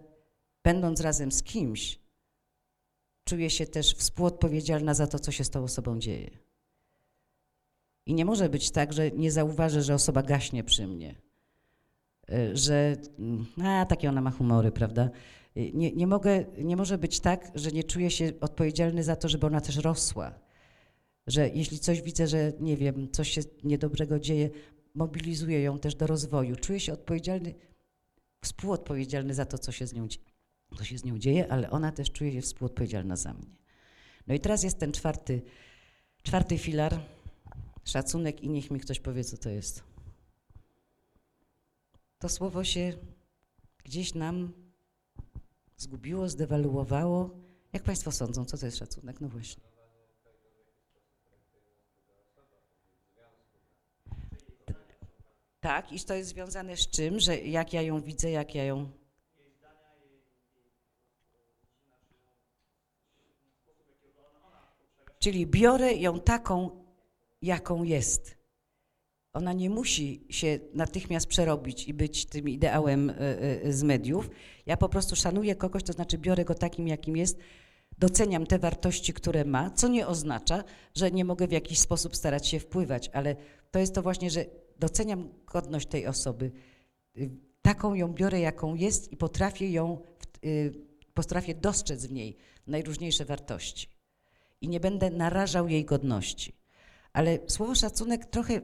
[0.64, 1.98] będąc razem z kimś,
[3.24, 6.30] czuję się też współodpowiedzialna za to, co się z tą osobą dzieje.
[8.06, 11.14] I nie może być tak, że nie zauważę, że osoba gaśnie przy mnie.
[12.30, 15.10] Y, Że, mm, a, takie ona ma humory, prawda?
[15.56, 19.28] Y, Nie, nie, mogę, nie może być tak, że nie czuję się odpowiedzialny za to,
[19.28, 20.34] żeby ona też rosła.
[21.26, 24.50] Że jeśli coś widzę, że nie wiem, coś się niedobrego dzieje,
[24.94, 26.56] mobilizuję ją też do rozwoju.
[26.56, 27.54] Czuję się odpowiedzialny,
[28.44, 30.08] współodpowiedzialny za to, co się z nią,
[30.78, 33.56] co się z nią dzieje, ale ona też czuje się współodpowiedzialna za mnie.
[34.26, 35.42] No i teraz jest ten czwarty,
[36.22, 37.00] czwarty filar,
[37.84, 39.82] szacunek i niech mi ktoś powie, co to jest.
[42.18, 42.92] To słowo się
[43.84, 44.52] gdzieś nam
[45.76, 47.30] zgubiło, zdewaluowało.
[47.72, 49.20] Jak Państwo sądzą, co to jest szacunek?
[49.20, 49.75] No właśnie.
[55.66, 58.90] Tak, i to jest związane z czym, że jak ja ją widzę, jak ja ją.
[65.18, 66.84] Czyli biorę ją taką,
[67.42, 68.36] jaką jest.
[69.32, 73.14] Ona nie musi się natychmiast przerobić i być tym ideałem y,
[73.64, 74.30] y, z mediów.
[74.66, 77.38] Ja po prostu szanuję kogoś, to znaczy biorę go takim, jakim jest,
[77.98, 80.64] doceniam te wartości, które ma, co nie oznacza,
[80.94, 83.36] że nie mogę w jakiś sposób starać się wpływać, ale
[83.70, 84.44] to jest to właśnie, że
[84.78, 86.52] doceniam godność tej osoby.
[87.62, 90.02] Taką ją biorę, jaką jest i potrafię ją,
[90.44, 90.72] y,
[91.14, 92.36] potrafię dostrzec w niej
[92.66, 93.88] najróżniejsze wartości.
[94.60, 96.52] I nie będę narażał jej godności.
[97.12, 98.60] Ale słowo szacunek trochę,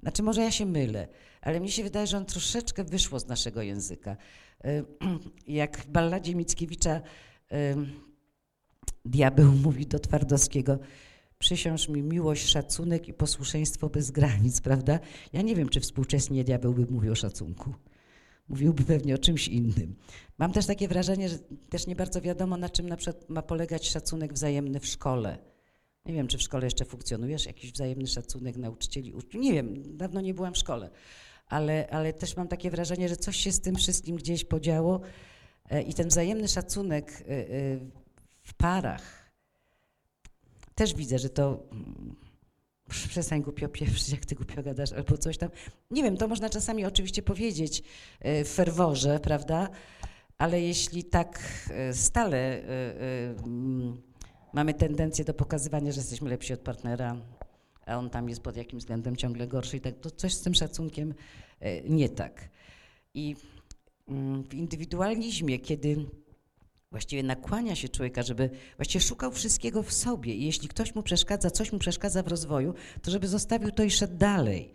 [0.00, 1.08] znaczy może ja się mylę,
[1.40, 4.16] ale mi się wydaje, że on troszeczkę wyszło z naszego języka.
[4.64, 4.84] Y,
[5.62, 7.00] Jak w balladzie Mickiewicza
[7.52, 7.76] y,
[9.04, 10.78] diabeł mówi do Twardowskiego,
[11.40, 14.98] przysiąż mi miłość, szacunek i posłuszeństwo bez granic, prawda?
[15.32, 17.74] Ja nie wiem, czy współczesnie diabeł by mówił o szacunku.
[18.48, 19.96] mówiłby pewnie o czymś innym.
[20.38, 21.38] Mam też takie wrażenie, że
[21.68, 25.38] też nie bardzo wiadomo, na czym na przykład ma polegać szacunek wzajemny w szkole.
[26.06, 29.44] Nie wiem, czy w szkole jeszcze funkcjonujesz, jakiś wzajemny szacunek nauczycieli, uczniów.
[29.44, 30.90] Nie wiem, dawno nie byłam w szkole,
[31.46, 35.00] ale, ale też mam takie wrażenie, że coś się z tym wszystkim gdzieś podziało
[35.70, 37.46] e, i ten wzajemny szacunek e, e,
[38.42, 39.19] w parach,
[40.80, 42.16] też widzę, że to mm,
[42.88, 45.50] przestań głupio pieprzyć, jak ty głupio gadasz, albo coś tam.
[45.90, 47.82] Nie wiem, to można czasami oczywiście powiedzieć
[48.20, 49.68] e, w ferworze, prawda?
[50.38, 52.64] Ale jeśli tak e, stale e,
[53.44, 54.02] mm,
[54.52, 57.16] mamy tendencję do pokazywania, że jesteśmy lepsi od partnera,
[57.86, 61.14] a on tam jest pod jakimś względem ciągle gorszy tak, to coś z tym szacunkiem
[61.88, 62.48] nie tak.
[63.14, 63.36] I
[64.08, 66.06] mm, w indywidualizmie, kiedy
[66.90, 71.50] właściwie nakłania się człowieka, żeby właściwie szukał wszystkiego w sobie i jeśli ktoś mu przeszkadza,
[71.50, 74.72] coś mu przeszkadza w rozwoju, to żeby zostawił to i szedł dalej.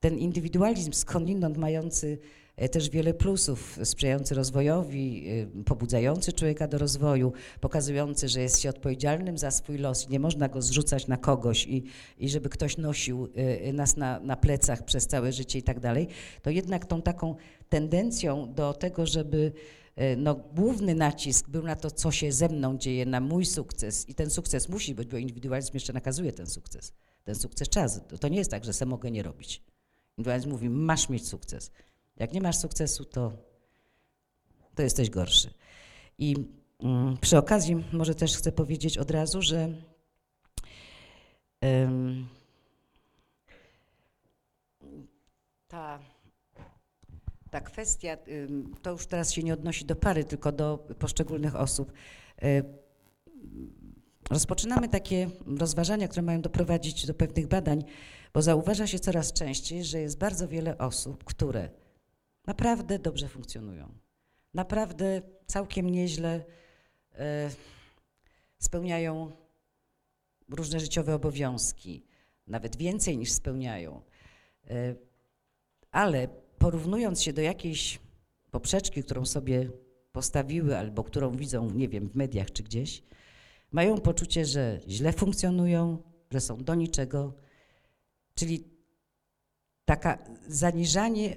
[0.00, 2.18] Ten indywidualizm skądinąd mający
[2.56, 8.70] e, też wiele plusów, sprzyjający rozwojowi, e, pobudzający człowieka do rozwoju, pokazujący, że jest się
[8.70, 11.84] odpowiedzialnym za swój los nie można go zrzucać na kogoś i,
[12.18, 16.08] i żeby ktoś nosił e, nas na, na plecach przez całe życie i tak dalej,
[16.42, 17.34] to jednak tą taką
[17.68, 19.52] tendencją do tego, żeby
[20.16, 24.14] no, główny nacisk był na to, co się ze mną dzieje, na mój sukces i
[24.14, 26.92] ten sukces musi być, bo indywidualizm jeszcze nakazuje ten sukces.
[27.24, 28.00] Ten sukces czas.
[28.20, 29.62] To, nie jest tak, że se mogę nie robić.
[30.18, 31.70] Indywidualizm mówi, masz mieć sukces.
[32.16, 33.32] Jak nie masz sukcesu, to,
[34.74, 35.54] to jesteś gorszy.
[36.18, 36.36] I
[36.80, 39.68] mm, przy okazji może też chcę powiedzieć od razu, że
[45.68, 45.98] ta
[47.52, 48.16] ta kwestia,
[48.82, 51.92] to już teraz się nie odnosi do pary, tylko do poszczególnych osób.
[54.30, 57.84] Rozpoczynamy takie rozważania, które mają doprowadzić do pewnych badań,
[58.34, 61.70] bo zauważa się coraz częściej, że jest bardzo wiele osób, które
[62.46, 63.94] naprawdę dobrze funkcjonują,
[64.54, 66.44] naprawdę całkiem nieźle
[67.14, 67.18] y,
[68.58, 69.32] spełniają
[70.48, 72.04] różne życiowe obowiązki,
[72.46, 74.02] nawet więcej niż spełniają.
[74.70, 74.96] Y,
[75.90, 77.98] Ale porównując się do jakiejś
[78.50, 79.70] poprzeczki, którą sobie
[80.12, 83.02] postawiły albo którą widzą, nie wiem, w mediach czy gdzieś,
[83.72, 87.34] mają poczucie, że źle funkcjonują, że są do niczego,
[88.34, 88.64] czyli
[89.84, 90.18] taka
[90.48, 91.36] zaniżanie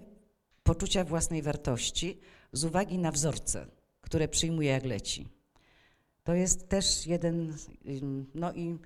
[0.64, 2.20] poczucia własnej wartości
[2.52, 3.68] z uwagi na wzorce,
[4.02, 5.28] które przyjmuje jak leci.
[6.24, 7.58] To jest też jeden,
[8.36, 8.78] no i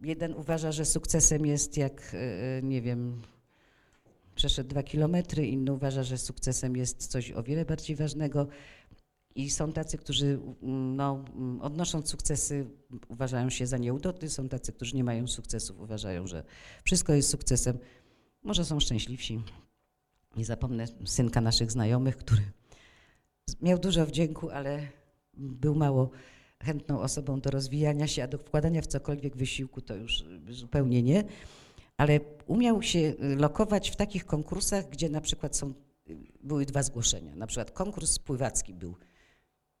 [0.00, 3.22] jeden uważa, że sukcesem jest jak, y, y, nie wiem,
[4.44, 8.46] przeszedł dwa kilometry, inny uważa, że sukcesem jest coś o wiele bardziej ważnego.
[9.34, 10.38] I są tacy, którzy
[10.96, 11.24] no,
[11.60, 12.66] odnosząc sukcesy
[13.08, 16.44] uważają się za nieudoty, są tacy, którzy nie mają sukcesów, uważają, że
[16.84, 17.78] wszystko jest sukcesem.
[18.42, 19.42] Może są szczęśliwsi.
[20.36, 22.42] Nie zapomnę synka naszych znajomych, który
[23.62, 24.88] miał dużo wdzięku, ale
[25.34, 26.10] był mało
[26.62, 31.24] chętną osobą do rozwijania się, a do wkładania w cokolwiek wysiłku to już zupełnie nie
[31.96, 35.74] ale umiał się y, lokować w takich konkursach, gdzie na przykład są,
[36.10, 37.36] y, były dwa zgłoszenia.
[37.36, 38.96] Na przykład konkurs pływacki był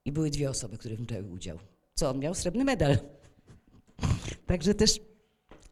[0.04, 1.58] i były dwie osoby, które brały udział.
[1.94, 2.34] Co on miał?
[2.34, 2.98] Srebrny medal.
[4.46, 5.00] Także też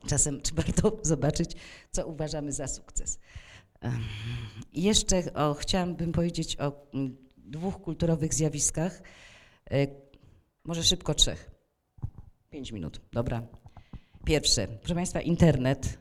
[0.06, 1.56] czasem trzeba to zobaczyć,
[1.90, 3.19] co uważamy za sukces.
[4.73, 9.02] I jeszcze o, chciałabym powiedzieć o mm, dwóch kulturowych zjawiskach.
[9.70, 9.86] E,
[10.64, 11.51] Może szybko trzech.
[12.51, 13.47] Pięć minut, dobra.
[14.24, 15.98] Pierwsze, proszę Państwa, internet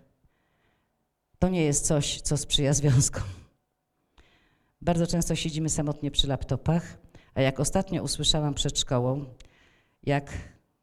[1.42, 3.24] to nie jest coś, co sprzyja związkom.
[4.82, 6.98] Bardzo często siedzimy samotnie przy laptopach,
[7.34, 9.26] a jak ostatnio usłyszałam przed szkołą,
[10.04, 10.32] jak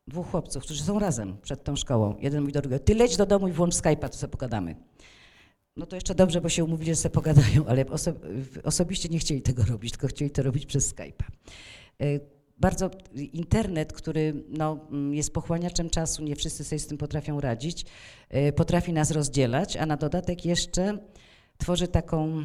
[0.06, 3.26] dwóch chłopców, którzy są razem przed tą szkołą, jeden mówi do drugiego, ty leć do
[3.26, 4.76] domu i włącz Skype'a, to sobie pogadamy.
[5.76, 8.12] No to jeszcze dobrze, bo się umówili, że sobie pogadają, ale oso
[8.64, 11.24] osobiście nie chcieli tego robić, tylko chcieli to robić przez Skype'a.
[12.60, 12.90] Bardzo
[13.32, 17.85] internet, który no, mm, jest pochłaniaczem czasu, nie wszyscy sobie z tym potrafią radzić,
[18.35, 20.98] y, potrafi nas rozdzielać, a na dodatek jeszcze
[21.59, 22.44] tworzy taką,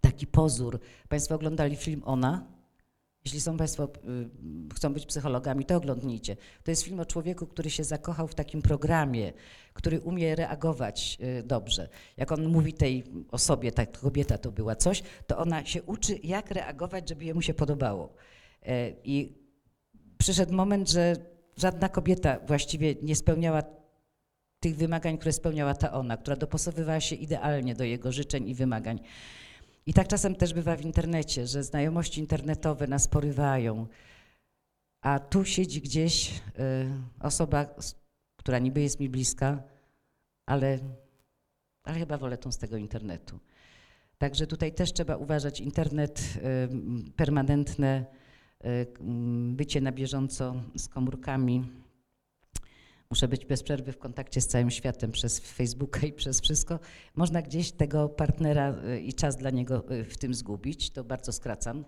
[0.00, 0.80] taki pozór.
[1.08, 2.60] Państwo oglądali film Ona?
[3.24, 6.36] Jeśli są Państwo, y, chcą być psychologami, to oglądnijcie.
[6.64, 9.32] To jest film o człowieku, który się zakochał w takim programie,
[9.72, 11.88] który umie reagować y, dobrze.
[12.16, 16.50] Jak on mówi tej osobie, ta kobieta to była coś, to ona się uczy, jak
[16.50, 18.14] reagować, żeby jemu się podobało.
[18.62, 19.38] E, I
[20.18, 21.16] przyszedł moment, że
[21.56, 23.62] żadna kobieta właściwie nie spełniała
[24.60, 29.00] tych wymagań, które spełniała ta ona, która dopasowywała się idealnie do jego życzeń i wymagań.
[29.86, 33.86] I tak czasem też bywa w internecie, że znajomości internetowe nas porywają,
[35.00, 36.40] a tu siedzi gdzieś y,
[37.20, 37.74] osoba,
[38.36, 39.62] która niby jest mi bliska,
[40.46, 40.78] ale,
[41.84, 43.38] ale chyba wolę tą z tego internetu.
[44.18, 46.20] Także tutaj też trzeba uważać internet,
[47.08, 48.06] y, permanentne
[49.52, 51.64] bycie na bieżąco z komórkami.
[53.10, 56.78] Muszę być bez przerwy w kontakcie z całym światem przez Facebooka i przez wszystko.
[57.16, 60.90] Można gdzieś tego partnera y, i czas dla niego y, w tym zgubić.
[60.90, 61.84] To bardzo skracam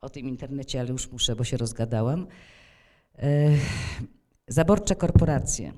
[0.00, 2.26] o tym internecie, ale już muszę, bo się rozgadałam.
[4.48, 5.72] Zaborcze korporacje.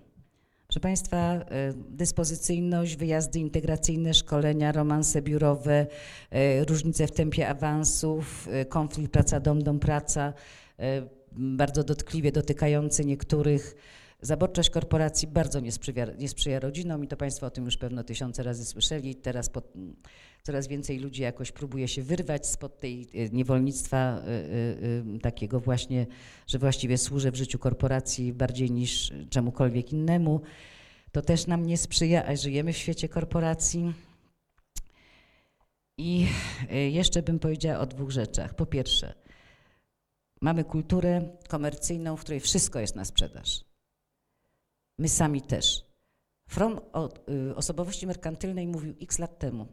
[0.76, 5.86] Proszę Państwa, e, dyspozycyjność, wyjazdy integracyjne, szkolenia, romanse biurowe,
[6.30, 10.32] e, różnice w tempie awansów, e, konflikt praca-dom, dom-praca,
[10.78, 13.76] e, bardzo dotkliwie dotykający niektórych.
[14.20, 18.04] Zaborczość korporacji bardzo nie sprzyja, nie sprzyja rodzinom i to Państwo o tym już pewno
[18.04, 19.14] tysiące razy słyszeli.
[19.14, 19.72] Teraz pod,
[20.42, 25.60] coraz więcej ludzi jakoś próbuje się wyrwać spod tej e, niewolnictwa e, e, e, takiego
[25.60, 26.06] właśnie,
[26.46, 30.40] że właściwie służę w życiu korporacji bardziej niż czemukolwiek innemu.
[31.12, 33.92] To też nam nie sprzyja, a żyjemy w świecie korporacji.
[35.98, 36.26] I
[36.70, 38.54] e, jeszcze bym powiedziała o dwóch rzeczach.
[38.54, 39.14] Po pierwsze,
[40.40, 43.65] mamy kulturę komercyjną, w której wszystko jest na sprzedaż.
[44.98, 45.86] My sami też.
[46.48, 47.08] From o
[47.50, 49.66] y, osobowości merkantylnej mówił x lat temu,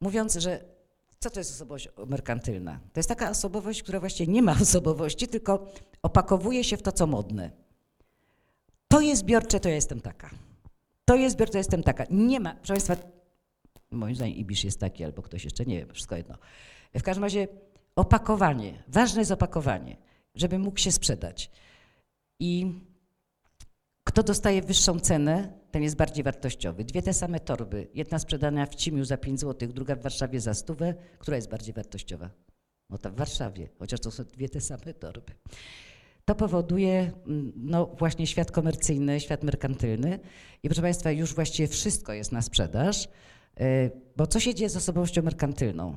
[0.00, 0.64] mówiąc, że
[1.20, 2.80] co to jest osobowość merkantylna?
[2.92, 5.72] To jest taka osobowość, która właściwie nie ma osobowości, tylko
[6.02, 7.50] opakowuje się w to, co modne.
[8.88, 10.30] To jest zbiorcze, to ja jestem taka.
[11.04, 12.04] To jest zbiorcze, to jestem taka.
[12.10, 12.96] Nie ma, proszę Państwa,
[13.90, 16.38] moim zdaniem Ibisz jest taki, albo ktoś jeszcze, nie wiem, wszystko jedno.
[16.94, 17.48] W każdym razie
[17.96, 19.96] opakowanie, ważne jest opakowanie,
[20.34, 21.50] żeby mógł się sprzedać.
[22.40, 22.80] I
[24.04, 26.84] kto dostaje wyższą cenę, ten jest bardziej wartościowy.
[26.84, 30.54] Dwie te same torby, jedna sprzedana w Cimiu za 5 zł, druga w Warszawie za
[30.54, 32.30] stówę, która jest bardziej wartościowa?
[32.90, 35.32] No ta w Warszawie, chociaż to są dwie te same torby.
[36.24, 40.18] To powoduje mm, no, właśnie świat komercyjny, świat merkantylny
[40.62, 43.08] i proszę Państwa, już właściwie wszystko jest na sprzedaż,
[43.60, 45.94] yy, bo co się dzieje z osobowością merkantylną?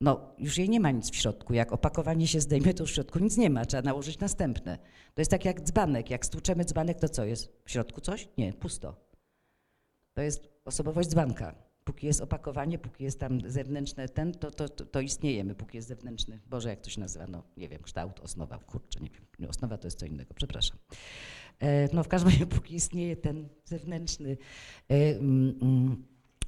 [0.00, 1.54] No, już jej nie ma nic w środku.
[1.54, 3.64] Jak opakowanie się zdejmie, to w środku nic nie ma.
[3.64, 4.78] Trzeba nałożyć następne.
[5.14, 6.10] To jest tak jak dzbanek.
[6.10, 7.62] Jak stłuczemy dzbanek, to co jest?
[7.64, 8.28] W środku coś?
[8.38, 9.10] Nie, pusto.
[10.14, 11.54] To jest osobowość dzbanka.
[11.84, 15.54] Póki jest opakowanie, póki jest tam zewnętrzne ten, to, to, to, to istniejemy.
[15.54, 17.26] Póki jest zewnętrzny, Boże, jak to się nazywa?
[17.26, 19.26] No, nie wiem, kształt, osnowa, kurczę, nie wiem.
[19.38, 20.78] Nie, Osnowa to jest co innego, przepraszam.
[21.58, 24.36] E, no, w każdym razie, póki istnieje ten zewnętrzny
[24.88, 26.06] e, mm, mm,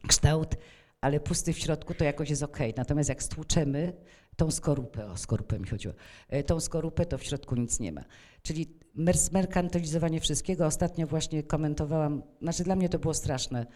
[0.08, 0.56] kształt,
[1.02, 2.74] ale pusty w środku, to jakoś jest okej.
[2.76, 3.92] Natomiast jak stłuczemy
[4.36, 5.94] tą skorupę, o skorupę mi chodziło,
[6.28, 8.04] e, tą skorupę, to w środku nic nie ma.
[8.42, 10.66] Czyli mer- merkantylizowanie wszystkiego.
[10.66, 13.66] Ostatnio właśnie komentowałam, znaczy dla mnie to było straszne.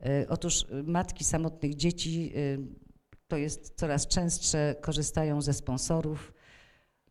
[0.00, 2.32] E, Otóż e, matki samotnych dzieci
[3.28, 6.32] to jest coraz częstsze, korzystają ze sponsorów,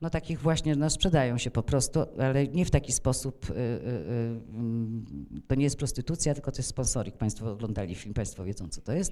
[0.02, 3.58] no takich właśnie, no sprzedają się po prostu, ale nie w taki sposób, y, y,
[3.58, 7.18] y, to nie jest prostytucja, tylko to jest sponsoring.
[7.18, 9.12] Państwo oglądali film, Państwo wiedzą, co to jest.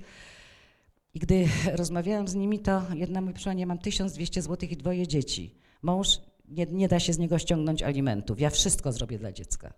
[1.13, 1.47] I gdy
[1.81, 2.81] rozmawiałam z nimi, to
[3.25, 5.55] powiedziała, ja mam 1200 zł i dwoje dzieci.
[5.81, 8.39] Mąż, nie, nie da się z niego ściągnąć alimentów.
[8.39, 9.73] Ja wszystko zrobię dla dziecka.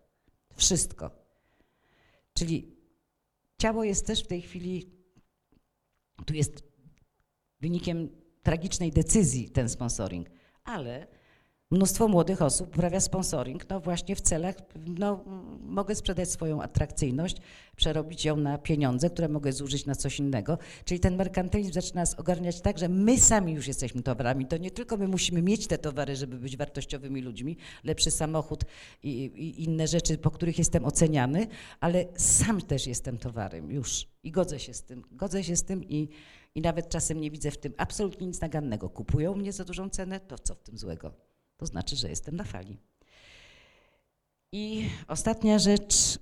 [0.56, 1.12] Wszystko.
[2.34, 2.76] Czyli
[3.58, 4.92] ciało jest też w tej chwili,
[6.26, 6.64] tu jest
[7.60, 8.10] wynikiem
[8.44, 10.30] tragicznej decyzji ten sponsoring,
[10.64, 11.08] ale
[11.72, 14.56] mnóstwo młodych osób uprawia sponsoring, no właśnie w celach,
[14.88, 15.24] no
[15.60, 17.38] mogę sprzedać swoją atrakcyjność,
[17.76, 20.58] przerobić ją na pieniądze, które mogę zużyć na coś innego.
[20.86, 24.46] Czyli ten merkantylizm zaczyna nas ogarniać tak, że my sami już jesteśmy towarami.
[24.46, 28.64] To nie tylko my musimy mieć te towary, żeby być wartościowymi ludźmi, lepszy samochód
[29.04, 31.48] i, i inne rzeczy, po których jestem oceniany,
[31.80, 35.04] ale sam też jestem towarem już i godzę się z tym.
[35.12, 36.10] Godzę się z tym i,
[36.56, 38.90] i nawet czasem nie widzę w tym absolutnie nic nagannego.
[38.90, 41.31] Kupują mnie za dużą cenę, to co w tym złego?
[41.62, 42.78] To znaczy, że jestem na fali.
[44.52, 46.16] I ostatnia rzecz.
[46.16, 46.20] y,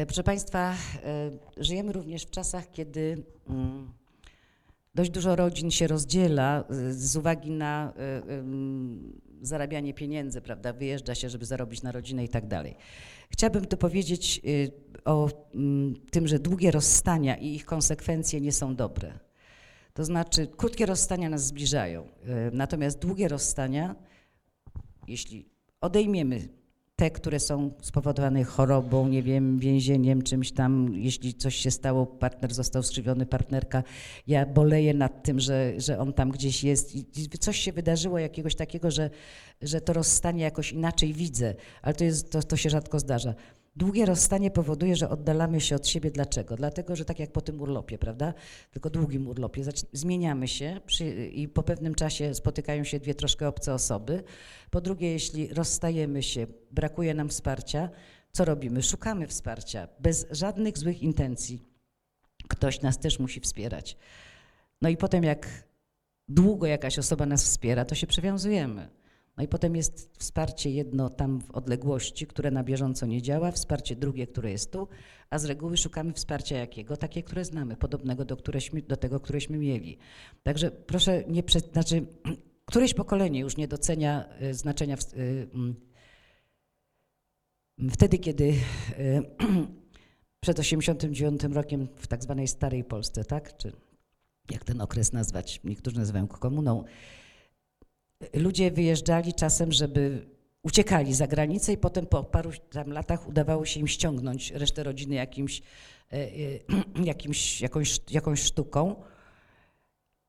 [0.00, 0.74] y, Proszę Państwa,
[1.58, 3.92] y, żyjemy również w czasach, kiedy mm,
[4.94, 7.92] dość dużo rodzin się rozdziela z uwagi na
[9.42, 10.72] zarabianie pieniędzy, prawda?
[10.72, 12.76] Wyjeżdża się, żeby zarobić na rodzinę i tak dalej.
[13.30, 14.40] Chciałabym tu powiedzieć
[15.04, 19.27] o mm, tym, że długie rozstania i ich konsekwencje nie są dobre.
[19.98, 22.06] To znaczy, krótkie rozstania nas zbliżają, y,
[22.52, 23.94] natomiast długie rozstania,
[25.08, 25.48] jeśli
[25.80, 26.48] odejmiemy
[26.96, 32.54] te, które są spowodowane chorobą, nie wiem, więzieniem, czymś tam, jeśli coś się stało, partner
[32.54, 33.82] został skrzywiony, partnerka,
[34.26, 38.54] ja boleję nad tym, że, że on tam gdzieś jest i coś się wydarzyło jakiegoś
[38.54, 39.10] takiego, że,
[39.62, 43.34] że to rozstanie jakoś inaczej widzę, ale to, jest, to, to się rzadko zdarza.
[43.78, 46.10] Długie rozstanie powoduje, że oddalamy się od siebie.
[46.10, 46.56] Dlaczego?
[46.56, 48.34] Dlatego, że tak jak po tym urlopie, prawda?
[48.70, 53.74] Tylko długim urlopie, zmieniamy się przy, i po pewnym czasie spotykają się dwie troszkę obce
[53.74, 54.22] osoby.
[54.70, 57.90] Po drugie, jeśli rozstajemy się, brakuje nam wsparcia,
[58.32, 58.82] co robimy?
[58.82, 61.62] Szukamy wsparcia bez żadnych złych intencji.
[62.48, 63.96] Ktoś nas też musi wspierać.
[64.82, 65.68] No i potem, jak
[66.28, 68.88] długo jakaś osoba nas wspiera, to się przywiązujemy.
[69.38, 73.96] No i potem jest wsparcie jedno tam w odległości, które na bieżąco nie działa, wsparcie
[73.96, 74.88] drugie, które jest tu,
[75.30, 76.96] a z reguły szukamy wsparcia jakiego?
[76.96, 79.98] Takie, które znamy, podobnego do, któreśmy, do tego, któreśmy mieli.
[80.42, 82.06] Także proszę nie, prze, znaczy,
[82.70, 85.76] któreś pokolenie już nie docenia y, znaczenia w, y, mm,
[87.90, 89.22] wtedy, kiedy y,
[90.40, 93.56] przed 89 rokiem w tak zwanej starej Polsce, tak?
[93.56, 93.72] Czy
[94.50, 95.60] jak ten okres nazwać?
[95.64, 96.84] Niektórzy nazywają komuną.
[98.34, 100.26] Ludzie wyjeżdżali czasem, żeby
[100.62, 105.14] uciekali za granicę i potem po paru tam latach udawało się im ściągnąć resztę rodziny
[105.14, 105.62] jakimś,
[106.12, 106.28] e, e,
[107.12, 109.02] jakimś, jakąś, jakąś sztuką.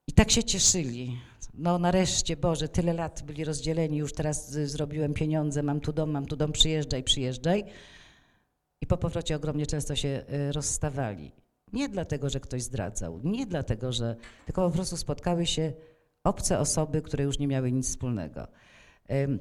[0.08, 1.18] I tak się cieszyli.
[1.54, 6.26] No nareszcie, Boże, tyle lat byli rozdzieleni, już teraz zrobiłem pieniądze, mam tu dom, mam
[6.26, 7.64] tu dom, przyjeżdżaj, przyjeżdżaj.
[8.82, 11.32] I po powrocie ogromnie często się y, rozstawali.
[11.74, 15.74] Nie dlatego, że ktoś zdradzał, nie dlatego, że tylko po prostu spotkały się
[16.24, 18.48] obce osoby, które już nie miały nic wspólnego.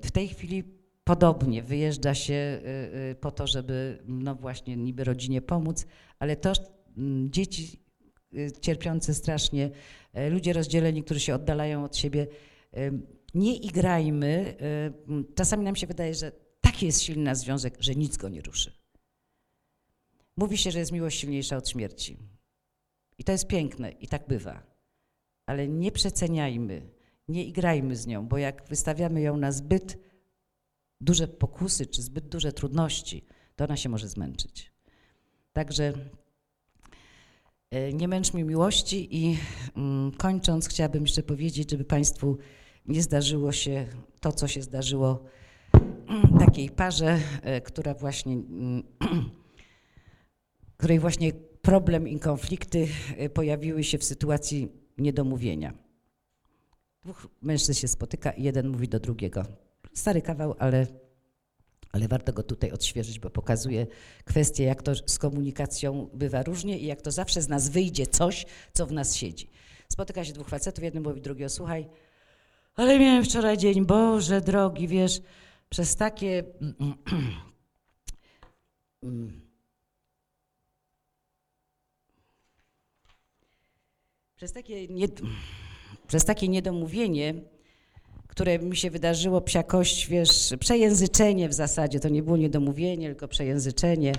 [0.03, 0.65] W tej chwili
[1.09, 2.67] podobnie wyjeżdża się y,
[3.11, 5.87] y, po to, żeby no właśnie niby rodzinie pomóc,
[6.19, 6.53] ale to
[7.27, 7.81] dzieci
[8.35, 9.71] y, cierpiące strasznie,
[10.19, 12.27] y, ludzie rozdzieleni, którzy się oddalają od siebie.
[13.35, 14.57] Nie igrajmy.
[15.35, 18.73] Czasami nam się wydaje, że taki jest silny związek, że nic go nie ruszy.
[20.37, 22.19] Mówi się, że jest miłość silniejsza od śmierci.
[23.19, 24.78] I to jest piękne i tak bywa.
[25.49, 26.83] Ale nie przeceniajmy,
[27.29, 29.99] nie igrajmy z nią, bo jak wystawiamy ją na zbyt
[31.01, 33.25] duże pokusy czy zbyt duże trudności,
[33.57, 34.73] to ona się może zmęczyć.
[35.53, 35.93] Także
[37.71, 39.39] e, nie męczmy miłości i
[39.77, 42.39] mm, kończąc chciałabym jeszcze powiedzieć, żeby Państwu
[42.87, 43.87] nie zdarzyło się
[44.21, 45.25] to, co się zdarzyło
[46.09, 48.83] mm, takiej parze, e, która właśnie, mm,
[50.77, 55.75] której właśnie problem i konflikty e, pojawiły się w sytuacji niedomówienia.
[57.03, 59.45] Dwóch mężczyzn się spotyka i jeden mówi do drugiego.
[59.95, 60.87] Stary kawał, ale,
[61.93, 63.87] ale warto go tutaj odświeżyć, bo pokazuje
[64.25, 68.47] kwestię, jak to z komunikacją bywa różnie i jak to zawsze z nas wyjdzie coś,
[68.73, 69.51] co w nas siedzi.
[69.89, 71.89] Spotyka się dwóch facetów, jeden mówi drugiego, słuchaj,
[72.75, 75.21] ale miałem wczoraj dzień, Boże drogi, wiesz,
[75.69, 76.45] przez takie...
[84.39, 85.07] Przez takie, nie,
[86.09, 87.35] przez takie niedomówienie,
[88.29, 94.13] które mi się wydarzyło, psiakość, wiesz, przejęzyczenie w zasadzie, to nie było niedomówienie, tylko przejęzyczenie.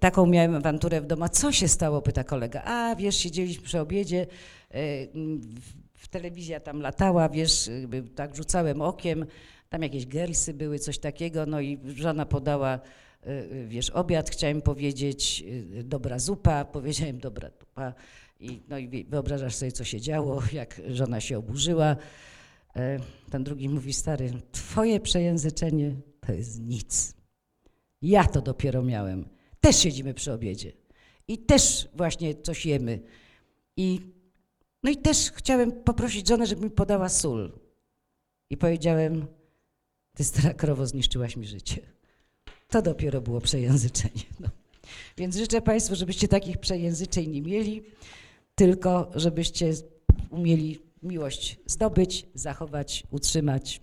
[0.00, 1.24] Taką miałem awanturę w domu.
[1.24, 2.62] A co się stało, pyta kolega.
[2.64, 4.22] A wiesz, siedzieliśmy przy obiedzie,
[4.74, 5.08] y,
[5.94, 7.70] w- telewizja tam latała, wiesz,
[8.14, 9.26] tak rzucałem okiem,
[9.68, 12.80] tam jakieś gersy były, coś takiego, no i żona podała,
[13.26, 15.44] y, y, wiesz, obiad, chciałem powiedzieć,
[15.84, 17.92] dobra zupa, powiedziałem dobra zupa.
[18.40, 21.96] I, no i wyobrażasz sobie, co się działo, jak żona się oburzyła.
[22.76, 23.00] E,
[23.30, 27.14] Ten drugi mówi, stary, twoje przejęzyczenie to jest nic.
[28.02, 29.28] Ja to dopiero miałem.
[29.60, 30.72] Też siedzimy przy obiedzie.
[31.28, 33.00] I też właśnie coś jemy.
[33.76, 34.00] I,
[34.82, 37.52] no i też chciałem poprosić żonę, żeby mi podała sól.
[38.50, 39.26] I powiedziałem,
[40.16, 41.80] ty stara krowo, zniszczyłaś mi życie.
[42.68, 44.22] To dopiero było przejęzyczenie.
[44.40, 44.48] No.
[45.16, 47.82] Więc życzę Państwu, żebyście takich przejęzyczeń nie mieli,
[48.58, 49.72] tylko żebyście
[50.30, 53.80] umieli miłość zdobyć, zachować, utrzymać.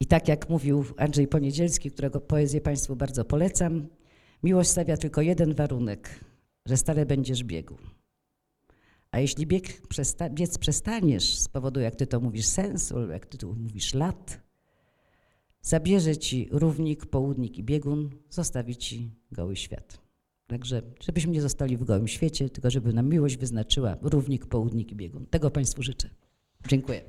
[0.00, 3.86] I tak jak mówił Andrzej Poniedzielski, którego poezję Państwu bardzo polecam,
[4.42, 6.24] miłość stawia tylko jeden warunek,
[6.66, 7.76] że stale będziesz biegu.
[9.10, 13.38] A jeśli bieg przesta- biec przestaniesz z powodu, jak ty to mówisz, sensu, jak ty
[13.38, 14.40] to mówisz, lat,
[15.62, 20.01] zabierze ci równik, południk i biegun, zostawi ci goły świat.
[20.52, 24.96] Także, żebyśmy nie zostali w gołym świecie, tylko żeby nam miłość wyznaczyła równik, południk i
[24.96, 25.26] biegun.
[25.26, 26.10] Tego Państwu życzę.
[26.68, 27.02] Dziękuję.